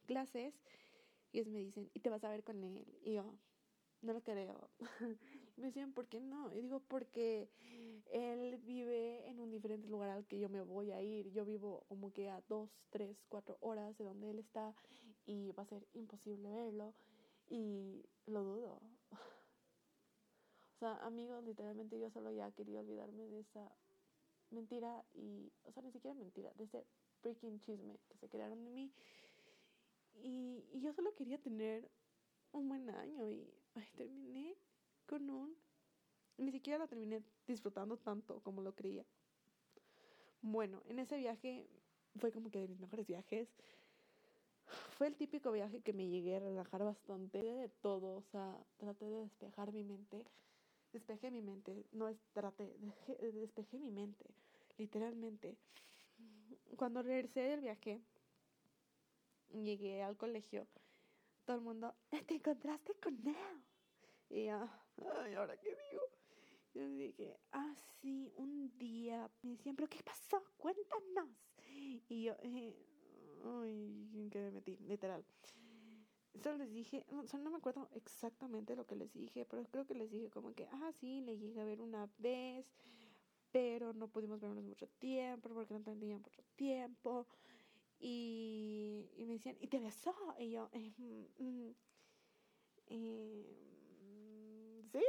clases 0.06 0.54
ellos 1.34 1.48
me 1.48 1.60
dicen 1.60 1.90
y 1.94 2.00
te 2.00 2.10
vas 2.10 2.24
a 2.24 2.30
ver 2.30 2.44
con 2.44 2.64
él 2.64 2.86
y 3.04 3.14
yo 3.16 3.36
no 4.02 4.14
lo 4.14 4.22
creo 4.22 4.70
me 5.58 5.68
decían, 5.68 5.94
¿por 5.94 6.08
qué 6.08 6.20
no? 6.20 6.52
Y 6.54 6.62
digo, 6.62 6.82
porque 6.88 7.50
él 8.12 8.58
vive 8.66 9.28
en 9.30 9.40
un 9.40 9.52
diferente 9.52 9.88
lugar 9.88 10.10
al 10.10 10.26
que 10.26 10.40
yo 10.40 10.50
me 10.50 10.62
voy 10.62 10.92
a 10.92 11.02
ir. 11.02 11.32
Yo 11.32 11.46
vivo 11.46 11.84
como 11.88 12.12
que 12.14 12.30
a 12.30 12.42
dos, 12.48 12.70
tres, 12.90 13.18
cuatro 13.30 13.58
horas 13.62 13.98
de 13.98 14.04
donde 14.04 14.32
él 14.32 14.40
está 14.40 14.74
y 15.26 15.52
va 15.52 15.64
a 15.64 15.68
ser 15.68 15.86
imposible 15.94 16.50
verlo. 16.52 16.94
Y 17.50 18.06
lo 18.26 18.44
dudo. 18.44 18.82
O 20.76 20.84
sea, 20.84 20.98
amigos, 21.06 21.44
literalmente 21.44 22.00
yo 22.00 22.10
solo 22.10 22.32
ya 22.32 22.50
quería 22.54 22.80
olvidarme 22.80 23.28
de 23.28 23.42
esa 23.42 23.72
mentira 24.50 25.06
y, 25.14 25.52
o 25.66 25.72
sea, 25.72 25.84
ni 25.84 25.92
siquiera 25.92 26.16
mentira, 26.16 26.52
de 26.56 26.64
ese 26.64 26.88
freaking 27.22 27.60
chisme 27.60 28.00
que 28.10 28.18
se 28.18 28.28
crearon 28.28 28.66
de 28.66 28.72
mí. 28.72 28.92
Y, 30.24 30.66
y 30.74 30.82
yo 30.82 30.92
solo 30.94 31.14
quería 31.14 31.38
tener 31.38 31.88
un 32.52 32.68
buen 32.68 32.90
año 32.90 33.30
y 33.30 33.48
ay, 33.76 33.88
terminé. 33.96 34.56
Ni 36.52 36.58
siquiera 36.58 36.80
lo 36.80 36.88
terminé 36.90 37.24
disfrutando 37.48 37.96
tanto 37.96 38.42
como 38.42 38.62
lo 38.62 38.76
creía. 38.76 39.06
Bueno, 40.42 40.84
en 40.90 41.00
ese 41.00 41.16
viaje 41.16 41.66
fue 42.18 42.34
como 42.34 42.52
que 42.52 42.60
de 42.60 42.68
mis 42.68 42.78
mejores 42.78 43.08
viajes. 43.08 43.48
Fue 44.98 45.08
el 45.08 45.16
típico 45.16 45.54
viaje 45.54 45.80
que 45.80 45.94
me 45.94 46.10
llegué 46.10 46.36
a 46.36 46.40
relajar 46.40 46.84
bastante 46.84 47.42
de 47.42 47.70
todo, 47.70 48.18
o 48.18 48.22
sea, 48.34 48.58
traté 48.76 49.06
de 49.06 49.22
despejar 49.22 49.72
mi 49.72 49.86
mente. 49.86 50.26
Despejé 50.92 51.32
mi 51.32 51.42
mente, 51.42 51.86
no 51.94 52.10
es 52.10 52.18
traté, 52.34 52.76
despejé 53.32 53.80
mi 53.80 53.90
mente, 53.90 54.26
literalmente. 54.78 55.56
Cuando 56.76 57.02
regresé 57.02 57.44
del 57.44 57.62
viaje, 57.62 58.02
llegué 59.54 60.04
al 60.04 60.18
colegio, 60.18 60.68
todo 61.46 61.56
el 61.56 61.64
mundo, 61.64 61.96
te 62.10 62.36
encontraste 62.36 62.94
con 62.96 63.26
él. 63.26 63.64
Y 64.30 64.46
ya, 64.46 64.70
ay, 65.16 65.34
¿ahora 65.36 65.56
qué 65.56 65.70
digo? 65.70 66.21
Yo 66.74 66.88
dije, 66.88 67.38
ah, 67.52 67.74
sí, 68.00 68.32
un 68.38 68.72
día 68.78 69.30
me 69.42 69.52
decían, 69.52 69.76
¿pero 69.76 69.90
qué 69.90 70.02
pasó? 70.04 70.42
Cuéntanos. 70.58 71.30
Y 72.08 72.24
yo, 72.24 72.34
eh, 72.40 72.76
ay, 73.44 74.10
¿en 74.14 74.30
qué 74.30 74.40
me 74.40 74.52
metí? 74.52 74.78
Literal. 74.88 75.26
Solo 76.42 76.58
les 76.58 76.72
dije, 76.72 77.06
no, 77.12 77.24
no 77.24 77.50
me 77.52 77.58
acuerdo 77.58 77.90
exactamente 77.94 78.76
lo 78.76 78.86
que 78.86 78.96
les 78.96 79.12
dije, 79.14 79.46
pero 79.46 79.66
creo 79.66 79.86
que 79.86 79.96
les 79.96 80.10
dije 80.10 80.30
como 80.30 80.54
que, 80.54 80.68
ah, 80.72 80.92
sí, 81.00 81.22
le 81.22 81.38
llegué 81.38 81.60
a 81.60 81.66
ver 81.66 81.82
una 81.82 82.10
vez, 82.20 82.66
pero 83.52 83.94
no 83.94 84.08
pudimos 84.08 84.40
vernos 84.40 84.64
mucho 84.64 84.88
tiempo 84.88 85.50
porque 85.50 85.74
no 85.74 85.82
tenían 85.82 86.22
mucho 86.22 86.42
tiempo. 86.56 87.28
Y, 88.00 89.10
me 89.20 89.34
decían, 89.34 89.58
¿y 89.60 89.68
te 89.68 89.80
besó? 89.80 90.16
Y 90.40 90.52
yo, 90.52 90.70
eh, 90.72 90.94
mm, 90.98 91.44
mm, 91.44 91.76
eh, 92.88 94.84
¿sí? 94.92 95.04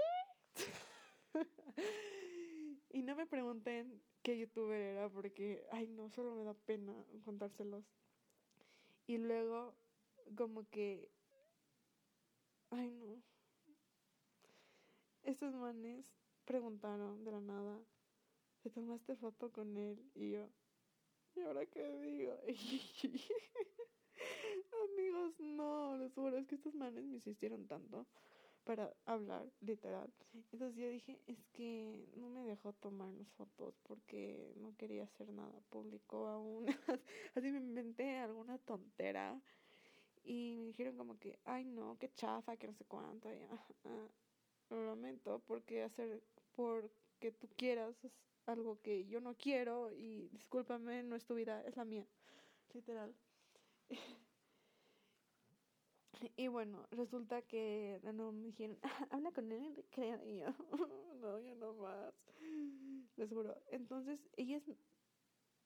y 2.91 3.03
no 3.03 3.17
me 3.17 3.27
pregunten 3.27 4.01
qué 4.23 4.39
youtuber 4.39 4.81
era 4.81 5.09
porque, 5.09 5.65
ay 5.73 5.87
no, 5.89 6.11
solo 6.11 6.35
me 6.35 6.45
da 6.45 6.55
pena 6.55 6.95
contárselos. 7.25 7.85
Y 9.07 9.19
luego, 9.19 9.75
como 10.37 10.69
que, 10.71 11.11
ay 12.71 12.91
no. 12.91 13.23
Estos 15.23 15.55
manes 15.55 16.05
preguntaron 16.45 17.25
de 17.25 17.31
la 17.31 17.41
nada, 17.41 17.79
¿te 18.63 18.71
tomaste 18.71 19.17
foto 19.17 19.53
con 19.53 19.77
él? 19.77 19.99
Y 20.15 20.33
yo, 20.33 20.49
¿y 21.37 21.41
ahora 21.43 21.67
qué 21.67 21.89
digo? 22.01 22.35
Amigos, 24.85 25.39
no, 25.41 25.97
les 25.97 26.13
juro, 26.15 26.39
es 26.39 26.47
que 26.47 26.57
estos 26.57 26.75
manes 26.75 27.05
me 27.05 27.17
insistieron 27.17 27.67
tanto 27.67 28.07
para 28.65 28.93
hablar, 29.07 29.45
literal. 29.61 30.13
Entonces 30.35 30.75
yo 30.77 30.89
dije, 30.89 31.21
es 31.27 31.39
que 31.53 32.09
no 32.17 32.29
me 32.29 32.45
dejó 32.45 32.73
tomarnos 32.75 33.29
fotos 33.33 33.75
porque 33.83 34.55
no 34.57 34.75
quería 34.77 35.05
hacer 35.05 35.29
nada 35.31 35.61
público 35.71 36.29
aún. 36.29 36.67
Así 37.35 37.51
me 37.51 37.59
inventé 37.59 38.19
alguna 38.19 38.59
tontera. 38.59 39.41
Y 40.25 40.55
me 40.57 40.67
dijeron 40.67 40.97
como 40.97 41.19
que, 41.19 41.39
ay 41.45 41.65
no, 41.65 41.99
qué 41.99 42.13
chafa, 42.15 42.57
que 42.57 42.69
no 42.69 42.75
sé 42.75 42.85
cuánto. 42.85 43.33
Y, 43.33 43.41
lo 44.71 44.87
lamento 44.87 45.43
porque 45.47 45.83
hacer, 45.83 46.23
porque 46.55 47.33
tú 47.33 47.49
quieras 47.57 47.95
es 48.05 48.13
algo 48.47 48.81
que 48.81 49.05
yo 49.07 49.21
no 49.21 49.35
quiero 49.35 49.93
y 49.93 50.29
discúlpame, 50.29 51.03
no 51.03 51.17
es 51.17 51.25
tu 51.25 51.35
vida, 51.35 51.63
es 51.67 51.77
la 51.77 51.85
mía. 51.85 52.07
Literal. 52.73 53.15
Y 56.37 56.49
bueno, 56.49 56.87
resulta 56.91 57.43
que 57.43 58.01
no 58.15 58.33
me 58.33 58.47
dijeron, 58.47 58.79
habla 59.11 59.33
con 59.33 59.51
él 59.53 59.65
en 59.67 59.77
recreo. 59.77 60.25
Y 60.25 60.39
yo, 60.39 60.47
no, 61.21 61.39
ya 61.39 61.55
no 61.55 61.75
más. 61.75 62.15
Les 63.17 63.31
juro. 63.31 63.57
Entonces, 63.71 64.21
ellas, 64.37 64.63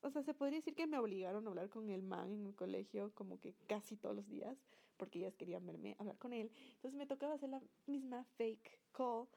o 0.01 0.09
sea, 0.09 0.23
se 0.23 0.33
podría 0.33 0.59
decir 0.59 0.75
que 0.75 0.87
me 0.87 0.99
obligaron 0.99 1.45
a 1.45 1.49
hablar 1.49 1.69
con 1.69 1.89
el 1.89 2.03
man 2.03 2.31
en 2.31 2.45
el 2.45 2.55
colegio 2.55 3.11
como 3.13 3.39
que 3.39 3.53
casi 3.67 3.95
todos 3.95 4.15
los 4.15 4.27
días, 4.27 4.57
porque 4.97 5.19
ellas 5.19 5.35
querían 5.35 5.65
verme 5.65 5.95
hablar 5.99 6.17
con 6.17 6.33
él. 6.33 6.51
Entonces 6.75 6.97
me 6.97 7.05
tocaba 7.05 7.35
hacer 7.35 7.49
la 7.49 7.61
misma 7.85 8.23
fake 8.37 8.79
call 8.91 9.27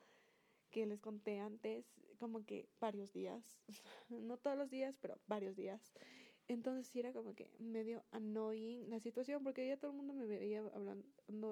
que 0.71 0.87
les 0.87 1.01
conté 1.01 1.41
antes, 1.41 1.85
como 2.19 2.45
que 2.45 2.69
varios 2.81 3.13
días. 3.13 3.59
no 4.09 4.37
todos 4.37 4.57
los 4.57 4.71
días, 4.71 4.97
pero 5.01 5.19
varios 5.27 5.57
días. 5.57 5.93
Entonces 6.51 6.89
sí 6.89 6.99
era 6.99 7.13
como 7.13 7.33
que 7.37 7.49
medio 7.61 8.03
annoying 8.11 8.91
la 8.91 8.99
situación 8.99 9.45
porque 9.45 9.69
ya 9.69 9.77
todo 9.77 9.93
el 9.93 9.97
mundo 9.97 10.15
me 10.15 10.27
veía 10.27 10.59
hablando 10.75 11.07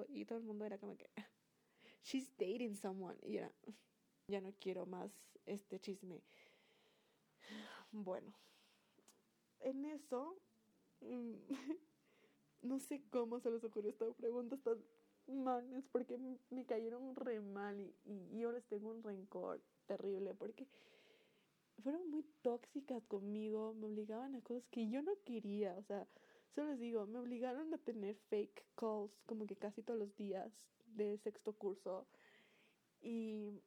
y 0.09 0.25
todo 0.25 0.39
el 0.39 0.43
mundo 0.43 0.65
era 0.65 0.77
como 0.77 0.97
que 0.97 1.09
she's 2.03 2.29
dating 2.37 2.75
someone 2.75 3.17
y 3.21 3.37
era 3.37 3.49
ya 4.27 4.41
no 4.41 4.53
quiero 4.59 4.85
más 4.85 5.09
este 5.45 5.79
chisme. 5.79 6.21
Bueno, 7.93 8.33
en 9.61 9.85
eso 9.85 10.37
mm, 10.99 11.35
no 12.63 12.77
sé 12.79 13.01
cómo 13.09 13.39
se 13.39 13.51
les 13.51 13.63
ocurrió 13.63 13.91
esta 13.91 14.05
pregunta 14.11 14.55
estas 14.55 14.79
manes 15.27 15.87
porque 15.93 16.19
me 16.49 16.65
cayeron 16.65 17.15
re 17.15 17.39
mal 17.39 17.79
y, 17.79 17.95
y 18.03 18.39
yo 18.39 18.51
les 18.51 18.65
tengo 18.65 18.89
un 18.89 19.01
rencor 19.01 19.61
terrible 19.85 20.33
porque 20.33 20.67
fueron 21.79 22.09
muy 22.09 22.23
tóxicas 22.41 23.03
conmigo, 23.05 23.73
me 23.73 23.87
obligaban 23.87 24.35
a 24.35 24.41
cosas 24.41 24.63
que 24.71 24.89
yo 24.89 25.01
no 25.01 25.13
quería, 25.25 25.75
o 25.77 25.83
sea, 25.83 26.07
solo 26.55 26.71
les 26.71 26.79
digo, 26.79 27.05
me 27.05 27.19
obligaron 27.19 27.73
a 27.73 27.77
tener 27.77 28.15
fake 28.29 28.65
calls 28.75 29.11
como 29.25 29.45
que 29.45 29.55
casi 29.55 29.81
todos 29.83 29.99
los 29.99 30.15
días 30.15 30.51
de 30.87 31.17
sexto 31.17 31.53
curso 31.53 32.07
y, 33.01 33.61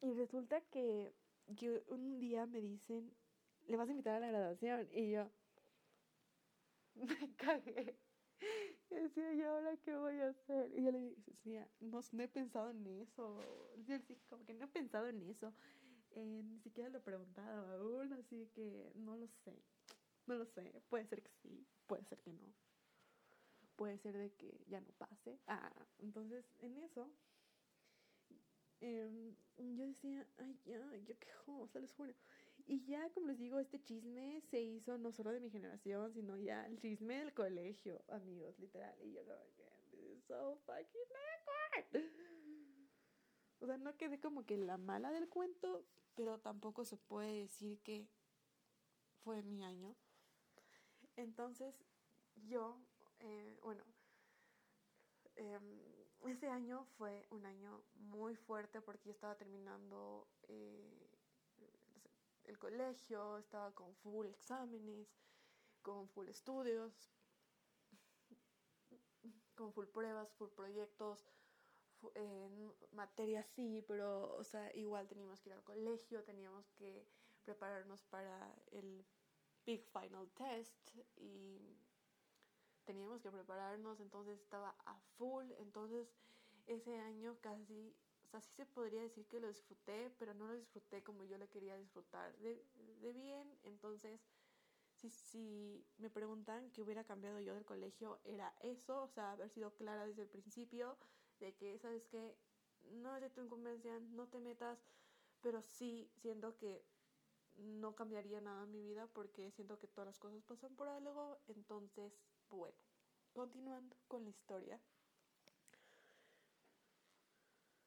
y 0.00 0.12
resulta 0.12 0.60
que, 0.62 1.12
que 1.56 1.82
un 1.88 2.18
día 2.20 2.46
me 2.46 2.60
dicen, 2.60 3.12
le 3.66 3.76
vas 3.76 3.88
a 3.88 3.92
invitar 3.92 4.16
a 4.16 4.20
la 4.20 4.28
graduación 4.28 4.88
y 4.92 5.10
yo 5.10 5.30
me 6.94 7.34
cagué. 7.36 7.96
Y 8.90 8.94
decía, 8.94 9.32
¿y 9.34 9.42
ahora 9.42 9.76
qué 9.78 9.96
voy 9.96 10.18
a 10.20 10.28
hacer? 10.28 10.72
Y 10.74 10.84
yo 10.84 10.92
le 10.92 11.14
decía, 11.26 11.68
no, 11.80 12.00
no 12.12 12.22
he 12.22 12.28
pensado 12.28 12.70
en 12.70 12.86
eso. 12.86 13.44
Yo 13.84 13.94
decía, 13.94 14.16
como 14.28 14.44
que 14.44 14.54
no 14.54 14.64
he 14.64 14.68
pensado 14.68 15.08
en 15.08 15.22
eso. 15.22 15.52
Eh, 16.18 16.42
ni 16.42 16.58
siquiera 16.58 16.90
lo 16.90 16.98
he 16.98 17.00
preguntado 17.02 17.66
aún, 17.76 18.12
así 18.14 18.48
que 18.54 18.92
no 18.96 19.16
lo 19.16 19.28
sé. 19.44 19.54
No 20.26 20.34
lo 20.34 20.44
sé. 20.46 20.82
Puede 20.88 21.06
ser 21.06 21.22
que 21.22 21.30
sí, 21.42 21.66
puede 21.86 22.04
ser 22.04 22.18
que 22.20 22.32
no. 22.32 22.52
puede 23.76 23.98
ser 23.98 24.16
de 24.16 24.30
que 24.32 24.60
ya 24.68 24.80
no 24.80 24.88
pase. 24.98 25.38
Ah, 25.46 25.72
entonces 26.00 26.44
en 26.60 26.76
eso 26.78 27.08
em, 28.80 29.34
yo 29.56 29.86
decía, 29.86 30.26
ay, 30.38 30.58
ya, 30.64 30.96
ya 31.06 31.14
quejo, 31.14 31.60
o 31.60 31.68
sea, 31.68 31.80
les 31.80 31.92
juro. 31.92 32.12
Y 32.66 32.84
ya, 32.84 33.08
como 33.10 33.28
les 33.28 33.38
digo, 33.38 33.58
este 33.58 33.80
chisme 33.82 34.40
se 34.50 34.60
hizo 34.60 34.98
no 34.98 35.10
solo 35.12 35.32
de 35.32 35.40
mi 35.40 35.50
generación, 35.50 36.12
sino 36.12 36.36
ya 36.36 36.66
el 36.66 36.78
chisme 36.78 37.18
del 37.18 37.32
colegio, 37.32 38.02
amigos, 38.08 38.58
literal. 38.58 38.94
Y 39.02 39.12
yo 39.12 39.24
como 39.24 39.44
que, 39.56 39.64
this 39.90 40.18
is 40.18 40.24
so 40.26 40.58
fucking 40.66 41.12
awkward. 41.24 42.27
O 43.60 43.66
sea, 43.66 43.76
no 43.78 43.96
quedé 43.96 44.20
como 44.20 44.44
que 44.46 44.56
la 44.56 44.76
mala 44.78 45.10
del 45.10 45.28
cuento, 45.28 45.84
pero 46.14 46.38
tampoco 46.38 46.84
se 46.84 46.96
puede 46.96 47.42
decir 47.42 47.80
que 47.82 48.08
fue 49.24 49.42
mi 49.42 49.64
año. 49.64 49.96
Entonces, 51.16 51.74
yo, 52.36 52.80
eh, 53.18 53.58
bueno, 53.62 53.84
eh, 55.36 55.58
ese 56.26 56.48
año 56.48 56.84
fue 56.96 57.26
un 57.30 57.46
año 57.46 57.84
muy 57.94 58.36
fuerte 58.36 58.80
porque 58.80 59.06
yo 59.06 59.12
estaba 59.12 59.36
terminando 59.36 60.28
eh, 60.48 61.10
el 62.44 62.58
colegio, 62.58 63.38
estaba 63.38 63.72
con 63.72 63.94
full 63.96 64.26
exámenes, 64.26 65.08
con 65.82 66.08
full 66.08 66.28
estudios, 66.28 67.10
con 69.54 69.72
full 69.72 69.86
pruebas, 69.86 70.32
full 70.34 70.50
proyectos, 70.50 71.24
en 72.14 72.72
materias 72.92 73.46
sí, 73.46 73.84
pero 73.86 74.34
o 74.36 74.44
sea, 74.44 74.74
igual 74.76 75.08
teníamos 75.08 75.40
que 75.40 75.50
ir 75.50 75.54
al 75.54 75.64
colegio, 75.64 76.24
teníamos 76.24 76.70
que 76.70 77.06
prepararnos 77.44 78.02
para 78.04 78.54
el 78.72 79.04
Big 79.64 79.84
Final 79.84 80.30
Test 80.30 80.96
y 81.16 81.76
teníamos 82.84 83.20
que 83.22 83.30
prepararnos, 83.30 84.00
entonces 84.00 84.40
estaba 84.40 84.74
a 84.86 84.98
full, 85.16 85.50
entonces 85.58 86.08
ese 86.66 86.98
año 86.98 87.38
casi 87.40 87.94
o 88.28 88.30
sea, 88.30 88.42
sí 88.42 88.52
se 88.54 88.66
podría 88.66 89.00
decir 89.00 89.26
que 89.26 89.40
lo 89.40 89.48
disfruté, 89.48 90.10
pero 90.18 90.34
no 90.34 90.46
lo 90.46 90.54
disfruté 90.54 91.02
como 91.02 91.24
yo 91.24 91.38
le 91.38 91.48
quería 91.48 91.76
disfrutar 91.78 92.36
de, 92.36 92.62
de 93.00 93.12
bien. 93.14 93.58
Entonces, 93.62 94.20
si, 94.90 95.08
si 95.08 95.86
me 95.96 96.10
preguntan 96.10 96.70
qué 96.72 96.82
hubiera 96.82 97.04
cambiado 97.04 97.40
yo 97.40 97.54
del 97.54 97.64
colegio, 97.64 98.20
era 98.24 98.54
eso, 98.60 99.02
o 99.02 99.08
sea, 99.08 99.32
haber 99.32 99.48
sido 99.48 99.74
clara 99.76 100.06
desde 100.06 100.22
el 100.22 100.28
principio, 100.28 100.98
de 101.40 101.54
que, 101.54 101.78
¿sabes 101.78 102.06
que 102.06 102.36
No 102.82 103.14
es 103.16 103.22
de 103.22 103.30
tu 103.30 103.42
incumbencia, 103.42 103.98
no 104.00 104.28
te 104.28 104.40
metas, 104.40 104.78
pero 105.42 105.62
sí 105.62 106.10
siento 106.16 106.56
que 106.56 106.84
no 107.56 107.94
cambiaría 107.94 108.40
nada 108.40 108.64
en 108.64 108.70
mi 108.70 108.82
vida 108.82 109.06
porque 109.08 109.50
siento 109.50 109.78
que 109.78 109.88
todas 109.88 110.06
las 110.06 110.18
cosas 110.18 110.42
pasan 110.44 110.74
por 110.76 110.88
algo. 110.88 111.38
Entonces, 111.48 112.12
bueno, 112.50 112.78
continuando 113.32 113.96
con 114.08 114.24
la 114.24 114.30
historia. 114.30 114.80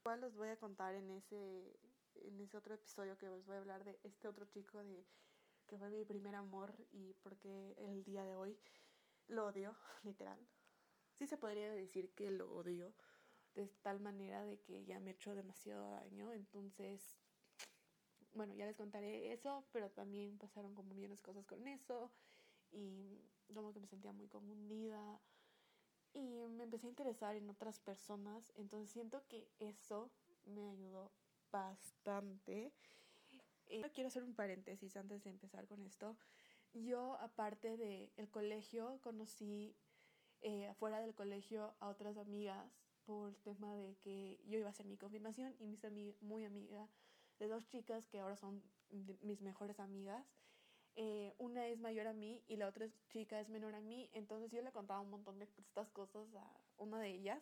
Igual 0.04 0.22
los 0.22 0.36
voy 0.36 0.50
a 0.50 0.58
contar 0.58 0.96
en 0.96 1.10
ese, 1.12 1.80
en 2.16 2.40
ese 2.40 2.58
otro 2.58 2.74
episodio 2.76 3.18
que 3.18 3.30
os 3.30 3.46
voy 3.46 3.56
a 3.56 3.60
hablar 3.60 3.84
de 3.84 4.00
este 4.04 4.28
otro 4.28 4.46
chico 4.46 4.84
de 4.84 5.06
que 5.68 5.78
fue 5.78 5.90
mi 5.90 6.04
primer 6.06 6.36
amor 6.36 6.76
y 6.92 7.14
porque 7.24 7.74
el 7.78 8.04
día 8.04 8.24
de 8.26 8.36
hoy 8.36 8.58
lo 9.28 9.48
odio, 9.48 9.76
literal. 10.04 10.40
Sí 11.14 11.28
se 11.28 11.38
podría 11.38 11.72
decir 11.72 12.14
que 12.14 12.32
lo 12.32 12.52
odio 12.54 12.94
de 13.56 13.68
tal 13.82 14.00
manera 14.00 14.44
de 14.46 14.60
que 14.60 14.86
ya 14.86 15.00
me 15.00 15.12
echó 15.12 15.36
demasiado 15.36 15.92
daño, 15.92 16.32
entonces 16.34 17.18
bueno, 18.34 18.54
ya 18.54 18.66
les 18.66 18.78
contaré 18.78 19.34
eso, 19.34 19.66
pero 19.72 19.90
también 19.90 20.38
pasaron 20.38 20.74
como 20.74 20.94
millones 20.94 21.22
cosas 21.22 21.46
con 21.46 21.68
eso 21.68 22.12
y 22.72 23.20
como 23.54 23.74
que 23.74 23.80
me 23.80 23.88
sentía 23.88 24.14
muy 24.14 24.28
confundida 24.28 25.20
y 26.14 26.48
me 26.50 26.64
empecé 26.64 26.88
a 26.88 26.90
interesar 26.90 27.36
en 27.36 27.50
otras 27.50 27.80
personas, 27.80 28.52
entonces 28.56 28.90
siento 28.90 29.26
que 29.28 29.48
eso 29.60 30.12
me 30.46 30.70
ayudó 30.70 31.12
bastante. 31.52 32.72
Eh, 33.68 33.82
quiero 33.94 34.08
hacer 34.08 34.24
un 34.24 34.34
paréntesis 34.34 34.98
antes 34.98 35.24
de 35.24 35.30
empezar 35.30 35.68
con 35.68 35.82
esto. 35.84 36.18
Yo, 36.74 37.18
aparte 37.20 37.78
del 37.78 38.12
el 38.18 38.30
colegio, 38.30 39.00
conocí 39.02 39.76
eh, 40.42 40.68
afuera 40.68 41.00
del 41.00 41.14
colegio 41.14 41.74
a 41.80 41.88
otras 41.88 42.18
amigas 42.18 42.81
por 43.06 43.30
el 43.30 43.36
tema 43.42 43.74
de 43.76 43.96
que 43.98 44.40
yo 44.46 44.58
iba 44.58 44.68
a 44.68 44.72
hacer 44.72 44.86
mi 44.86 44.98
confirmación 44.98 45.56
y 45.60 45.66
mis 45.66 46.22
muy 46.22 46.46
amiga 46.46 46.88
de 47.40 47.48
dos 47.48 47.66
chicas 47.68 48.08
que 48.08 48.20
ahora 48.20 48.36
son 48.38 48.62
mis 49.22 49.42
mejores 49.42 49.80
amigas. 49.80 50.26
Eh, 50.96 51.34
una 51.38 51.68
es 51.68 51.80
mayor 51.80 52.08
a 52.08 52.14
mí 52.14 52.44
y 52.48 52.58
la 52.58 52.68
otra 52.68 52.88
chica 53.10 53.40
es 53.40 53.50
menor 53.50 53.76
a 53.76 53.82
mí. 53.82 54.10
Entonces 54.14 54.52
yo 54.52 54.62
le 54.62 54.72
contaba 54.72 55.00
un 55.00 55.10
montón 55.10 55.40
de 55.40 55.46
estas 55.46 55.90
cosas 55.90 56.28
a 56.36 56.62
una 56.78 57.00
de 57.00 57.10
ellas, 57.10 57.42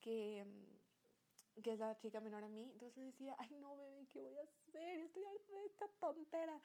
que, 0.00 0.44
mm, 0.44 1.62
que 1.62 1.72
es 1.72 1.78
la 1.78 1.96
chica 1.98 2.20
menor 2.20 2.44
a 2.44 2.48
mí. 2.48 2.68
Entonces 2.72 2.96
le 2.98 3.04
decía, 3.04 3.36
ay 3.38 3.54
no, 3.60 3.76
bebé, 3.76 4.06
¿qué 4.10 4.20
voy 4.20 4.36
a 4.36 4.42
hacer? 4.42 5.00
Estoy 5.00 5.24
harta 5.24 5.52
de 5.52 5.66
esta 5.66 5.88
tontera. 6.00 6.60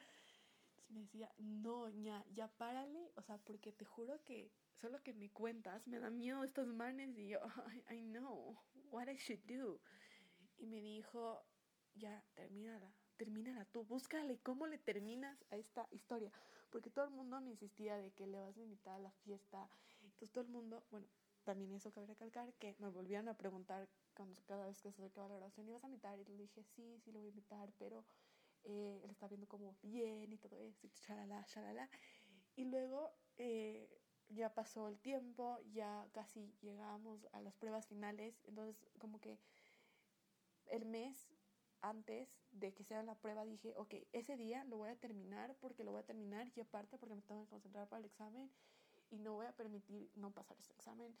Entonces 0.68 0.90
me 0.90 1.00
decía, 1.00 1.32
no, 1.38 1.88
ya, 1.88 2.24
ya 2.34 2.48
párale. 2.48 3.12
O 3.16 3.22
sea, 3.22 3.38
porque 3.38 3.72
te 3.72 3.84
juro 3.84 4.22
que 4.24 4.50
solo 4.80 5.02
que 5.02 5.12
me 5.12 5.30
cuentas 5.30 5.86
me 5.86 5.98
da 5.98 6.10
miedo 6.10 6.44
estos 6.44 6.66
manes. 6.68 7.16
Y 7.16 7.28
yo, 7.28 7.40
I, 7.88 7.94
I 7.96 8.00
know, 8.02 8.56
what 8.90 9.08
I 9.08 9.16
should 9.16 9.44
do. 9.46 9.80
Y 10.58 10.66
me 10.66 10.80
dijo, 10.80 11.44
ya, 11.94 12.24
termínala 12.34 12.94
termínala 13.20 13.66
tú, 13.66 13.84
búscale 13.84 14.38
cómo 14.38 14.66
le 14.66 14.78
terminas 14.78 15.44
a 15.50 15.56
esta 15.56 15.86
historia, 15.90 16.32
porque 16.70 16.88
todo 16.88 17.04
el 17.04 17.10
mundo 17.10 17.38
me 17.42 17.50
insistía 17.50 17.98
de 17.98 18.12
que 18.12 18.26
le 18.26 18.40
vas 18.40 18.56
a 18.56 18.62
invitar 18.62 18.94
a 18.94 18.98
la 18.98 19.10
fiesta, 19.10 19.68
entonces 20.00 20.30
todo 20.30 20.44
el 20.44 20.48
mundo, 20.48 20.82
bueno, 20.90 21.06
también 21.44 21.70
eso 21.74 21.92
cabe 21.92 22.06
recalcar, 22.06 22.54
que 22.54 22.74
me 22.78 22.88
volvían 22.88 23.28
a 23.28 23.34
preguntar 23.34 23.90
cuando, 24.16 24.40
cada 24.46 24.64
vez 24.64 24.80
que 24.80 24.90
se 24.90 25.02
acercaba 25.02 25.28
la 25.28 25.34
grabación, 25.34 25.68
¿ibas 25.68 25.84
a 25.84 25.88
invitar? 25.88 26.18
Y 26.18 26.24
le 26.24 26.34
dije, 26.38 26.64
sí, 26.64 26.98
sí 27.04 27.12
lo 27.12 27.18
voy 27.18 27.28
a 27.28 27.32
invitar, 27.32 27.70
pero 27.78 28.06
eh, 28.64 29.02
él 29.04 29.10
está 29.10 29.28
viendo 29.28 29.46
como 29.46 29.76
bien 29.82 30.32
y 30.32 30.38
todo 30.38 30.58
eso, 30.58 30.86
y 30.86 30.90
chalala, 30.90 31.44
chalala, 31.44 31.90
y 32.56 32.64
luego... 32.64 33.12
Eh, 33.36 33.86
ya 34.30 34.54
pasó 34.54 34.88
el 34.88 34.98
tiempo, 34.98 35.58
ya 35.72 36.08
casi 36.12 36.52
llegamos 36.62 37.26
a 37.32 37.40
las 37.40 37.54
pruebas 37.54 37.86
finales, 37.86 38.34
entonces 38.44 38.76
como 38.98 39.20
que 39.20 39.38
el 40.66 40.86
mes 40.86 41.28
antes 41.82 42.28
de 42.52 42.72
que 42.72 42.84
sea 42.84 43.02
la 43.02 43.14
prueba 43.14 43.44
dije, 43.44 43.74
ok, 43.76 43.94
ese 44.12 44.36
día 44.36 44.64
lo 44.64 44.78
voy 44.78 44.90
a 44.90 44.96
terminar 44.96 45.56
porque 45.60 45.84
lo 45.84 45.92
voy 45.92 46.00
a 46.00 46.06
terminar 46.06 46.50
y 46.54 46.60
aparte 46.60 46.98
porque 46.98 47.14
me 47.14 47.22
tengo 47.22 47.44
que 47.44 47.50
concentrar 47.50 47.88
para 47.88 48.00
el 48.00 48.06
examen 48.06 48.50
y 49.10 49.18
no 49.18 49.34
voy 49.34 49.46
a 49.46 49.52
permitir 49.52 50.10
no 50.14 50.30
pasar 50.30 50.56
este 50.58 50.74
examen 50.74 51.16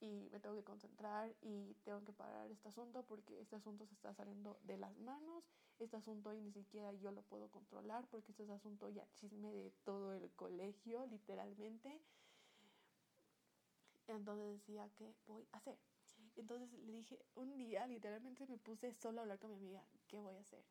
y 0.00 0.28
me 0.30 0.40
tengo 0.40 0.54
que 0.56 0.64
concentrar 0.64 1.34
y 1.42 1.74
tengo 1.84 2.04
que 2.04 2.12
parar 2.12 2.50
este 2.50 2.68
asunto 2.68 3.04
porque 3.04 3.40
este 3.40 3.56
asunto 3.56 3.86
se 3.86 3.94
está 3.94 4.14
saliendo 4.14 4.58
de 4.62 4.76
las 4.76 4.96
manos, 4.98 5.44
este 5.78 5.96
asunto 5.96 6.32
y 6.34 6.40
ni 6.40 6.52
siquiera 6.52 6.92
yo 6.92 7.10
lo 7.10 7.22
puedo 7.22 7.48
controlar 7.50 8.06
porque 8.08 8.32
este 8.32 8.44
es 8.44 8.50
asunto 8.50 8.88
ya 8.88 9.06
chisme 9.14 9.52
de 9.52 9.70
todo 9.84 10.14
el 10.14 10.30
colegio, 10.32 11.04
literalmente. 11.06 12.00
Entonces 14.16 14.58
decía, 14.58 14.88
¿qué 14.96 15.14
voy 15.26 15.46
a 15.52 15.58
hacer? 15.58 15.78
Entonces 16.36 16.72
le 16.72 16.92
dije, 16.92 17.18
un 17.34 17.56
día 17.56 17.86
literalmente 17.86 18.46
me 18.46 18.58
puse 18.58 18.92
solo 18.94 19.20
a 19.20 19.22
hablar 19.22 19.38
con 19.38 19.50
mi 19.50 19.56
amiga, 19.56 19.84
¿qué 20.06 20.20
voy 20.20 20.36
a 20.36 20.40
hacer? 20.40 20.64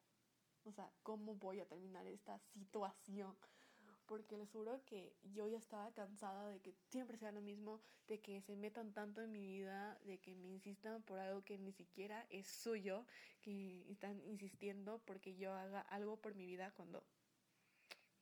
O 0.63 0.71
sea, 0.71 0.91
¿cómo 1.03 1.35
voy 1.35 1.59
a 1.59 1.67
terminar 1.67 2.07
esta 2.07 2.39
situación? 2.39 3.37
Porque 4.05 4.37
les 4.37 4.49
juro 4.49 4.83
que 4.85 5.17
yo 5.21 5.47
ya 5.47 5.57
estaba 5.57 5.91
cansada 5.93 6.47
de 6.49 6.61
que 6.61 6.73
siempre 6.89 7.17
sea 7.17 7.31
lo 7.31 7.41
mismo, 7.41 7.81
de 8.07 8.19
que 8.21 8.41
se 8.41 8.55
metan 8.55 8.93
tanto 8.93 9.21
en 9.21 9.31
mi 9.31 9.45
vida, 9.45 9.99
de 10.05 10.17
que 10.19 10.35
me 10.35 10.47
insistan 10.47 11.03
por 11.03 11.19
algo 11.19 11.43
que 11.43 11.57
ni 11.57 11.73
siquiera 11.73 12.25
es 12.29 12.47
suyo, 12.47 13.05
que 13.41 13.89
están 13.91 14.21
insistiendo 14.21 14.99
porque 15.05 15.35
yo 15.35 15.53
haga 15.53 15.81
algo 15.81 16.17
por 16.17 16.35
mi 16.35 16.45
vida 16.45 16.71
cuando 16.71 17.03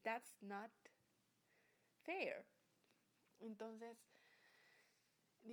that's 0.03 0.41
not 0.41 0.71
fair. 2.03 2.45
Entonces, 3.39 3.97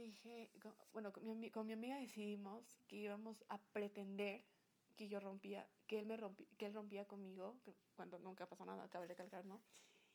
dije, 0.01 0.51
bueno, 0.93 1.13
con 1.13 1.67
mi, 1.67 1.73
amiga 1.73 1.99
decidimos 1.99 2.79
que 2.89 2.97
íbamos 2.97 3.45
a 3.49 3.59
pretender 3.59 4.45
que 4.97 5.09
yo 5.09 5.21
rompía, 5.21 5.69
que 5.87 5.99
él 5.99 6.07
me 6.07 6.17
rompía, 6.17 6.47
que 6.59 6.67
él 6.67 6.75
rompía 6.75 7.05
conmigo, 7.07 7.57
cuando 7.95 8.19
nunca 8.19 8.47
pasó 8.47 8.65
nada, 8.65 8.89
cabe 8.89 9.07
recalcar, 9.07 9.45
¿no? 9.45 9.61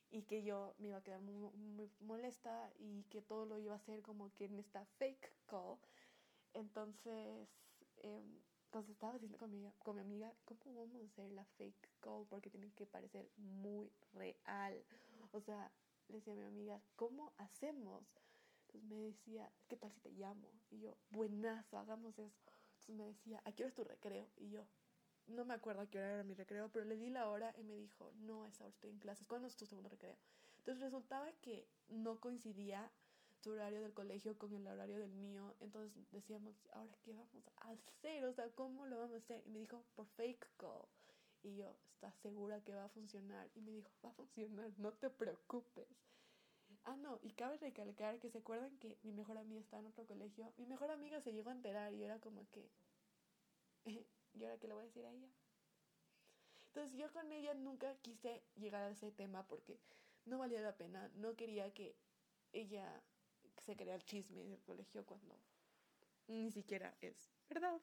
Y 0.09 0.23
que 0.23 0.43
yo 0.43 0.73
me 0.77 0.87
iba 0.87 0.97
a 0.97 1.03
quedar 1.03 1.21
muy, 1.21 1.89
molesta 1.99 2.71
y 2.79 3.03
que 3.03 3.21
todo 3.21 3.45
lo 3.45 3.59
iba 3.59 3.73
a 3.73 3.77
hacer 3.77 4.01
como 4.01 4.33
que 4.33 4.45
en 4.45 4.59
esta 4.59 4.85
fake 4.97 5.31
call. 5.45 5.77
Entonces, 6.53 7.49
eh, 7.97 8.23
entonces 8.65 8.91
estaba 8.91 9.13
diciendo 9.13 9.37
con 9.37 9.51
mi, 9.51 9.69
con 9.83 9.95
mi 9.95 10.01
amiga, 10.01 10.33
¿cómo 10.45 10.79
vamos 10.79 11.01
a 11.01 11.05
hacer 11.05 11.31
la 11.31 11.45
fake 11.45 11.89
call? 11.99 12.25
Porque 12.29 12.49
tiene 12.49 12.71
que 12.71 12.85
parecer 12.85 13.29
muy 13.37 13.91
real. 14.13 14.83
O 15.31 15.41
sea, 15.41 15.71
le 16.07 16.15
decía 16.15 16.33
a 16.33 16.37
mi 16.37 16.43
amiga, 16.43 16.81
¿cómo 16.95 17.33
hacemos? 17.37 18.03
Entonces 18.67 18.89
me 18.89 18.97
decía, 18.97 19.49
¿qué 19.69 19.77
tal 19.77 19.91
si 19.93 20.01
te 20.01 20.11
llamo? 20.11 20.49
Y 20.69 20.79
yo, 20.79 20.97
buenazo, 21.09 21.77
hagamos 21.77 22.19
eso. 22.19 22.35
Entonces 22.79 22.95
me 22.95 23.05
decía, 23.05 23.41
¿a 23.45 23.51
qué 23.53 23.63
hora 23.63 23.69
es 23.69 23.75
tu 23.75 23.83
recreo? 23.85 24.27
Y 24.35 24.49
yo, 24.49 24.67
no 25.27 25.45
me 25.45 25.53
acuerdo 25.53 25.81
a 25.81 25.87
qué 25.87 25.99
hora 25.99 26.13
era 26.15 26.23
mi 26.23 26.33
recreo, 26.33 26.69
pero 26.69 26.85
le 26.85 26.97
di 26.97 27.09
la 27.09 27.29
hora 27.29 27.53
y 27.57 27.63
me 27.63 27.75
dijo, 27.75 28.11
no, 28.15 28.43
a 28.43 28.49
esa 28.49 28.65
hora 28.65 28.73
estoy 28.73 28.89
en 28.89 28.99
clases. 28.99 29.25
¿Cuándo 29.25 29.47
es 29.47 29.55
tu 29.55 29.65
segundo 29.65 29.89
recreo? 29.89 30.17
Entonces 30.59 30.83
resultaba 30.83 31.31
que 31.41 31.65
no 31.87 32.19
coincidía 32.19 32.91
su 33.41 33.51
horario 33.51 33.81
del 33.81 33.93
colegio 33.93 34.37
con 34.37 34.53
el 34.53 34.67
horario 34.67 34.97
del 34.99 35.13
mío. 35.13 35.55
Entonces 35.61 35.93
decíamos, 36.11 36.55
¿ahora 36.73 36.93
qué 37.03 37.13
vamos 37.13 37.47
a 37.61 37.71
hacer? 37.71 38.25
O 38.25 38.33
sea, 38.33 38.49
¿cómo 38.51 38.85
lo 38.85 38.97
vamos 38.97 39.13
a 39.13 39.17
hacer? 39.17 39.43
Y 39.45 39.49
me 39.49 39.59
dijo, 39.59 39.85
por 39.95 40.07
fake 40.07 40.47
call. 40.57 40.85
Y 41.43 41.55
yo, 41.55 41.77
¿estás 41.93 42.15
segura 42.15 42.61
que 42.63 42.73
va 42.73 42.85
a 42.85 42.89
funcionar? 42.89 43.49
Y 43.55 43.61
me 43.61 43.71
dijo, 43.71 43.89
va 44.03 44.09
a 44.09 44.13
funcionar, 44.13 44.71
no 44.77 44.91
te 44.93 45.09
preocupes. 45.09 45.87
Ah, 46.87 46.95
no, 46.95 47.19
y 47.21 47.33
cabe 47.33 47.57
recalcar 47.57 48.17
que 48.19 48.31
se 48.31 48.39
acuerdan 48.39 48.79
que 48.79 48.97
mi 49.03 49.11
mejor 49.13 49.37
amiga 49.37 49.61
está 49.61 49.77
en 49.77 49.85
otro 49.85 50.07
colegio. 50.07 50.51
Mi 50.57 50.65
mejor 50.65 50.89
amiga 50.89 51.21
se 51.21 51.31
llegó 51.33 51.51
a 51.51 51.53
enterar 51.53 51.93
y 51.93 52.03
era 52.03 52.19
como 52.19 52.49
que, 52.49 52.71
¿y 54.33 54.43
ahora 54.43 54.57
qué 54.57 54.67
le 54.67 54.73
voy 54.73 54.83
a 54.83 54.85
decir 54.87 55.05
a 55.05 55.11
ella? 55.11 55.27
Entonces 56.67 56.97
yo 56.97 57.11
con 57.11 57.31
ella 57.31 57.53
nunca 57.55 57.95
quise 57.97 58.43
llegar 58.55 58.83
a 58.83 58.89
ese 58.91 59.11
tema 59.11 59.47
porque 59.47 59.79
no 60.25 60.37
valía 60.37 60.61
la 60.61 60.77
pena. 60.77 61.09
No 61.15 61.35
quería 61.35 61.73
que 61.73 61.95
ella 62.53 63.03
se 63.57 63.75
crea 63.75 63.95
el 63.95 64.05
chisme 64.05 64.43
del 64.43 64.61
colegio 64.61 65.05
cuando 65.05 65.35
ni 66.27 66.51
siquiera 66.51 66.97
es 67.01 67.31
verdad. 67.49 67.81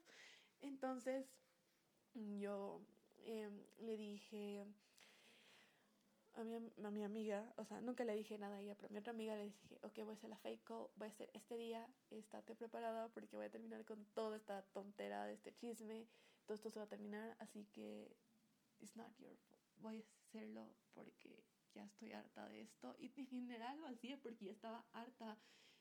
Entonces 0.61 1.27
yo 2.15 2.81
em, 3.25 3.65
le 3.79 3.97
dije 3.97 4.67
a 6.37 6.45
mi, 6.45 6.55
a 6.57 6.91
mi 6.91 7.05
amiga, 7.05 7.53
o 7.57 7.65
sea, 7.65 7.81
nunca 7.81 8.05
le 8.05 8.15
dije 8.15 8.39
nada 8.39 8.57
a 8.57 8.61
ella, 8.61 8.75
pero 8.75 8.89
a 8.89 8.93
mi 8.93 8.99
otra 8.99 9.13
amiga 9.13 9.37
le 9.37 9.45
dije, 9.45 9.79
ok, 9.83 9.99
voy 9.99 10.11
a 10.11 10.13
hacer 10.13 10.31
la 10.31 10.37
fake 10.39 10.65
call, 10.65 10.87
voy 10.97 11.09
a 11.09 11.11
hacer 11.11 11.31
este 11.35 11.57
día, 11.57 11.89
estate 12.11 12.55
preparada 12.55 13.09
porque 13.09 13.37
voy 13.37 13.47
a 13.47 13.51
terminar 13.51 13.85
con 13.85 14.05
toda 14.15 14.37
esta 14.37 14.63
tontera 14.73 15.27
de 15.27 15.35
este 15.35 15.55
chisme, 15.55 16.07
todo 16.47 16.55
esto 16.55 16.71
se 16.71 16.79
va 16.79 16.85
a 16.85 16.89
terminar, 16.89 17.37
así 17.39 17.65
que 17.73 18.17
it's 18.81 18.97
not 18.97 19.17
your 19.19 19.37
fault. 19.49 19.63
voy 19.81 20.03
a 20.03 20.23
hacerlo 20.29 20.69
porque 20.93 21.43
ya 21.75 21.85
estoy 21.85 22.13
harta 22.13 22.49
de 22.49 22.63
esto. 22.63 22.95
Y 22.99 23.13
en 23.17 23.27
general 23.27 23.81
lo 23.81 23.87
hacía 23.87 24.21
porque 24.21 24.47
ya 24.47 24.53
estaba 24.53 24.85
harta 24.93 25.39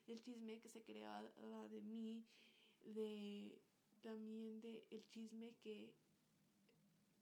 del 0.08 0.22
chisme 0.22 0.60
que 0.60 0.70
se 0.70 0.84
creaba 0.84 1.30
de 1.70 1.82
mí, 1.82 2.26
de 2.82 3.62
también 4.02 4.60
de 4.62 4.86
el 4.90 5.06
chisme 5.08 5.56
que 5.62 5.94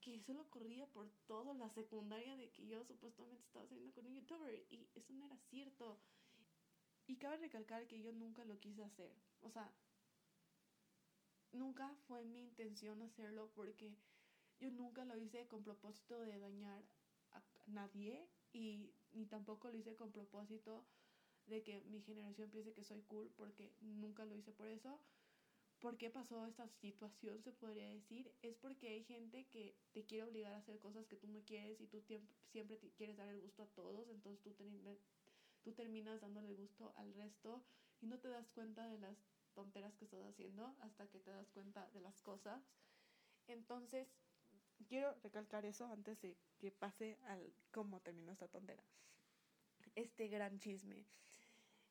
que 0.01 0.19
solo 0.19 0.49
corría 0.49 0.87
por 0.87 1.09
todo 1.27 1.53
la 1.53 1.69
secundaria 1.69 2.35
de 2.35 2.49
que 2.49 2.67
yo 2.67 2.83
supuestamente 2.83 3.43
estaba 3.45 3.67
saliendo 3.67 3.93
con 3.93 4.07
un 4.07 4.15
youtuber 4.15 4.65
y 4.69 4.87
eso 4.95 5.13
no 5.13 5.25
era 5.25 5.37
cierto. 5.49 5.99
Y 7.07 7.17
cabe 7.17 7.37
recalcar 7.37 7.87
que 7.87 8.01
yo 8.01 8.11
nunca 8.11 8.43
lo 8.45 8.59
quise 8.59 8.83
hacer. 8.83 9.11
O 9.41 9.49
sea, 9.49 9.71
nunca 11.51 11.93
fue 12.07 12.23
mi 12.25 12.41
intención 12.41 13.01
hacerlo 13.01 13.51
porque 13.55 13.95
yo 14.59 14.71
nunca 14.71 15.05
lo 15.05 15.17
hice 15.17 15.47
con 15.47 15.63
propósito 15.63 16.19
de 16.21 16.39
dañar 16.39 16.83
a 17.31 17.41
nadie 17.67 18.27
y 18.53 18.93
ni 19.11 19.25
tampoco 19.25 19.69
lo 19.69 19.77
hice 19.77 19.95
con 19.95 20.11
propósito 20.11 20.85
de 21.47 21.63
que 21.63 21.81
mi 21.81 22.01
generación 22.01 22.49
piense 22.49 22.73
que 22.73 22.83
soy 22.83 23.01
cool 23.03 23.31
porque 23.35 23.71
nunca 23.81 24.25
lo 24.25 24.35
hice 24.35 24.51
por 24.51 24.67
eso. 24.67 24.99
¿Por 25.81 25.97
qué 25.97 26.11
pasó 26.11 26.45
esta 26.45 26.67
situación? 26.67 27.41
Se 27.41 27.51
podría 27.51 27.89
decir. 27.89 28.31
Es 28.43 28.55
porque 28.55 28.87
hay 28.89 29.03
gente 29.03 29.47
que 29.47 29.75
te 29.93 30.05
quiere 30.05 30.25
obligar 30.25 30.53
a 30.53 30.57
hacer 30.57 30.77
cosas 30.77 31.07
que 31.07 31.15
tú 31.15 31.27
no 31.27 31.43
quieres 31.43 31.81
y 31.81 31.87
tú 31.87 31.99
siempre 32.51 32.77
te 32.77 32.91
quieres 32.91 33.17
dar 33.17 33.27
el 33.27 33.41
gusto 33.41 33.63
a 33.63 33.67
todos, 33.67 34.07
entonces 34.09 34.55
tú, 34.55 34.63
tú 35.63 35.73
terminas 35.73 36.21
dándole 36.21 36.49
el 36.49 36.55
gusto 36.55 36.93
al 36.97 37.11
resto 37.15 37.63
y 37.99 38.05
no 38.05 38.19
te 38.19 38.29
das 38.29 38.47
cuenta 38.51 38.85
de 38.85 38.99
las 38.99 39.17
tonteras 39.55 39.95
que 39.95 40.05
estás 40.05 40.23
haciendo 40.23 40.75
hasta 40.81 41.07
que 41.07 41.19
te 41.19 41.31
das 41.31 41.49
cuenta 41.49 41.89
de 41.89 42.01
las 42.01 42.21
cosas. 42.21 42.61
Entonces, 43.47 44.07
quiero 44.87 45.15
recalcar 45.23 45.65
eso 45.65 45.87
antes 45.87 46.21
de 46.21 46.37
que 46.59 46.71
pase 46.71 47.17
al 47.23 47.53
cómo 47.71 48.01
terminó 48.01 48.31
esta 48.31 48.47
tontera. 48.47 48.83
Este 49.95 50.27
gran 50.27 50.59
chisme. 50.59 51.07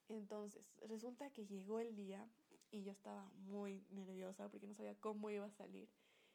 Entonces, 0.09 0.65
resulta 0.89 1.31
que 1.31 1.47
llegó 1.47 1.81
el 1.81 1.97
día 1.97 2.29
y 2.71 2.83
yo 2.83 2.93
estaba 2.93 3.25
muy 3.49 3.85
nerviosa 3.91 4.49
porque 4.49 4.67
no 4.67 4.75
sabía 4.75 4.95
cómo 4.95 5.31
iba 5.31 5.47
a 5.47 5.51
salir. 5.51 5.89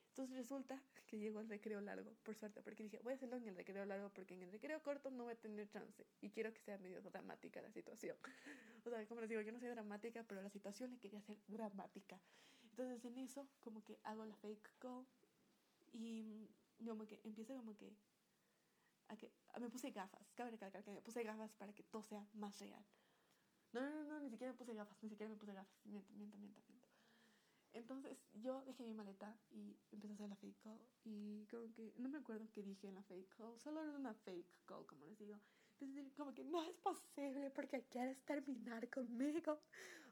Entonces 0.09 0.37
resulta 0.37 0.81
que 1.07 1.19
llegó 1.19 1.41
el 1.41 1.49
recreo 1.49 1.81
largo, 1.81 2.13
por 2.23 2.35
suerte, 2.35 2.61
porque 2.61 2.83
dije, 2.83 2.99
voy 3.03 3.13
a 3.13 3.15
hacerlo 3.15 3.35
en 3.35 3.47
el 3.49 3.55
recreo 3.55 3.85
largo 3.85 4.09
porque 4.11 4.33
en 4.33 4.43
el 4.43 4.51
recreo 4.51 4.81
corto 4.81 5.11
no 5.11 5.25
voy 5.25 5.33
a 5.33 5.35
tener 5.35 5.67
chance 5.69 6.05
y 6.21 6.29
quiero 6.29 6.53
que 6.53 6.61
sea 6.61 6.77
medio 6.77 7.01
dramática 7.01 7.61
la 7.61 7.71
situación. 7.71 8.17
O 8.85 8.89
sea, 8.89 9.03
como 9.07 9.19
les 9.19 9.29
digo, 9.29 9.41
yo 9.41 9.51
no 9.51 9.59
soy 9.59 9.69
dramática, 9.69 10.23
pero 10.27 10.43
la 10.43 10.49
situación 10.51 10.91
le 10.91 10.99
quería 10.99 11.19
hacer 11.19 11.37
dramática. 11.47 12.21
Entonces 12.69 13.03
en 13.03 13.17
eso, 13.17 13.47
como 13.59 13.83
que 13.83 13.99
hago 14.03 14.25
la 14.25 14.35
fake 14.35 14.69
call 14.79 15.05
y 15.91 16.49
como 16.85 17.05
que 17.05 17.19
empieza 17.23 17.55
como 17.55 17.75
que, 17.75 17.97
a 19.07 19.17
que 19.17 19.31
me 19.59 19.69
puse 19.69 19.91
gafas, 19.91 20.31
cabe 20.33 20.51
recalcar 20.51 20.83
que 20.83 20.91
me 20.91 21.01
puse 21.01 21.23
gafas 21.23 21.51
para 21.55 21.73
que 21.73 21.83
todo 21.83 22.03
sea 22.03 22.25
más 22.33 22.59
real. 22.59 22.85
No, 23.75 23.81
no, 23.81 24.03
no, 24.05 24.19
ni 24.21 24.29
siquiera 24.29 24.53
me 24.53 24.57
puse 24.57 24.73
gafas, 24.73 24.97
ni 25.03 25.09
siquiera 25.09 25.29
me 25.29 25.35
puse 25.35 25.53
gafas, 25.53 25.85
miento, 25.85 26.13
miento, 26.13 26.37
miento, 26.37 26.61
miento. 26.69 26.87
Entonces 27.73 28.17
yo 28.33 28.63
dejé 28.63 28.83
mi 28.83 28.93
maleta 28.93 29.35
y 29.51 29.75
empecé 29.91 30.13
a 30.13 30.15
hacer 30.15 30.29
la 30.29 30.35
fake 30.37 30.59
call 30.63 30.79
y 31.03 31.45
como 31.47 31.73
que 31.73 31.93
no 31.97 32.07
me 32.07 32.19
acuerdo 32.19 32.47
qué 32.53 32.63
dije 32.63 32.87
en 32.87 32.95
la 32.95 33.03
fake 33.03 33.35
call, 33.35 33.59
solo 33.59 33.83
era 33.83 33.91
una 33.91 34.13
fake 34.13 34.63
call, 34.65 34.85
como 34.85 35.05
les 35.05 35.17
digo. 35.19 35.37
Entonces 35.81 36.13
como 36.15 36.33
que 36.33 36.45
no 36.45 36.63
es 36.63 36.73
posible 36.77 37.49
porque 37.51 37.83
quieres 37.89 38.17
terminar 38.23 38.89
conmigo. 38.89 39.59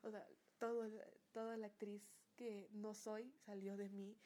O 0.02 0.12
sea, 0.12 0.28
todo, 0.60 0.86
toda 1.32 1.56
la 1.56 1.68
actriz 1.68 2.04
que 2.36 2.68
no 2.74 2.94
soy 2.94 3.32
salió 3.46 3.78
de 3.78 3.88
mí 3.88 4.18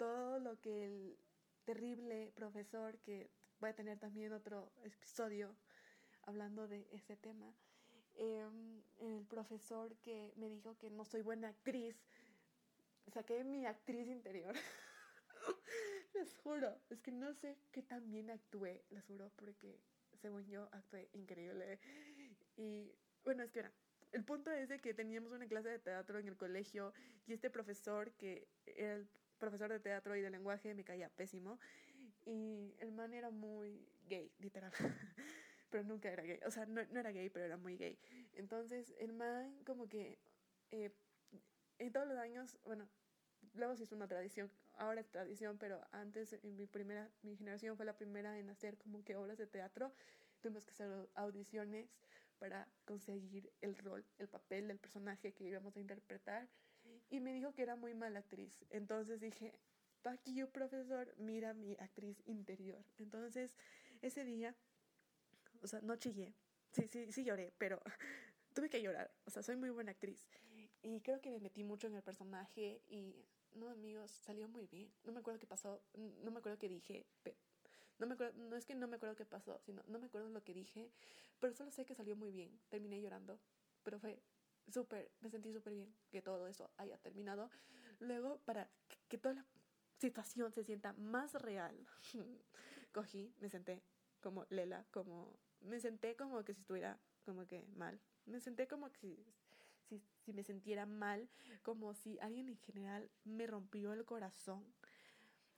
todo 0.00 0.40
lo 0.40 0.58
que 0.62 0.86
el 0.86 1.18
terrible 1.66 2.32
profesor, 2.34 2.98
que 3.00 3.30
voy 3.60 3.68
a 3.68 3.74
tener 3.74 3.98
también 3.98 4.32
otro 4.32 4.72
episodio 4.82 5.54
hablando 6.22 6.66
de 6.66 6.88
ese 6.90 7.16
tema, 7.18 7.54
em, 8.20 8.82
el 8.98 9.24
profesor 9.26 9.96
que 9.96 10.32
me 10.36 10.48
dijo 10.50 10.76
que 10.76 10.90
no 10.90 11.04
soy 11.06 11.22
buena 11.22 11.48
actriz, 11.48 11.96
saqué 13.12 13.44
mi 13.44 13.64
actriz 13.64 14.08
interior. 14.08 14.54
les 16.14 16.34
juro, 16.34 16.78
es 16.90 17.00
que 17.00 17.12
no 17.12 17.32
sé 17.34 17.56
qué 17.72 17.82
tan 17.82 18.10
bien 18.10 18.30
actué, 18.30 18.84
les 18.90 19.02
juro, 19.04 19.32
porque 19.36 19.80
según 20.20 20.46
yo 20.46 20.68
actué 20.72 21.08
increíble. 21.14 21.80
Y 22.56 22.92
bueno, 23.24 23.42
es 23.42 23.50
que 23.50 23.60
era. 23.60 23.72
El 24.12 24.24
punto 24.24 24.50
es 24.50 24.68
de 24.68 24.80
que 24.80 24.92
teníamos 24.92 25.32
una 25.32 25.46
clase 25.46 25.68
de 25.68 25.78
teatro 25.78 26.18
en 26.18 26.26
el 26.28 26.36
colegio 26.36 26.92
y 27.26 27.32
este 27.32 27.48
profesor 27.48 28.12
que 28.12 28.48
era 28.66 28.96
el 28.96 29.08
profesor 29.38 29.70
de 29.70 29.78
teatro 29.78 30.16
y 30.16 30.20
de 30.20 30.30
lenguaje 30.30 30.74
me 30.74 30.84
caía 30.84 31.08
pésimo. 31.08 31.58
Y 32.26 32.74
el 32.78 32.92
man 32.92 33.14
era 33.14 33.30
muy 33.30 33.88
gay, 34.08 34.30
literal. 34.38 34.72
pero 35.70 35.84
nunca 35.84 36.10
era 36.10 36.22
gay. 36.22 36.40
O 36.46 36.50
sea, 36.50 36.66
no, 36.66 36.82
no, 36.84 37.00
era 37.00 37.10
gay, 37.12 37.30
pero 37.30 37.46
era 37.46 37.56
muy 37.56 37.76
gay. 37.76 37.98
Entonces, 38.34 38.94
el 38.98 39.12
man 39.12 39.62
como 39.64 39.88
que 39.88 40.18
eh, 40.70 40.92
en 41.78 41.92
todos 41.92 42.06
los 42.06 42.18
años, 42.18 42.58
bueno, 42.64 42.88
luego 43.54 43.76
se 43.76 43.84
hizo 43.84 43.94
una 43.94 44.08
tradición, 44.08 44.50
ahora 44.74 45.00
es 45.00 45.10
tradición, 45.10 45.58
pero 45.58 45.80
antes 45.92 46.32
en 46.32 46.56
mi 46.56 46.66
primera, 46.66 47.10
mi 47.22 47.36
generación 47.36 47.76
fue 47.76 47.86
la 47.86 47.96
primera 47.96 48.38
en 48.38 48.50
hacer 48.50 48.76
como 48.76 49.02
que 49.04 49.16
obras 49.16 49.38
de 49.38 49.46
teatro. 49.46 49.92
Tuvimos 50.40 50.64
que 50.64 50.70
hacer 50.72 50.90
audiciones 51.14 51.90
para 52.38 52.66
conseguir 52.86 53.52
el 53.60 53.76
rol, 53.76 54.04
el 54.18 54.28
papel 54.28 54.68
del 54.68 54.78
personaje 54.78 55.32
que 55.32 55.44
íbamos 55.44 55.76
a 55.76 55.80
interpretar 55.80 56.48
y 57.10 57.20
me 57.20 57.32
dijo 57.32 57.52
que 57.52 57.62
era 57.62 57.76
muy 57.76 57.94
mala 57.94 58.20
actriz. 58.20 58.64
Entonces 58.70 59.20
dije, 59.20 59.52
fuck 60.02 60.20
you, 60.24 60.48
profesor, 60.48 61.14
mira 61.18 61.54
mi 61.54 61.76
actriz 61.78 62.22
interior. 62.26 62.82
Entonces, 62.98 63.56
ese 64.00 64.24
día, 64.24 64.54
o 65.62 65.66
sea, 65.66 65.80
no 65.82 65.96
chillé. 65.96 66.34
Sí, 66.72 66.86
sí, 66.88 67.10
sí 67.12 67.24
lloré, 67.24 67.52
pero 67.58 67.80
tuve 68.54 68.70
que 68.70 68.82
llorar. 68.82 69.10
O 69.24 69.30
sea, 69.30 69.42
soy 69.42 69.56
muy 69.56 69.70
buena 69.70 69.92
actriz. 69.92 70.26
Y 70.82 71.00
creo 71.00 71.20
que 71.20 71.30
me 71.30 71.40
metí 71.40 71.62
mucho 71.62 71.86
en 71.86 71.94
el 71.94 72.02
personaje 72.02 72.80
y, 72.88 73.26
no, 73.52 73.68
amigos, 73.68 74.10
salió 74.10 74.48
muy 74.48 74.66
bien. 74.66 74.90
No 75.04 75.12
me 75.12 75.20
acuerdo 75.20 75.38
qué 75.38 75.46
pasó, 75.46 75.82
no 75.94 76.30
me 76.30 76.38
acuerdo 76.38 76.58
qué 76.58 76.68
dije, 76.68 77.06
no, 77.98 78.06
me 78.06 78.14
acuerdo, 78.14 78.32
no 78.38 78.56
es 78.56 78.64
que 78.64 78.74
no 78.74 78.88
me 78.88 78.96
acuerdo 78.96 79.14
qué 79.14 79.26
pasó, 79.26 79.60
sino 79.60 79.82
no 79.86 79.98
me 79.98 80.06
acuerdo 80.06 80.30
lo 80.30 80.42
que 80.42 80.54
dije, 80.54 80.90
pero 81.38 81.52
solo 81.52 81.70
sé 81.70 81.84
que 81.84 81.94
salió 81.94 82.16
muy 82.16 82.30
bien. 82.30 82.58
Terminé 82.70 83.00
llorando, 83.00 83.38
pero 83.82 83.98
fue 83.98 84.22
súper, 84.72 85.10
me 85.20 85.30
sentí 85.30 85.52
súper 85.52 85.74
bien 85.74 85.94
que 86.10 86.22
todo 86.22 86.46
eso 86.46 86.70
haya 86.78 86.96
terminado. 86.98 87.50
Luego, 87.98 88.38
para 88.46 88.70
que 89.08 89.18
toda 89.18 89.34
la 89.34 89.46
situación 89.98 90.50
se 90.52 90.64
sienta 90.64 90.94
más 90.94 91.34
real, 91.34 91.76
cogí, 92.92 93.34
me 93.40 93.50
senté 93.50 93.82
como 94.20 94.46
Lela, 94.48 94.86
como, 94.90 95.36
me 95.60 95.80
senté 95.80 96.16
como 96.16 96.44
que 96.44 96.54
si 96.54 96.60
estuviera 96.60 96.98
como 97.24 97.46
que 97.46 97.64
mal. 97.76 98.00
Me 98.26 98.40
senté 98.40 98.66
como 98.66 98.90
que 98.90 98.98
si, 98.98 99.24
si, 99.88 100.02
si 100.24 100.32
me 100.32 100.42
sintiera 100.42 100.86
mal, 100.86 101.28
como 101.62 101.94
si 101.94 102.18
alguien 102.20 102.48
en 102.48 102.58
general 102.58 103.10
me 103.24 103.46
rompió 103.46 103.92
el 103.92 104.04
corazón 104.04 104.64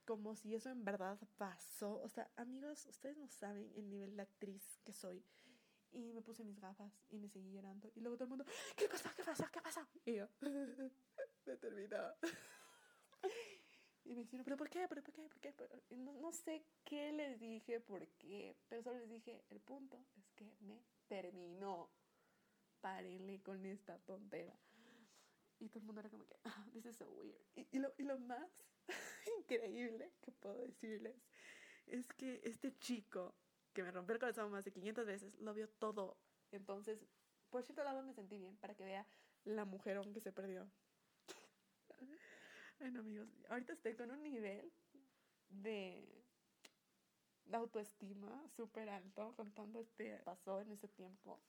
como 0.05 0.35
si 0.37 0.55
eso 0.55 0.71
en 0.71 0.85
verdad 0.85 1.19
pasó. 1.39 2.01
O 2.03 2.09
sea, 2.09 2.31
amigos, 2.37 2.87
ustedes 2.87 3.17
no 3.17 3.29
saben 3.29 3.73
el 3.77 3.89
nivel 3.89 4.17
de 4.17 4.23
actriz 4.23 4.79
que 4.85 4.93
soy. 4.93 5.25
Y 5.93 6.13
me 6.13 6.23
puse 6.23 6.43
mis 6.43 6.59
gafas 6.59 6.93
y 7.11 7.19
me 7.19 7.29
seguí 7.29 7.53
llorando. 7.53 7.91
Y 7.95 8.01
luego 8.01 8.17
todo 8.17 8.25
el 8.25 8.31
mundo, 8.31 8.45
¿qué 8.77 8.89
pasó? 8.89 9.11
¿Qué 9.15 9.23
pasó? 9.23 9.45
¿Qué 9.53 9.61
pasó? 9.61 9.87
Y 10.07 10.15
yo, 10.15 10.27
me 11.47 11.57
terminó. 11.57 11.99
Y 14.05 14.15
me 14.15 14.23
dijeron, 14.23 14.45
¿pero 14.45 14.57
por 14.57 14.69
qué? 14.69 14.87
¿Pero 14.89 15.03
por 15.03 15.13
qué? 15.13 15.23
¿Por 15.29 15.41
qué? 15.41 15.55
No, 15.91 16.13
no, 16.15 16.33
sé 16.33 16.65
qué 16.85 17.13
les 17.13 17.39
dije, 17.39 17.81
por 17.81 18.07
qué. 18.19 18.57
Pero 18.69 18.83
solo 18.83 18.99
les 18.99 19.11
dije, 19.11 19.45
el 19.51 19.61
punto 19.61 20.05
es 20.17 20.31
que 20.33 20.53
me 20.61 20.83
terminó. 21.09 21.91
párenle 22.81 23.41
con 23.43 23.65
esta 23.65 23.99
tontera. 24.01 24.59
Y 25.61 25.69
todo 25.69 25.79
el 25.79 25.85
mundo 25.87 26.01
era 26.01 26.11
como 26.11 26.27
que, 26.27 26.37
ah, 26.45 26.67
this 26.73 26.85
is 26.87 26.97
so 26.97 27.09
weird. 27.11 27.41
Y, 27.55 27.79
lo, 27.79 27.95
y 27.97 28.03
lo 28.03 28.19
más 28.19 28.51
increíble 29.39 30.13
que 30.21 30.33
puedo 30.33 30.57
decirles 30.59 31.15
es 31.87 32.13
que 32.15 32.41
este 32.43 32.77
chico 32.79 33.37
que 33.73 33.83
me 33.83 33.91
rompió 33.91 34.15
el 34.15 34.21
corazón 34.21 34.51
más 34.51 34.65
de 34.65 34.73
500 34.73 35.07
veces, 35.07 35.35
lo 35.41 35.55
vio 35.55 35.69
todo. 35.69 36.19
Entonces, 36.51 37.07
por 37.51 37.63
cierto 37.63 37.85
lado 37.85 38.03
me 38.03 38.13
sentí 38.13 38.39
bien 38.39 38.57
para 38.57 38.75
que 38.75 38.85
vea 38.85 39.07
la 39.45 39.65
mujerón 39.65 40.13
que 40.13 40.21
se 40.21 40.33
perdió. 40.33 40.71
Bueno, 42.83 42.99
amigos, 42.99 43.29
ahorita 43.49 43.75
estoy 43.75 43.95
con 43.95 44.11
un 44.11 44.21
nivel 44.25 44.73
de, 45.51 46.05
autoestima 47.53 48.49
súper 48.57 48.89
alto 48.89 49.37
contando 49.37 49.79
este 49.79 50.19
pasó 50.25 50.61
en 50.61 50.73
ese 50.73 50.89
tiempo. 50.89 51.41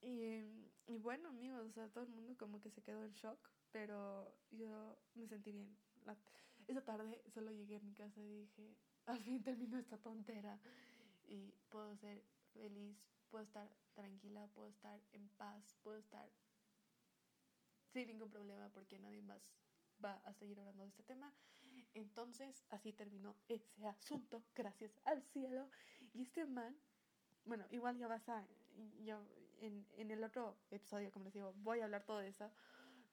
Y, 0.00 0.42
y 0.88 0.98
bueno, 0.98 1.28
amigos, 1.28 1.68
o 1.68 1.70
sea, 1.70 1.88
todo 1.88 2.02
el 2.02 2.10
mundo 2.10 2.36
como 2.36 2.60
que 2.60 2.70
se 2.70 2.82
quedó 2.82 3.04
en 3.04 3.12
shock, 3.12 3.38
pero 3.70 4.34
yo 4.50 4.98
me 5.14 5.28
sentí 5.28 5.52
bien. 5.52 5.76
esa 6.66 6.84
tarde 6.84 7.22
solo 7.32 7.52
llegué 7.52 7.76
a 7.76 7.80
mi 7.80 7.94
casa 7.94 8.20
y 8.20 8.40
dije, 8.40 8.74
al 9.06 9.22
fin 9.22 9.40
terminó 9.40 9.78
esta 9.78 9.98
tontera 9.98 10.58
y 11.28 11.54
puedo 11.68 11.94
ser 11.98 12.24
feliz, 12.54 12.98
puedo 13.30 13.44
estar 13.44 13.68
tranquila, 13.94 14.46
puedo 14.54 14.68
estar 14.68 15.00
en 15.12 15.28
paz, 15.30 15.76
puedo 15.82 15.98
estar 15.98 16.28
sin 17.92 18.08
ningún 18.08 18.30
problema 18.30 18.68
porque 18.70 18.98
nadie 18.98 19.22
más 19.22 19.40
va 20.04 20.14
a 20.24 20.34
seguir 20.34 20.58
hablando 20.58 20.82
de 20.82 20.88
este 20.88 21.02
tema. 21.02 21.32
Entonces, 21.94 22.64
así 22.70 22.92
terminó 22.92 23.36
ese 23.48 23.86
asunto, 23.86 24.42
gracias 24.54 24.92
al 25.04 25.22
cielo. 25.22 25.68
Y 26.12 26.22
este 26.22 26.44
man, 26.46 26.76
bueno, 27.44 27.64
igual 27.70 27.96
ya 27.96 28.08
vas 28.08 28.28
a, 28.28 28.44
yo 29.04 29.22
en, 29.60 29.86
en 29.96 30.10
el 30.10 30.22
otro 30.24 30.56
episodio, 30.70 31.10
como 31.12 31.24
les 31.26 31.34
digo, 31.34 31.52
voy 31.58 31.80
a 31.80 31.84
hablar 31.84 32.04
todo 32.04 32.18
de 32.18 32.28
eso, 32.28 32.50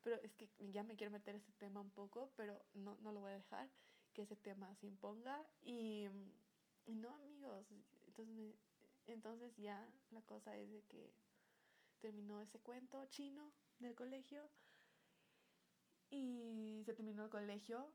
pero 0.03 0.21
es 0.21 0.33
que 0.35 0.49
ya 0.71 0.83
me 0.83 0.95
quiero 0.95 1.11
meter 1.11 1.35
ese 1.35 1.51
tema 1.53 1.81
un 1.81 1.89
poco, 1.89 2.31
pero 2.35 2.61
no, 2.73 2.97
no 3.01 3.11
lo 3.11 3.21
voy 3.21 3.31
a 3.31 3.35
dejar, 3.35 3.69
que 4.13 4.21
ese 4.23 4.35
tema 4.35 4.73
se 4.75 4.87
imponga. 4.87 5.45
Y, 5.63 6.07
y 6.85 6.95
no, 6.95 7.13
amigos, 7.15 7.65
entonces, 8.07 8.55
entonces 9.07 9.55
ya 9.57 9.87
la 10.11 10.21
cosa 10.21 10.55
es 10.57 10.69
de 10.71 10.83
que 10.83 11.13
terminó 11.99 12.41
ese 12.41 12.59
cuento 12.59 13.03
chino 13.05 13.51
del 13.79 13.95
colegio 13.95 14.49
y 16.09 16.81
se 16.85 16.93
terminó 16.93 17.25
el 17.25 17.29
colegio. 17.29 17.91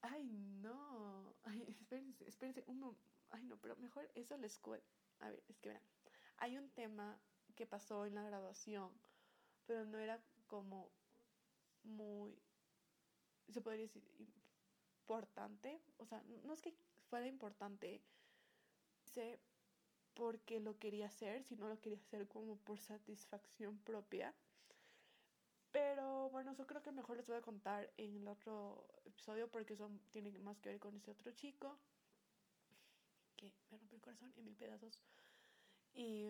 Ay, 0.00 0.24
no. 0.24 1.34
Ay, 1.44 1.62
espérense, 1.68 2.28
espérense. 2.28 2.64
Un 2.66 2.96
Ay, 3.30 3.44
no, 3.44 3.56
pero 3.56 3.76
mejor 3.76 4.10
eso 4.14 4.36
les 4.36 4.58
cuento. 4.58 4.86
A 5.20 5.30
ver, 5.30 5.42
es 5.48 5.58
que 5.58 5.70
verán. 5.70 5.84
Hay 6.38 6.58
un 6.58 6.70
tema 6.70 7.18
que 7.54 7.66
pasó 7.66 8.04
en 8.06 8.14
la 8.14 8.22
graduación, 8.22 8.90
pero 9.66 9.84
no 9.84 9.98
era 9.98 10.22
como 10.46 10.90
muy, 11.84 12.38
se 13.48 13.60
podría 13.60 13.82
decir, 13.82 14.02
importante. 15.00 15.80
O 15.98 16.06
sea, 16.06 16.22
no 16.44 16.52
es 16.52 16.60
que 16.60 16.74
fuera 17.08 17.26
importante, 17.26 18.02
sé 19.04 19.40
porque 20.14 20.60
lo 20.60 20.78
quería 20.78 21.06
hacer, 21.06 21.42
sino 21.44 21.68
lo 21.68 21.80
quería 21.80 21.98
hacer 21.98 22.28
como 22.28 22.56
por 22.56 22.78
satisfacción 22.78 23.78
propia. 23.78 24.34
Pero 25.70 26.28
bueno, 26.30 26.52
eso 26.52 26.66
creo 26.66 26.82
que 26.82 26.92
mejor 26.92 27.16
les 27.16 27.26
voy 27.26 27.38
a 27.38 27.42
contar 27.42 27.90
en 27.96 28.16
el 28.16 28.28
otro 28.28 28.86
episodio 29.06 29.50
porque 29.50 29.72
eso 29.72 29.90
tiene 30.10 30.30
más 30.40 30.60
que 30.60 30.68
ver 30.68 30.78
con 30.78 30.94
ese 30.94 31.10
otro 31.10 31.32
chico 31.32 31.78
que 33.36 33.50
me 33.70 33.78
rompió 33.78 33.96
el 33.96 34.02
corazón 34.02 34.32
en 34.36 34.44
mil 34.44 34.56
pedazos. 34.56 35.00
Y 35.94 36.26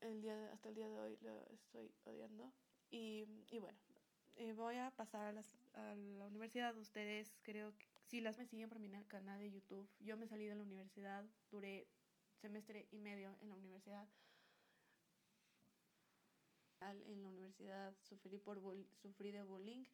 el 0.00 0.20
día 0.20 0.52
hasta 0.52 0.68
el 0.68 0.74
día 0.74 0.88
de 0.88 0.98
hoy 0.98 1.18
lo 1.22 1.46
estoy 1.48 1.90
odiando. 2.04 2.52
Y, 2.90 3.26
y 3.50 3.58
bueno, 3.58 3.78
eh, 4.36 4.52
voy 4.52 4.76
a 4.76 4.90
pasar 4.90 5.26
a, 5.26 5.32
las, 5.32 5.56
a, 5.74 5.94
la 5.94 6.26
universidad. 6.26 6.76
Ustedes 6.76 7.34
creo 7.42 7.76
que 7.78 7.86
si 8.02 8.20
las 8.20 8.38
me 8.38 8.46
siguen 8.46 8.68
por 8.68 8.78
mi 8.78 8.90
canal 9.06 9.40
de 9.40 9.50
YouTube, 9.50 9.88
yo 10.00 10.16
me 10.16 10.26
salí 10.26 10.46
de 10.46 10.54
la 10.54 10.62
universidad, 10.62 11.24
duré 11.50 11.86
semestre 12.44 12.86
y 12.90 12.98
medio 12.98 13.34
en 13.40 13.48
la 13.48 13.54
universidad. 13.54 14.06
En 16.80 17.22
la 17.22 17.28
universidad 17.28 17.94
sufrí, 18.02 18.36
por 18.36 18.60
sufrí 19.00 19.30
de 19.30 19.42
bullying 19.42 19.84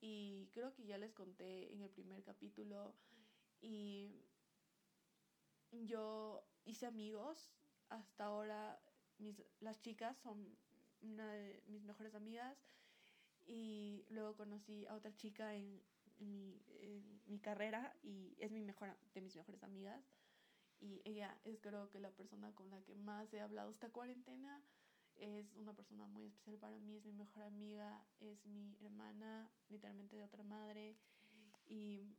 y 0.00 0.48
creo 0.54 0.72
que 0.72 0.86
ya 0.86 0.96
les 0.96 1.12
conté 1.12 1.74
en 1.74 1.82
el 1.82 1.90
primer 1.90 2.22
capítulo 2.22 2.94
y 3.60 4.24
yo 5.70 6.42
hice 6.64 6.86
amigos. 6.86 7.50
Hasta 7.90 8.24
ahora 8.24 8.80
mis, 9.18 9.42
las 9.60 9.78
chicas 9.82 10.16
son 10.16 10.56
una 11.02 11.30
de 11.30 11.62
mis 11.66 11.82
mejores 11.82 12.14
amigas 12.14 12.56
y 13.44 14.06
luego 14.08 14.34
conocí 14.34 14.86
a 14.86 14.94
otra 14.94 15.14
chica 15.14 15.54
en, 15.54 15.82
mi, 16.20 16.58
mi 17.26 17.38
carrera 17.38 17.94
y 18.02 18.34
es 18.38 18.50
mi 18.50 18.62
mejor, 18.62 18.96
de 19.12 19.20
mis 19.20 19.36
mejores 19.36 19.62
amigas 19.62 20.02
y 20.80 21.00
ella 21.04 21.36
es 21.44 21.58
creo 21.60 21.90
que 21.90 22.00
la 22.00 22.10
persona 22.10 22.52
con 22.54 22.70
la 22.70 22.82
que 22.82 22.94
más 22.94 23.32
he 23.32 23.40
hablado 23.40 23.70
esta 23.70 23.90
cuarentena. 23.90 24.62
Es 25.16 25.54
una 25.54 25.72
persona 25.72 26.06
muy 26.06 26.26
especial 26.26 26.58
para 26.58 26.78
mí, 26.78 26.96
es 26.96 27.06
mi 27.06 27.12
mejor 27.12 27.44
amiga, 27.44 28.04
es 28.20 28.44
mi 28.44 28.76
hermana, 28.82 29.50
literalmente 29.70 30.16
de 30.16 30.24
otra 30.24 30.42
madre. 30.42 30.94
Y 31.66 32.14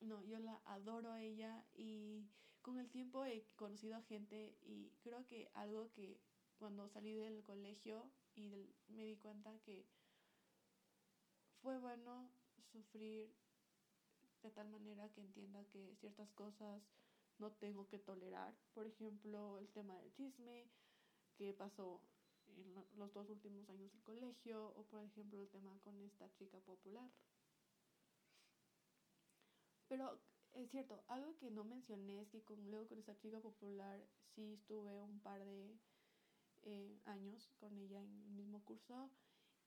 no, 0.00 0.22
yo 0.24 0.38
la 0.38 0.60
adoro 0.66 1.12
a 1.12 1.22
ella 1.22 1.64
y 1.74 2.26
con 2.60 2.78
el 2.78 2.90
tiempo 2.90 3.24
he 3.24 3.44
conocido 3.56 3.96
a 3.96 4.02
gente 4.02 4.54
y 4.62 4.90
creo 5.02 5.26
que 5.26 5.50
algo 5.54 5.90
que 5.92 6.20
cuando 6.58 6.88
salí 6.88 7.14
del 7.14 7.42
colegio 7.42 8.10
y 8.34 8.74
me 8.88 9.04
di 9.04 9.16
cuenta 9.16 9.58
que 9.60 9.84
fue 11.62 11.78
bueno 11.78 12.30
sufrir 12.72 13.32
de 14.42 14.50
tal 14.50 14.68
manera 14.68 15.08
que 15.10 15.20
entienda 15.20 15.64
que 15.64 15.94
ciertas 15.96 16.30
cosas 16.32 16.82
no 17.38 17.52
tengo 17.52 17.88
que 17.88 17.98
tolerar. 17.98 18.54
Por 18.74 18.86
ejemplo, 18.86 19.58
el 19.58 19.68
tema 19.68 19.96
del 19.96 20.12
chisme 20.12 20.68
que 21.36 21.52
pasó 21.52 22.00
en 22.56 22.74
los 22.98 23.12
dos 23.12 23.28
últimos 23.30 23.68
años 23.70 23.92
del 23.92 24.02
colegio 24.02 24.68
o 24.76 24.84
por 24.84 25.02
ejemplo 25.04 25.40
el 25.40 25.48
tema 25.48 25.78
con 25.84 25.98
esta 26.00 26.30
chica 26.34 26.58
popular. 26.60 27.10
Pero 29.88 30.18
es 30.52 30.70
cierto, 30.70 31.02
algo 31.08 31.36
que 31.38 31.50
no 31.50 31.64
mencioné 31.64 32.20
es 32.22 32.28
que 32.28 32.42
con, 32.42 32.70
luego 32.70 32.88
con 32.88 32.98
esta 32.98 33.16
chica 33.18 33.40
popular 33.40 34.00
sí 34.34 34.52
estuve 34.54 35.02
un 35.02 35.20
par 35.20 35.44
de 35.44 35.78
eh, 36.62 37.00
años 37.06 37.50
con 37.58 37.76
ella 37.76 38.02
en 38.02 38.22
el 38.22 38.30
mismo 38.30 38.62
curso 38.64 39.10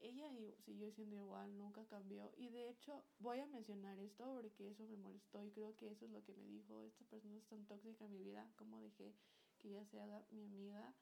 ella 0.05 0.29
siguió 0.65 0.91
siendo 0.91 1.15
igual, 1.15 1.57
nunca 1.57 1.85
cambió. 1.85 2.31
Y 2.37 2.49
de 2.49 2.69
hecho, 2.69 3.03
voy 3.19 3.39
a 3.39 3.47
mencionar 3.47 3.99
esto 3.99 4.25
porque 4.35 4.69
eso 4.69 4.85
me 4.85 4.97
molestó 4.97 5.43
y 5.43 5.51
creo 5.51 5.75
que 5.75 5.89
eso 5.91 6.05
es 6.05 6.11
lo 6.11 6.23
que 6.23 6.33
me 6.35 6.45
dijo, 6.45 6.83
esta 6.83 7.03
persona 7.05 7.37
es 7.37 7.45
tan 7.47 7.65
tóxica 7.65 8.05
en 8.05 8.11
mi 8.11 8.23
vida, 8.23 8.51
como 8.55 8.79
dejé 8.79 9.15
que 9.59 9.69
ella 9.69 9.85
sea 9.85 10.25
mi 10.31 10.43
amiga. 10.43 10.93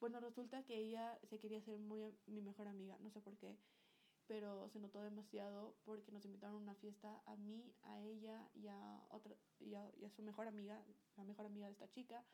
Bueno, 0.00 0.20
resulta 0.20 0.64
que 0.64 0.76
ella 0.76 1.18
se 1.28 1.38
quería 1.38 1.60
ser 1.60 1.78
muy 1.78 2.02
mi 2.26 2.40
mejor 2.40 2.68
amiga, 2.68 2.96
no 3.00 3.10
sé 3.10 3.20
por 3.20 3.36
qué, 3.36 3.58
pero 4.26 4.68
se 4.70 4.78
notó 4.78 5.02
demasiado 5.02 5.76
porque 5.84 6.10
nos 6.10 6.24
invitaron 6.24 6.56
a 6.56 6.62
una 6.62 6.74
fiesta 6.76 7.22
a 7.26 7.36
mí, 7.36 7.74
a 7.82 8.00
ella 8.00 8.48
y 8.54 8.68
a, 8.68 9.06
otra, 9.10 9.36
y 9.58 9.74
a, 9.74 9.90
su 10.16 10.22
mejor 10.22 10.48
amiga, 10.48 10.82
la 11.16 11.24
mejor 11.24 11.44
amiga 11.44 11.66
de 11.66 11.72
esta 11.72 11.90
chica, 11.90 12.24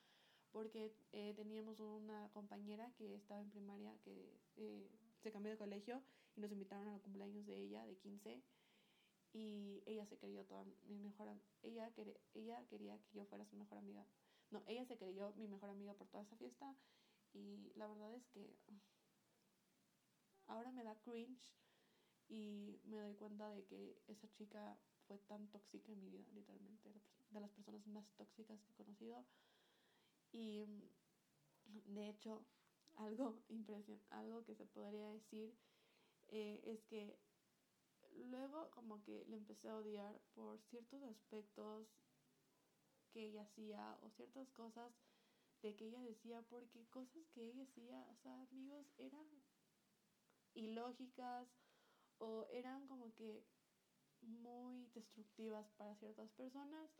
porque 0.52 0.94
eh, 1.12 1.34
teníamos 1.34 1.80
una 1.80 2.30
compañera 2.30 2.92
que 2.96 3.16
estaba 3.16 3.40
en 3.40 3.50
primaria 3.50 3.98
que... 4.04 4.38
Eh, 4.56 4.88
se 5.26 5.32
cambió 5.32 5.50
de 5.50 5.58
colegio 5.58 6.04
y 6.36 6.40
nos 6.40 6.52
invitaron 6.52 6.86
al 6.86 7.00
cumpleaños 7.00 7.44
de 7.46 7.56
ella, 7.56 7.84
de 7.84 7.96
15. 7.96 8.44
Y 9.32 9.82
ella 9.84 10.06
se 10.06 10.16
creyó 10.16 10.44
toda 10.44 10.64
mi 10.84 11.00
mejor 11.00 11.28
ella, 11.62 11.90
quería, 11.94 12.14
ella 12.34 12.64
quería 12.68 12.96
que 12.98 13.18
yo 13.18 13.24
fuera 13.26 13.44
su 13.44 13.56
mejor 13.56 13.78
amiga. 13.78 14.06
No, 14.52 14.62
ella 14.68 14.84
se 14.84 14.96
creyó 14.96 15.32
mi 15.34 15.48
mejor 15.48 15.70
amiga 15.70 15.94
por 15.94 16.06
toda 16.06 16.22
esa 16.22 16.36
fiesta. 16.36 16.76
Y 17.32 17.72
la 17.74 17.88
verdad 17.88 18.14
es 18.14 18.24
que 18.28 18.56
ahora 20.46 20.70
me 20.70 20.84
da 20.84 20.94
cringe 21.00 21.58
y 22.28 22.78
me 22.84 23.00
doy 23.00 23.14
cuenta 23.16 23.50
de 23.50 23.64
que 23.64 24.00
esa 24.06 24.30
chica 24.30 24.78
fue 25.08 25.18
tan 25.18 25.48
tóxica 25.48 25.90
en 25.90 26.00
mi 26.00 26.08
vida, 26.08 26.30
literalmente, 26.34 26.94
de 27.30 27.40
las 27.40 27.50
personas 27.50 27.84
más 27.88 28.08
tóxicas 28.14 28.60
que 28.62 28.70
he 28.70 28.76
conocido. 28.76 29.26
Y 30.30 30.64
de 31.64 32.10
hecho, 32.10 32.46
algo 32.96 33.38
impresionante, 33.48 34.06
algo 34.10 34.44
que 34.44 34.54
se 34.54 34.66
podría 34.66 35.10
decir 35.10 35.54
eh, 36.28 36.60
es 36.64 36.82
que 36.84 37.18
luego 38.30 38.70
como 38.70 39.02
que 39.02 39.24
le 39.26 39.36
empecé 39.36 39.68
a 39.68 39.76
odiar 39.76 40.20
por 40.34 40.60
ciertos 40.62 41.02
aspectos 41.02 41.88
que 43.10 43.26
ella 43.26 43.42
hacía 43.42 43.98
o 44.02 44.10
ciertas 44.10 44.50
cosas 44.50 44.92
de 45.62 45.74
que 45.74 45.86
ella 45.86 46.02
decía 46.02 46.42
porque 46.42 46.86
cosas 46.90 47.26
que 47.34 47.42
ella 47.42 47.62
hacía, 47.62 48.06
o 48.10 48.16
sea, 48.16 48.42
amigos, 48.42 48.86
eran 48.98 49.26
ilógicas 50.54 51.48
o 52.18 52.46
eran 52.50 52.86
como 52.86 53.14
que 53.14 53.44
muy 54.22 54.86
destructivas 54.94 55.70
para 55.76 55.94
ciertas 55.96 56.30
personas 56.32 56.90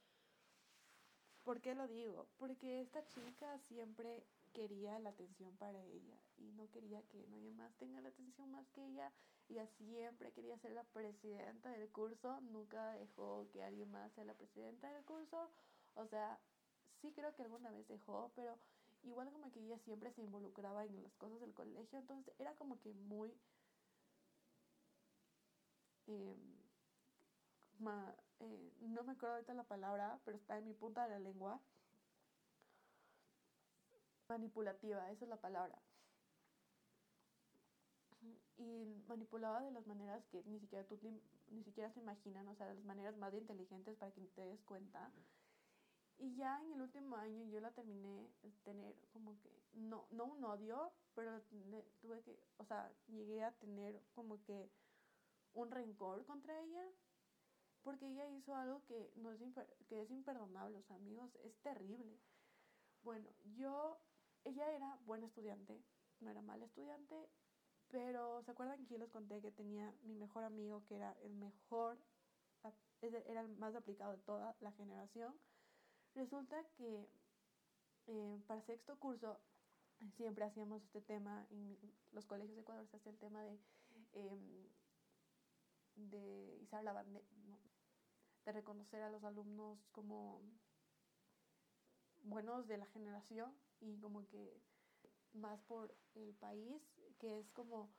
¿Por 1.47 1.61
qué 1.61 1.77
lo 1.77 1.87
digo? 1.87 2.27
Porque 2.39 2.81
esta 2.81 3.07
chica 3.07 3.57
siempre 3.61 4.27
quería 4.57 4.99
la 5.01 5.11
atención 5.11 5.55
para 5.59 5.85
ella 5.85 6.17
y 6.39 6.51
no 6.53 6.71
quería 6.71 7.03
que 7.11 7.27
nadie 7.29 7.53
más 7.53 7.75
tenga 7.75 8.01
la 8.01 8.09
atención 8.09 8.51
más 8.51 8.67
que 8.71 8.87
ella. 8.87 9.13
Ella 9.51 9.67
siempre 9.77 10.33
quería 10.33 10.57
ser 10.59 10.73
la 10.73 10.85
presidenta 10.85 11.69
del 11.69 11.91
curso, 11.91 12.41
nunca 12.41 12.93
dejó 12.95 13.47
que 13.53 13.63
alguien 13.63 13.91
más 13.91 14.11
sea 14.15 14.25
la 14.25 14.33
presidenta 14.33 14.91
del 14.91 15.05
curso. 15.05 15.51
O 15.95 16.07
sea, 16.07 16.39
sí 17.03 17.13
creo 17.13 17.35
que 17.35 17.43
alguna 17.43 17.71
vez 17.71 17.87
dejó, 17.87 18.33
pero 18.35 18.59
igual 19.03 19.31
como 19.31 19.53
que 19.53 19.61
ella 19.61 19.79
siempre 19.81 20.11
se 20.15 20.23
involucraba 20.23 20.87
en 20.87 21.03
las 21.03 21.15
cosas 21.17 21.39
del 21.41 21.53
colegio, 21.53 21.99
entonces 21.99 22.35
era 22.39 22.55
como 22.55 22.81
que 22.81 22.95
muy... 22.95 23.37
Em, 26.07 26.57
eh, 28.41 28.73
no 28.81 29.03
me 29.05 29.13
acuerdo 29.13 29.35
ahorita 29.35 29.53
la 29.53 29.65
palabra, 29.65 30.19
pero 30.25 30.39
está 30.39 30.57
en 30.57 30.65
mi 30.65 30.73
punta 30.73 31.05
de 31.05 31.11
la 31.11 31.19
lengua. 31.19 31.61
Manipulativa, 34.29 35.11
esa 35.11 35.25
es 35.25 35.29
la 35.29 35.41
palabra. 35.41 35.81
Y 38.59 39.03
manipulaba 39.07 39.61
de 39.63 39.71
las 39.71 39.87
maneras 39.87 40.25
que 40.27 40.43
ni 40.45 40.59
siquiera 40.59 40.85
tú 40.85 40.99
ni 41.49 41.63
siquiera 41.63 41.93
se 41.93 42.01
imaginan, 42.01 42.49
o 42.49 42.55
sea, 42.57 42.67
de 42.67 42.75
las 42.75 42.85
maneras 42.85 43.17
más 43.17 43.33
inteligentes 43.35 43.97
para 43.97 44.13
que 44.13 44.23
te 44.35 44.47
des 44.47 44.63
cuenta. 44.63 45.13
Y 46.19 46.35
ya 46.35 46.61
en 46.63 46.73
el 46.73 46.81
último 46.81 47.17
año 47.17 47.45
yo 47.45 47.61
la 47.61 47.71
terminé 47.73 48.31
de 48.43 48.51
tener 48.65 48.97
como 49.13 49.39
que, 49.41 49.51
no, 49.75 50.07
no 50.11 50.25
un 50.25 50.43
odio, 50.45 50.93
pero 51.15 51.43
tuve 52.01 52.23
que, 52.23 52.39
o 52.57 52.65
sea, 52.65 52.91
llegué 53.09 53.45
a 53.45 53.53
tener 53.53 54.03
como 54.15 54.43
que 54.45 54.71
un 55.53 55.71
rencor 55.71 56.25
contra 56.25 56.59
ella, 56.61 56.89
porque 57.83 58.09
ella 58.09 58.29
hizo 58.31 58.55
algo 58.55 58.83
que, 58.87 59.13
no 59.17 59.31
es, 59.31 59.41
que 59.89 60.03
es 60.03 60.11
imperdonable, 60.11 60.77
los 60.77 60.91
amigos, 60.91 61.35
es 61.45 61.55
terrible. 61.59 62.19
Bueno, 63.03 63.29
yo, 63.57 64.01
ella 64.47 64.71
era 64.73 64.97
buena 65.07 65.27
estudiante, 65.27 65.83
no 66.21 66.31
era 66.31 66.41
mala 66.41 66.65
estudiante, 66.65 67.29
pero 67.89 68.43
¿se 68.45 68.53
acuerdan 68.53 68.79
que 68.79 68.87
yo 68.87 68.99
les 68.99 69.11
conté 69.11 69.41
que 69.41 69.51
tenía 69.51 69.93
mi 70.05 70.15
mejor 70.15 70.45
amigo 70.45 70.85
que 70.87 70.97
era 70.97 71.13
el 71.23 71.35
mejor, 71.35 71.99
era 73.01 73.41
el 73.41 73.49
más 73.57 73.75
aplicado 73.75 74.13
de 74.13 74.19
toda 74.19 74.57
la 74.61 74.73
generación? 74.73 75.35
Resulta 76.15 76.65
que 76.77 77.09
eh, 78.07 78.41
para 78.47 78.63
sexto 78.63 78.97
curso 78.99 79.41
siempre 80.17 80.45
hacíamos 80.45 80.83
este 80.83 81.01
tema, 81.01 81.47
en 81.51 81.77
los 82.13 82.25
colegios 82.27 82.55
de 82.55 82.63
Ecuador 82.63 82.87
se 82.87 82.97
hacía 82.97 83.13
el 83.13 83.19
tema 83.19 83.43
de, 83.43 83.59
em, 84.13 84.69
izar 86.63 86.85
la 86.85 86.93
bandera, 86.93 87.25
de 88.45 88.53
reconocer 88.53 89.03
a 89.03 89.11
los 89.11 89.25
alumnos 89.25 89.79
como 89.91 90.41
buenos 92.23 92.69
de 92.69 92.79
la 92.79 92.87
generación 92.87 93.53
y 93.81 93.99
como 93.99 94.27
que 94.27 94.61
más 95.33 95.61
por 95.63 95.95
el 96.15 96.35
país, 96.35 96.83
que 97.19 97.39
es 97.39 97.51
como 97.51 97.91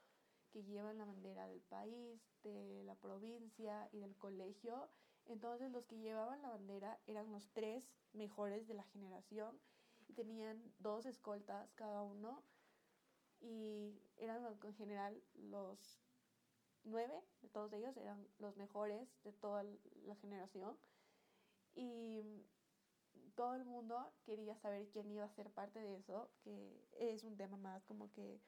que 0.51 0.63
llevan 0.63 0.97
la 0.97 1.05
bandera 1.05 1.47
del 1.47 1.61
país, 1.61 2.21
de 2.43 2.83
la 2.85 2.95
provincia 2.95 3.89
y 3.91 3.99
del 3.99 4.15
colegio. 4.17 4.89
Entonces 5.25 5.71
los 5.71 5.85
que 5.85 5.97
llevaban 5.97 6.41
la 6.41 6.49
bandera 6.49 6.99
eran 7.05 7.31
los 7.31 7.49
tres 7.51 7.83
mejores 8.13 8.67
de 8.67 8.73
la 8.73 8.83
generación 8.83 9.59
y 10.07 10.13
tenían 10.13 10.61
dos 10.79 11.05
escoltas 11.05 11.69
cada 11.75 12.01
uno 12.01 12.43
y 13.41 14.01
eran 14.17 14.43
en 14.63 14.73
general 14.75 15.21
los 15.35 15.99
nueve 16.83 17.21
de 17.41 17.49
todos 17.49 17.73
ellos 17.73 17.95
eran 17.97 18.25
los 18.39 18.55
mejores 18.55 19.07
de 19.23 19.33
toda 19.33 19.63
la 20.05 20.15
generación 20.15 20.77
y 21.75 22.23
todo 23.37 23.55
el 23.55 23.63
mundo 23.63 24.11
quería 24.25 24.57
saber 24.57 24.89
quién 24.89 25.09
iba 25.09 25.23
a 25.23 25.29
ser 25.29 25.49
parte 25.51 25.79
de 25.79 25.95
eso 25.95 26.29
que 26.43 26.85
es 26.99 27.23
un 27.23 27.37
tema 27.37 27.55
más 27.55 27.85
como 27.85 28.11
que 28.11 28.41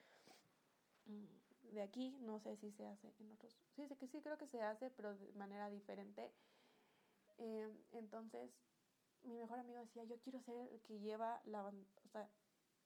mm, 1.06 1.74
de 1.76 1.82
aquí 1.82 2.18
no 2.20 2.40
sé 2.40 2.58
si 2.58 2.72
se 2.72 2.86
hace 2.86 3.14
en 3.20 3.32
otros 3.32 3.56
sí 3.76 3.88
sé 3.88 3.96
que 3.96 4.08
sí 4.08 4.22
creo 4.22 4.38
que 4.38 4.48
se 4.48 4.62
hace 4.62 4.90
pero 4.90 5.16
de 5.16 5.32
manera 5.34 5.70
diferente 5.70 6.30
eh, 7.38 7.72
entonces 7.94 8.52
mi 9.24 9.38
mejor 9.38 9.60
amigo 9.60 9.80
decía, 9.80 10.04
yo 10.04 10.20
quiero 10.22 10.42
ser 10.42 10.56
el 10.72 10.82
que 10.82 11.00
lleva 11.00 11.42
la, 11.46 11.64
o 11.66 12.08
sea, 12.12 12.30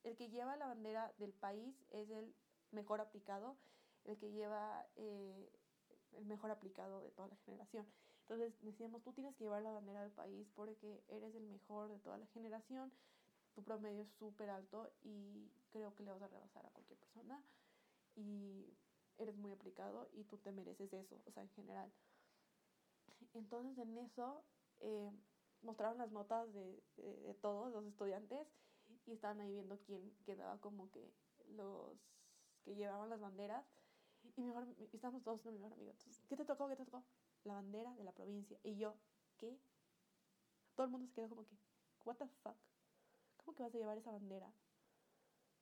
el 0.03 0.15
que 0.15 0.29
lleva 0.29 0.55
la 0.55 0.67
bandera 0.67 1.13
del 1.17 1.33
país 1.33 1.75
es 1.91 2.09
el 2.09 2.33
mejor 2.71 3.01
aplicado, 3.01 3.57
el 4.05 4.17
que 4.17 4.31
lleva 4.31 4.85
eh, 4.95 5.49
el 6.13 6.25
mejor 6.25 6.51
aplicado 6.51 7.01
de 7.01 7.11
toda 7.11 7.29
la 7.29 7.35
generación. 7.37 7.85
Entonces 8.23 8.53
decíamos, 8.61 9.03
tú 9.03 9.13
tienes 9.13 9.35
que 9.35 9.43
llevar 9.43 9.61
la 9.61 9.71
bandera 9.71 10.01
del 10.01 10.11
país 10.11 10.47
porque 10.55 11.03
eres 11.07 11.35
el 11.35 11.45
mejor 11.45 11.89
de 11.89 11.99
toda 11.99 12.17
la 12.17 12.25
generación, 12.27 12.91
tu 13.53 13.63
promedio 13.63 14.01
es 14.01 14.09
súper 14.17 14.49
alto 14.49 14.91
y 15.03 15.51
creo 15.71 15.93
que 15.95 16.03
le 16.03 16.11
vas 16.11 16.21
a 16.21 16.27
rebasar 16.27 16.65
a 16.65 16.69
cualquier 16.71 16.97
persona 16.99 17.43
y 18.15 18.73
eres 19.17 19.35
muy 19.35 19.51
aplicado 19.51 20.09
y 20.13 20.23
tú 20.23 20.37
te 20.37 20.51
mereces 20.51 20.91
eso, 20.93 21.21
o 21.25 21.31
sea, 21.31 21.43
en 21.43 21.49
general. 21.49 21.91
Entonces 23.33 23.77
en 23.77 23.97
eso... 23.97 24.43
Eh, 24.79 25.11
mostraron 25.63 25.97
las 25.97 26.11
notas 26.11 26.53
de, 26.53 26.83
de, 26.97 27.33
todos 27.35 27.71
los 27.71 27.85
estudiantes 27.85 28.47
y 29.05 29.13
estaban 29.13 29.39
ahí 29.39 29.51
viendo 29.51 29.79
quién 29.85 30.13
quedaba 30.25 30.59
como 30.59 30.91
que 30.91 31.11
los 31.49 31.97
que 32.63 32.75
llevaban 32.75 33.09
las 33.09 33.19
banderas. 33.19 33.65
Y, 34.37 34.41
mejor, 34.41 34.65
y 34.77 34.97
todos 34.97 35.41
con 35.41 35.53
mi 35.53 35.59
mejor 35.59 35.73
amigo. 35.73 35.91
Entonces, 35.91 36.25
¿qué 36.29 36.37
te 36.37 36.45
tocó? 36.45 36.69
¿Qué 36.69 36.77
te 36.77 36.85
tocó? 36.85 37.03
La 37.43 37.55
bandera 37.55 37.93
de 37.95 38.03
la 38.03 38.11
provincia. 38.11 38.57
Y 38.63 38.75
yo, 38.75 38.95
¿qué? 39.37 39.57
Todo 40.75 40.85
el 40.85 40.91
mundo 40.91 41.07
se 41.07 41.13
quedó 41.13 41.29
como 41.29 41.45
que, 41.45 41.55
¿What 42.05 42.17
the 42.17 42.27
fuck? 42.43 42.55
¿Cómo 43.37 43.55
que 43.55 43.63
vas 43.63 43.73
a 43.73 43.77
llevar 43.77 43.97
esa 43.97 44.11
bandera? 44.11 44.51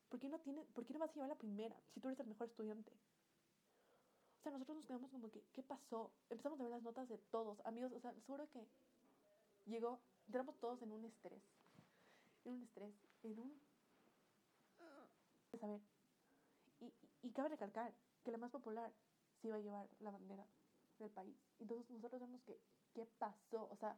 ¿Por 0.09 0.19
qué 0.19 0.27
no, 0.29 0.39
tiene, 0.39 0.63
¿por 0.73 0.85
qué 0.85 0.93
no 0.93 0.99
vas 0.99 1.09
a 1.11 1.13
llevar 1.13 1.29
la 1.29 1.37
primera 1.37 1.75
si 1.93 1.99
tú 1.99 2.07
eres 2.07 2.19
el 2.19 2.27
mejor 2.27 2.47
estudiante? 2.47 2.91
O 4.39 4.43
sea, 4.43 4.51
nosotros 4.51 4.77
nos 4.77 4.85
quedamos 4.85 5.11
como 5.11 5.29
que, 5.29 5.43
¿qué 5.53 5.63
pasó? 5.63 6.11
Empezamos 6.29 6.59
a 6.59 6.63
ver 6.63 6.71
las 6.71 6.83
notas 6.83 7.07
de 7.07 7.17
todos, 7.17 7.63
amigos. 7.65 7.91
O 7.93 7.99
sea, 7.99 8.13
seguro 8.25 8.49
que 8.49 8.67
llegó, 9.65 10.01
entramos 10.25 10.57
todos 10.59 10.81
en 10.81 10.91
un 10.91 11.05
estrés, 11.05 11.43
en 12.45 12.53
un 12.53 12.63
estrés, 12.63 12.95
en 13.23 13.39
un... 13.39 13.61
A 15.61 15.67
ver, 15.67 15.81
y, 16.79 16.93
y 17.21 17.31
cabe 17.31 17.49
recalcar 17.49 17.93
que 18.23 18.31
la 18.31 18.37
más 18.37 18.49
popular 18.49 18.91
se 19.41 19.47
iba 19.47 19.57
a 19.57 19.59
llevar 19.59 19.87
la 19.99 20.09
bandera 20.09 20.45
del 21.01 21.11
país. 21.11 21.35
Entonces 21.59 21.89
nosotros 21.89 22.21
vemos 22.21 22.41
que, 22.43 22.59
¿qué 22.93 23.05
pasó? 23.17 23.69
O 23.71 23.75
sea, 23.77 23.97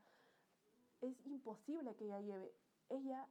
es 1.01 1.16
imposible 1.26 1.95
que 1.95 2.06
ella 2.06 2.22
lleve. 2.22 2.54
Ella 2.89 3.28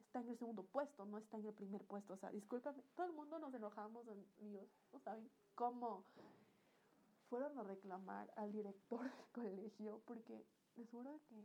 está 0.00 0.20
en 0.20 0.28
el 0.28 0.38
segundo 0.38 0.64
puesto, 0.64 1.04
no 1.04 1.18
está 1.18 1.36
en 1.36 1.46
el 1.46 1.54
primer 1.54 1.84
puesto. 1.84 2.14
O 2.14 2.16
sea, 2.16 2.30
discúlpame, 2.30 2.82
todo 2.94 3.06
el 3.06 3.12
mundo 3.12 3.38
nos 3.38 3.52
enojamos, 3.54 4.06
amigos, 4.08 4.68
no 4.92 5.00
saben 5.00 5.30
cómo 5.54 6.04
fueron 7.28 7.58
a 7.58 7.62
reclamar 7.62 8.32
al 8.36 8.52
director 8.52 9.00
del 9.02 9.26
colegio, 9.32 10.00
porque 10.06 10.44
les 10.76 10.88
juro 10.90 11.20
que 11.28 11.44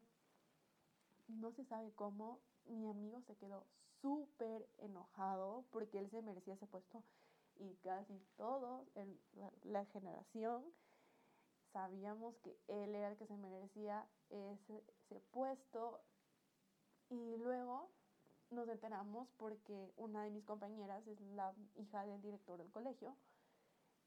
no 1.27 1.51
se 1.51 1.65
sabe 1.65 1.91
cómo, 1.93 2.39
mi 2.65 2.87
amigo 2.87 3.21
se 3.21 3.35
quedó 3.35 3.65
súper 4.01 4.67
enojado 4.79 5.65
porque 5.71 5.99
él 5.99 6.09
se 6.09 6.21
merecía 6.21 6.55
ese 6.55 6.67
puesto 6.67 7.03
y 7.55 7.75
casi 7.75 8.19
todos 8.35 8.85
en 8.95 9.17
la, 9.63 9.85
generación 9.85 10.63
sabíamos 11.73 12.35
que 12.37 12.57
él 12.67 12.95
era 12.95 13.09
el 13.09 13.17
que 13.17 13.27
se 13.27 13.35
merecía 13.35 14.07
ese, 14.29 14.83
puesto 15.31 16.01
y 17.09 17.37
luego 17.37 17.89
nos 18.49 18.67
enteramos 18.69 19.27
porque 19.37 19.91
una 19.97 20.23
de 20.23 20.31
mis 20.31 20.45
compañeras 20.45 21.05
es 21.07 21.19
la 21.21 21.53
hija 21.75 22.05
del 22.05 22.21
director 22.21 22.57
del 22.57 22.71
colegio 22.71 23.15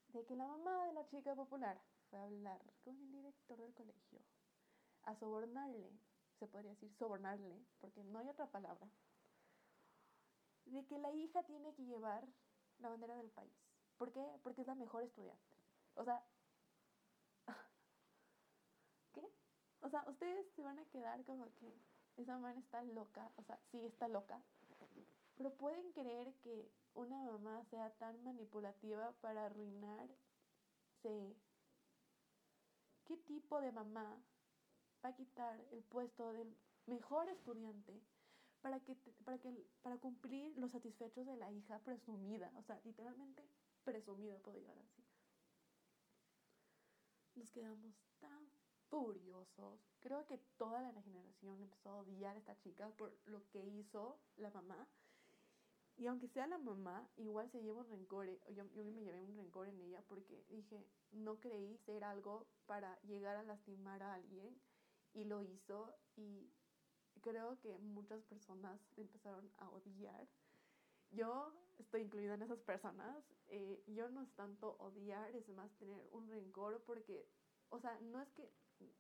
de 0.09 0.25
que 0.25 0.37
la 0.37 0.47
mamá 0.47 0.87
de 0.87 0.95
la 0.95 1.07
chica 1.09 1.35
popular 1.35 1.79
fue 2.09 2.19
a 2.19 2.25
hablar 2.25 2.61
con 2.85 2.97
el 2.97 3.13
director 3.13 3.59
del 3.59 3.75
colegio 3.75 4.21
a 5.03 5.15
sobornarle 5.17 5.93
se 6.39 6.47
podría 6.47 6.71
decir, 6.71 6.93
sobornarle, 6.99 7.65
porque 7.81 8.03
no 8.05 8.19
hay 8.19 8.29
otra 8.29 8.47
palabra, 8.47 8.89
de 10.67 10.85
que 10.87 10.99
la 10.99 11.13
hija 11.13 11.43
tiene 11.45 11.73
que 11.75 11.85
llevar 11.85 12.27
la 12.79 12.89
bandera 12.91 13.17
del 13.17 13.31
país. 13.31 13.53
¿Por 13.97 14.13
qué? 14.13 14.25
Porque 14.43 14.61
es 14.61 14.67
la 14.67 14.75
mejor 14.75 15.03
estudiante. 15.03 15.43
O 15.95 16.05
sea, 16.05 16.23
¿qué? 19.13 19.27
O 19.87 19.89
sea, 19.89 20.03
ustedes 20.09 20.45
se 20.57 20.65
van 20.65 20.81
a 20.81 20.85
quedar 20.87 21.23
como 21.23 21.47
que 21.55 21.73
esa 22.17 22.33
mamá 22.33 22.53
está 22.55 22.83
loca, 22.83 23.31
o 23.37 23.43
sea, 23.45 23.57
sí 23.71 23.79
está 23.85 24.09
loca, 24.09 24.43
pero 25.37 25.55
pueden 25.55 25.93
creer 25.93 26.35
que 26.43 26.69
una 26.95 27.23
mamá 27.23 27.65
sea 27.67 27.91
tan 27.91 28.21
manipulativa 28.25 29.13
para 29.21 29.47
arruinarse. 29.47 30.17
¿Qué 33.05 33.17
tipo 33.29 33.61
de 33.61 33.71
mamá 33.71 34.21
va 35.05 35.11
a 35.11 35.15
quitar 35.15 35.61
el 35.71 35.85
puesto 35.85 36.33
del 36.33 36.53
mejor 36.87 37.29
estudiante 37.29 38.03
para, 38.63 38.81
que, 38.81 38.97
para, 39.25 39.39
que, 39.39 39.69
para 39.83 39.99
cumplir 39.99 40.59
los 40.59 40.73
satisfechos 40.73 41.25
de 41.25 41.37
la 41.37 41.53
hija 41.53 41.79
presumida, 41.79 42.51
o 42.57 42.63
sea, 42.65 42.81
literalmente 42.83 43.49
presumida, 43.85 44.37
puedo 44.41 44.59
llegar 44.59 44.77
así. 44.81 45.05
Nos 47.37 47.53
quedamos 47.53 47.95
tan 48.19 48.56
furiosos. 48.89 49.81
Creo 50.01 50.27
que 50.27 50.39
toda 50.57 50.81
la 50.81 51.03
generación 51.03 51.61
empezó 51.61 51.91
a 51.91 52.01
odiar 52.01 52.37
a 52.37 52.39
esta 52.39 52.59
chica 52.59 52.89
por 52.91 53.17
lo 53.27 53.47
que 53.51 53.65
hizo 53.65 54.19
la 54.37 54.51
mamá. 54.51 54.89
Y 55.97 56.07
aunque 56.07 56.29
sea 56.29 56.47
la 56.47 56.59
mamá, 56.59 57.09
igual 57.17 57.51
se 57.51 57.63
lleva 57.63 57.81
un 57.81 57.89
rencor. 57.89 58.29
Eh, 58.29 58.41
yo, 58.55 58.65
yo 58.75 58.85
me 58.85 59.03
llevé 59.03 59.23
un 59.23 59.37
rencor 59.37 59.69
en 59.69 59.81
ella 59.81 60.03
porque 60.09 60.45
dije, 60.51 60.87
no 61.11 61.41
creí 61.41 61.79
ser 61.79 62.05
algo 62.05 62.47
para 62.67 63.01
llegar 63.03 63.37
a 63.37 63.43
lastimar 63.43 64.03
a 64.03 64.15
alguien. 64.15 64.61
Y 65.15 65.25
lo 65.25 65.43
hizo. 65.43 65.95
Y 66.17 66.53
creo 67.23 67.59
que 67.61 67.79
muchas 67.79 68.23
personas 68.25 68.79
empezaron 68.97 69.51
a 69.57 69.71
odiar. 69.71 70.29
Yo 71.11 71.53
estoy 71.79 72.03
incluida 72.03 72.35
en 72.35 72.43
esas 72.43 72.61
personas. 72.61 73.25
Eh, 73.49 73.83
yo 73.87 74.09
no 74.11 74.23
es 74.23 74.31
tanto 74.35 74.77
odiar, 74.79 75.35
es 75.35 75.49
más 75.49 75.71
tener 75.79 76.07
un 76.13 76.29
rencor 76.29 76.83
porque, 76.85 77.27
o 77.71 77.81
sea, 77.81 77.99
no 78.01 78.21
es 78.21 78.31
que 78.33 78.53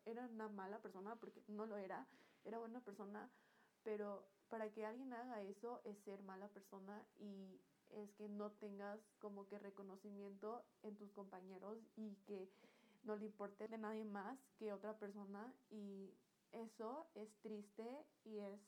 era 0.04 0.26
una 0.26 0.48
mala 0.48 0.78
persona, 0.78 1.16
porque 1.16 1.42
no 1.48 1.66
lo 1.66 1.76
era, 1.76 2.06
era 2.44 2.58
buena 2.58 2.80
persona, 2.80 3.28
pero 3.82 4.26
para 4.48 4.70
que 4.70 4.86
alguien 4.86 5.12
haga 5.12 5.42
eso 5.42 5.80
es 5.84 5.98
ser 6.04 6.22
mala 6.22 6.48
persona 6.48 7.04
y 7.18 7.60
es 7.90 8.12
que 8.12 8.28
no 8.28 8.50
tengas 8.52 9.00
como 9.20 9.46
que 9.46 9.58
reconocimiento 9.58 10.64
en 10.82 10.96
tus 10.96 11.10
compañeros 11.12 11.78
y 11.96 12.14
que 12.26 12.48
no 13.04 13.16
le 13.16 13.26
importe 13.26 13.68
de 13.68 13.78
nadie 13.78 14.04
más 14.04 14.38
que 14.58 14.72
otra 14.72 14.98
persona 14.98 15.52
y 15.70 16.10
eso 16.52 17.06
es 17.14 17.28
triste 17.42 18.04
y 18.24 18.38
es 18.38 18.60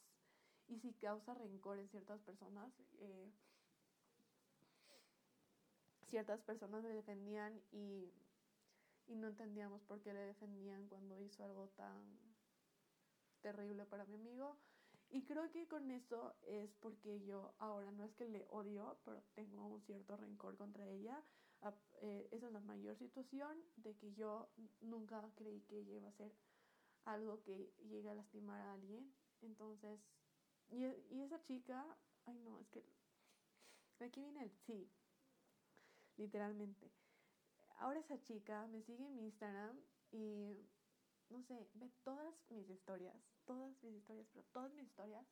y 0.68 0.78
si 0.80 0.92
causa 0.94 1.34
rencor 1.34 1.78
en 1.78 1.88
ciertas 1.88 2.20
personas 2.20 2.70
eh, 3.00 3.30
ciertas 6.08 6.40
personas 6.40 6.82
le 6.82 6.92
defendían 6.92 7.60
y, 7.72 8.10
y 9.08 9.16
no 9.16 9.28
entendíamos 9.28 9.82
por 9.82 10.00
qué 10.00 10.12
le 10.12 10.20
defendían 10.20 10.86
cuando 10.88 11.20
hizo 11.20 11.44
algo 11.44 11.68
tan 11.76 12.04
terrible 13.40 13.84
para 13.86 14.04
mi 14.04 14.14
amigo 14.14 14.56
y 15.10 15.22
creo 15.24 15.50
que 15.50 15.66
con 15.66 15.90
eso 15.90 16.34
es 16.42 16.70
porque 16.80 17.20
yo 17.24 17.54
ahora 17.58 17.90
no 17.92 18.04
es 18.04 18.12
que 18.14 18.28
le 18.28 18.46
odio, 18.50 18.98
pero 19.04 19.22
tengo 19.34 19.66
un 19.66 19.80
cierto 19.82 20.16
rencor 20.16 20.56
contra 20.56 20.86
ella. 20.86 21.22
Eh, 22.02 22.28
esa 22.30 22.46
es 22.46 22.52
la 22.52 22.60
mayor 22.60 22.96
situación 22.96 23.58
de 23.76 23.96
que 23.96 24.12
yo 24.12 24.50
nunca 24.80 25.22
creí 25.34 25.62
que 25.62 25.78
ella 25.78 25.94
iba 25.94 26.08
a 26.08 26.12
ser 26.12 26.32
algo 27.06 27.42
que 27.42 27.72
llegue 27.88 28.10
a 28.10 28.14
lastimar 28.14 28.60
a 28.60 28.74
alguien. 28.74 29.10
Entonces, 29.40 29.98
y, 30.68 30.84
y 30.84 31.22
esa 31.22 31.42
chica, 31.42 31.84
ay 32.26 32.38
no, 32.40 32.58
es 32.60 32.68
que 32.68 32.84
aquí 34.00 34.20
viene 34.20 34.42
el 34.42 34.52
sí, 34.66 34.90
literalmente. 36.18 36.90
Ahora 37.78 38.00
esa 38.00 38.20
chica 38.22 38.66
me 38.66 38.82
sigue 38.82 39.06
en 39.06 39.14
mi 39.14 39.24
Instagram 39.24 39.80
y 40.10 40.58
no 41.30 41.42
sé, 41.42 41.68
ve 41.74 41.90
todas 42.02 42.34
mis 42.50 42.68
historias, 42.68 43.14
todas 43.44 43.70
mis 43.82 43.94
historias, 43.94 44.26
pero 44.32 44.44
todas 44.52 44.72
mis 44.72 44.86
historias, 44.86 45.26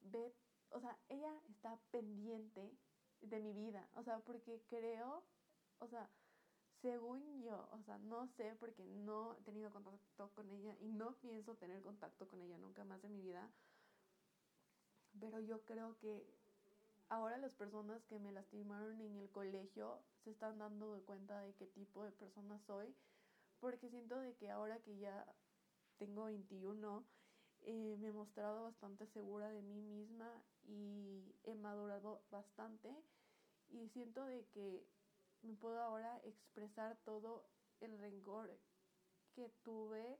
ve, 0.00 0.34
o 0.70 0.80
sea, 0.80 0.98
ella 1.08 1.32
está 1.50 1.78
pendiente 1.90 2.72
de 3.20 3.40
mi 3.40 3.52
vida, 3.52 3.86
o 3.94 4.02
sea, 4.02 4.20
porque 4.20 4.62
creo, 4.68 5.24
o 5.80 5.88
sea, 5.88 6.08
según 6.80 7.42
yo, 7.42 7.68
o 7.72 7.82
sea, 7.82 7.98
no 7.98 8.26
sé 8.28 8.54
porque 8.58 8.84
no 8.84 9.34
he 9.34 9.42
tenido 9.42 9.70
contacto 9.70 10.30
con 10.34 10.48
ella 10.50 10.74
y 10.80 10.88
no 10.88 11.16
pienso 11.16 11.54
tener 11.56 11.82
contacto 11.82 12.28
con 12.28 12.40
ella 12.40 12.56
nunca 12.58 12.84
más 12.84 13.02
en 13.04 13.12
mi 13.12 13.20
vida, 13.20 13.50
pero 15.20 15.40
yo 15.40 15.64
creo 15.64 15.98
que 15.98 16.24
ahora 17.08 17.38
las 17.38 17.52
personas 17.52 18.02
que 18.04 18.18
me 18.18 18.32
lastimaron 18.32 19.00
en 19.00 19.16
el 19.16 19.30
colegio 19.30 20.02
se 20.24 20.30
están 20.30 20.58
dando 20.58 21.02
cuenta 21.06 21.40
de 21.40 21.54
qué 21.54 21.66
tipo 21.66 22.04
de 22.04 22.12
persona 22.12 22.58
soy 22.66 22.94
porque 23.60 23.88
siento 23.90 24.20
de 24.20 24.34
que 24.36 24.50
ahora 24.50 24.78
que 24.80 24.98
ya 24.98 25.26
tengo 25.98 26.26
21, 26.26 27.04
eh, 27.62 27.96
me 27.98 28.08
he 28.08 28.12
mostrado 28.12 28.64
bastante 28.64 29.06
segura 29.06 29.50
de 29.50 29.62
mí 29.62 29.80
misma 29.80 30.30
y 30.62 31.34
he 31.44 31.54
madurado 31.54 32.22
bastante 32.30 32.94
y 33.68 33.88
siento 33.88 34.24
de 34.26 34.46
que 34.46 34.86
me 35.42 35.54
puedo 35.54 35.80
ahora 35.80 36.20
expresar 36.24 36.96
todo 37.04 37.48
el 37.80 37.98
rencor 37.98 38.58
que 39.34 39.48
tuve 39.62 40.18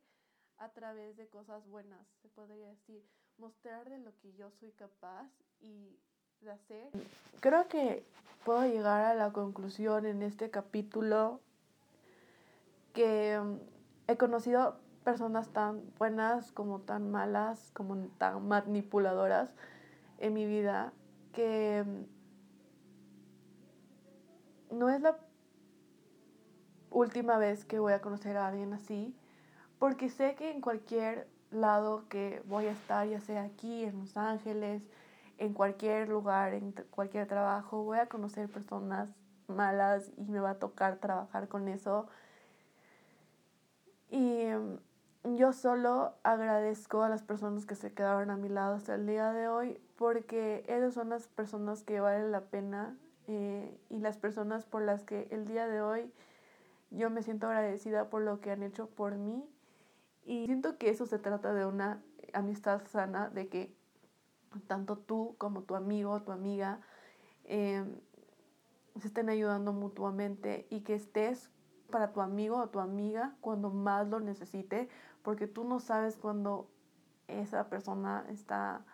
a 0.57 0.73
través 0.73 1.17
de 1.17 1.29
cosas 1.29 1.67
buenas, 1.69 2.07
se 2.21 2.29
podría 2.29 2.69
decir, 2.69 3.05
mostrar 3.37 3.89
de 3.89 3.99
lo 3.99 4.17
que 4.19 4.33
yo 4.35 4.51
soy 4.51 4.73
capaz 4.73 5.31
y 5.61 6.01
de 6.43 6.51
hacer. 6.51 6.91
Creo 7.41 7.69
que 7.69 8.05
puedo 8.45 8.67
llegar 8.67 9.05
a 9.05 9.15
la 9.15 9.33
conclusión 9.33 10.07
en 10.07 10.23
este 10.23 10.51
capítulo 10.51 11.41
que 12.93 13.39
mm, 13.39 13.57
he 14.09 14.17
conocido 14.17 14.77
personas 15.05 15.49
tan 15.49 15.83
buenas 15.99 16.53
como 16.53 16.81
tan 16.81 17.11
malas, 17.11 17.71
como 17.73 17.97
tan 18.19 18.47
manipuladoras 18.47 19.51
en 20.19 20.35
mi 20.35 20.47
vida, 20.47 20.93
que 21.33 21.85
mm, 24.71 24.79
no 24.79 24.89
es 24.91 25.01
la 25.01 25.19
última 26.91 27.39
vez 27.39 27.65
que 27.65 27.79
voy 27.79 27.93
a 27.93 28.01
conocer 28.01 28.37
a 28.37 28.49
alguien 28.49 28.73
así, 28.73 29.15
porque 29.79 30.09
sé 30.09 30.35
que 30.35 30.51
en 30.51 30.61
cualquier 30.61 31.29
lado 31.51 32.09
que 32.09 32.43
voy 32.47 32.67
a 32.67 32.73
estar, 32.73 33.07
ya 33.07 33.21
sea 33.21 33.45
aquí, 33.45 33.85
en 33.85 34.01
Los 34.01 34.17
Ángeles, 34.17 34.83
en 35.39 35.55
cualquier 35.55 36.09
lugar, 36.09 36.55
en 36.55 36.73
cualquier 36.91 37.27
trabajo, 37.27 37.83
voy 37.85 37.99
a 37.99 38.07
conocer 38.07 38.51
personas 38.51 39.15
malas 39.47 40.11
y 40.17 40.25
me 40.25 40.41
va 40.41 40.51
a 40.51 40.59
tocar 40.59 40.97
trabajar 40.97 41.49
con 41.49 41.69
eso. 41.69 42.07
Y 44.11 44.45
mm, 45.25 45.37
yo 45.37 45.53
solo 45.53 46.15
agradezco 46.23 47.03
a 47.03 47.09
las 47.09 47.23
personas 47.23 47.67
que 47.67 47.75
se 47.75 47.93
quedaron 47.93 48.31
a 48.31 48.37
mi 48.37 48.49
lado 48.49 48.75
hasta 48.75 48.95
el 48.95 49.07
día 49.07 49.33
de 49.33 49.49
hoy 49.49 49.81
porque 49.97 50.65
ellas 50.69 50.95
son 50.95 51.11
las 51.11 51.29
personas 51.29 51.83
que 51.83 52.01
valen 52.01 52.31
la 52.31 52.43
pena 52.43 52.97
eh, 53.27 53.77
y 53.91 53.99
las 53.99 54.17
personas 54.17 54.65
por 54.65 54.83
las 54.83 55.05
que 55.05 55.29
el 55.31 55.47
día 55.47 55.67
de 55.67 55.83
hoy 55.83 56.13
yo 56.91 57.11
me 57.11 57.23
siento 57.23 57.47
agradecida 57.49 58.09
por 58.09 58.23
lo 58.23 58.41
que 58.41 58.51
han 58.51 58.63
hecho 58.63 58.89
por 58.89 59.17
mí. 59.17 59.45
Y 60.25 60.47
siento 60.47 60.79
que 60.79 60.91
eso 60.91 61.07
se 61.07 61.19
trata 61.19 61.53
de 61.53 61.67
una 61.67 62.03
amistad 62.33 62.83
sana, 62.87 63.31
de 63.31 63.49
que 63.49 63.75
tanto 64.67 64.99
tú 64.99 65.35
como 65.39 65.63
tu 65.63 65.75
amigo 65.75 66.13
o 66.13 66.23
tu 66.23 66.33
amiga 66.33 66.81
eh, 67.45 67.85
se 69.01 69.09
estén 69.09 69.29
ayudando 69.29 69.73
mutuamente 69.73 70.67
y 70.71 70.81
que 70.81 70.95
estés 70.95 71.51
para 71.91 72.13
tu 72.13 72.21
amigo 72.21 72.57
o 72.59 72.69
tu 72.69 72.81
amiga 72.81 73.35
cuando 73.41 73.71
más 73.71 74.09
lo 74.09 74.21
necesite, 74.21 74.89
porque 75.23 75.47
tú 75.47 75.65
no 75.65 75.81
sabes 75.81 76.17
cuando 76.17 76.69
esa 77.29 77.69
persona 77.69 78.27
está 78.29 78.85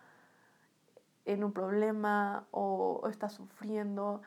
en 1.25 1.43
un 1.43 1.53
problema 1.53 2.47
o, 2.51 3.03
está 3.09 3.29
sufriendo. 3.29 4.23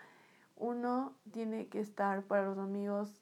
Uno 0.55 1.13
tiene 1.31 1.67
que 1.67 1.79
estar 1.79 2.23
para 2.23 2.45
los 2.45 2.57
amigos 2.57 3.21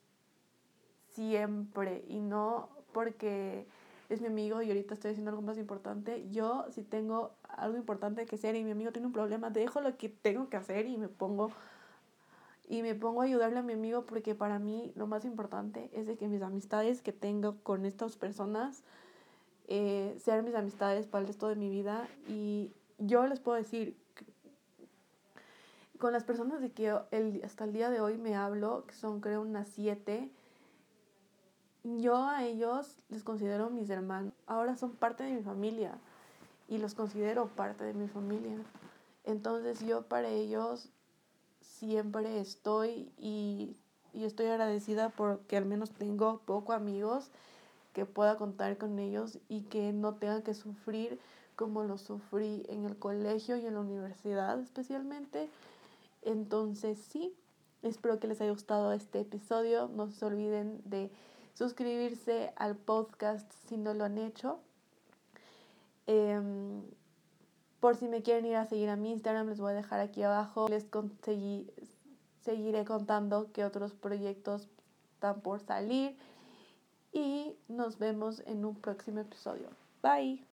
siempre 1.10 2.04
y 2.08 2.20
no 2.20 2.70
porque 2.92 3.68
es 4.08 4.20
mi 4.20 4.28
amigo 4.28 4.62
y 4.62 4.68
ahorita 4.68 4.94
estoy 4.94 5.12
haciendo 5.12 5.30
algo 5.30 5.42
más 5.42 5.58
importante. 5.58 6.26
Yo 6.30 6.66
si 6.70 6.82
tengo 6.82 7.32
algo 7.48 7.76
importante 7.76 8.26
que 8.26 8.36
hacer 8.36 8.56
y 8.56 8.64
mi 8.64 8.70
amigo 8.70 8.92
tiene 8.92 9.06
un 9.06 9.12
problema, 9.12 9.50
dejo 9.50 9.80
lo 9.80 9.96
que 9.96 10.08
tengo 10.08 10.48
que 10.48 10.56
hacer 10.56 10.86
y 10.86 10.96
me 10.96 11.08
pongo 11.08 11.50
y 12.68 12.82
me 12.82 12.94
pongo 12.94 13.22
a 13.22 13.24
ayudarle 13.24 13.58
a 13.58 13.62
mi 13.62 13.74
amigo 13.74 14.06
porque 14.06 14.34
para 14.34 14.58
mí 14.58 14.92
lo 14.96 15.06
más 15.06 15.24
importante 15.24 15.88
es 15.92 16.06
de 16.06 16.16
que 16.16 16.26
mis 16.26 16.42
amistades 16.42 17.00
que 17.00 17.12
tengo 17.12 17.56
con 17.62 17.86
estas 17.86 18.16
personas 18.16 18.82
eh, 19.68 20.16
sean 20.20 20.44
mis 20.44 20.54
amistades 20.54 21.06
para 21.06 21.22
el 21.22 21.28
resto 21.28 21.48
de 21.48 21.56
mi 21.56 21.68
vida 21.68 22.08
y 22.28 22.72
yo 22.98 23.26
les 23.26 23.40
puedo 23.40 23.56
decir 23.56 23.96
con 25.98 26.12
las 26.12 26.24
personas 26.24 26.60
de 26.60 26.70
que 26.72 26.94
el, 27.10 27.40
hasta 27.44 27.64
el 27.64 27.72
día 27.72 27.90
de 27.90 28.00
hoy 28.00 28.18
me 28.18 28.36
hablo, 28.36 28.84
que 28.86 28.94
son 28.94 29.20
creo 29.20 29.40
unas 29.40 29.68
siete, 29.68 30.30
yo 31.98 32.16
a 32.16 32.44
ellos 32.44 32.96
les 33.08 33.22
considero 33.22 33.70
mis 33.70 33.88
hermanos. 33.90 34.32
Ahora 34.46 34.76
son 34.76 34.92
parte 34.92 35.22
de 35.22 35.32
mi 35.32 35.42
familia 35.42 35.98
y 36.68 36.78
los 36.78 36.94
considero 36.94 37.46
parte 37.46 37.84
de 37.84 37.94
mi 37.94 38.08
familia. 38.08 38.58
Entonces 39.24 39.80
yo 39.80 40.02
para 40.02 40.28
ellos 40.28 40.88
siempre 41.60 42.40
estoy 42.40 43.10
y, 43.18 43.76
estoy 44.14 44.46
agradecida 44.46 45.10
porque 45.10 45.56
al 45.56 45.66
menos 45.66 45.90
tengo 45.90 46.40
pocos 46.46 46.74
amigos 46.74 47.30
que 47.92 48.06
pueda 48.06 48.36
contar 48.36 48.78
con 48.78 48.98
ellos 48.98 49.38
y 49.48 49.62
que 49.62 49.92
no 49.92 50.14
tengan 50.14 50.42
que 50.42 50.54
sufrir 50.54 51.20
como 51.54 51.84
lo 51.84 51.98
sufrí 51.98 52.64
en 52.68 52.84
el 52.84 52.96
colegio 52.96 53.56
y 53.56 53.66
en 53.66 53.74
la 53.74 53.80
universidad 53.80 54.58
especialmente. 54.60 55.48
Entonces 56.22 56.98
sí, 56.98 57.32
espero 57.82 58.18
que 58.18 58.26
les 58.26 58.40
haya 58.40 58.50
gustado 58.50 58.92
este 58.92 59.20
episodio. 59.20 59.88
No 59.88 60.10
se 60.10 60.24
olviden 60.24 60.80
de 60.84 61.10
suscribirse 61.56 62.52
al 62.56 62.76
podcast 62.76 63.50
si 63.66 63.78
no 63.78 63.94
lo 63.94 64.04
han 64.04 64.18
hecho. 64.18 64.60
Em, 66.06 66.82
por 67.80 67.96
si 67.96 68.08
me 68.08 68.22
quieren 68.22 68.44
ir 68.46 68.56
a 68.56 68.66
seguir 68.66 68.90
a 68.90 68.96
mi 68.96 69.10
Instagram, 69.12 69.48
les 69.48 69.58
voy 69.58 69.72
a 69.72 69.74
dejar 69.74 70.00
aquí 70.00 70.22
abajo. 70.22 70.68
Les 70.68 70.86
seguiré 72.42 72.84
contando 72.84 73.50
qué 73.52 73.64
otros 73.64 73.94
proyectos 73.94 74.68
están 75.14 75.40
por 75.40 75.60
salir. 75.60 76.16
y 77.12 77.56
nos 77.68 77.98
vemos 77.98 78.42
en 78.44 78.66
un 78.66 78.74
próximo 78.74 79.20
episodio. 79.20 79.70
Bye. 80.02 80.46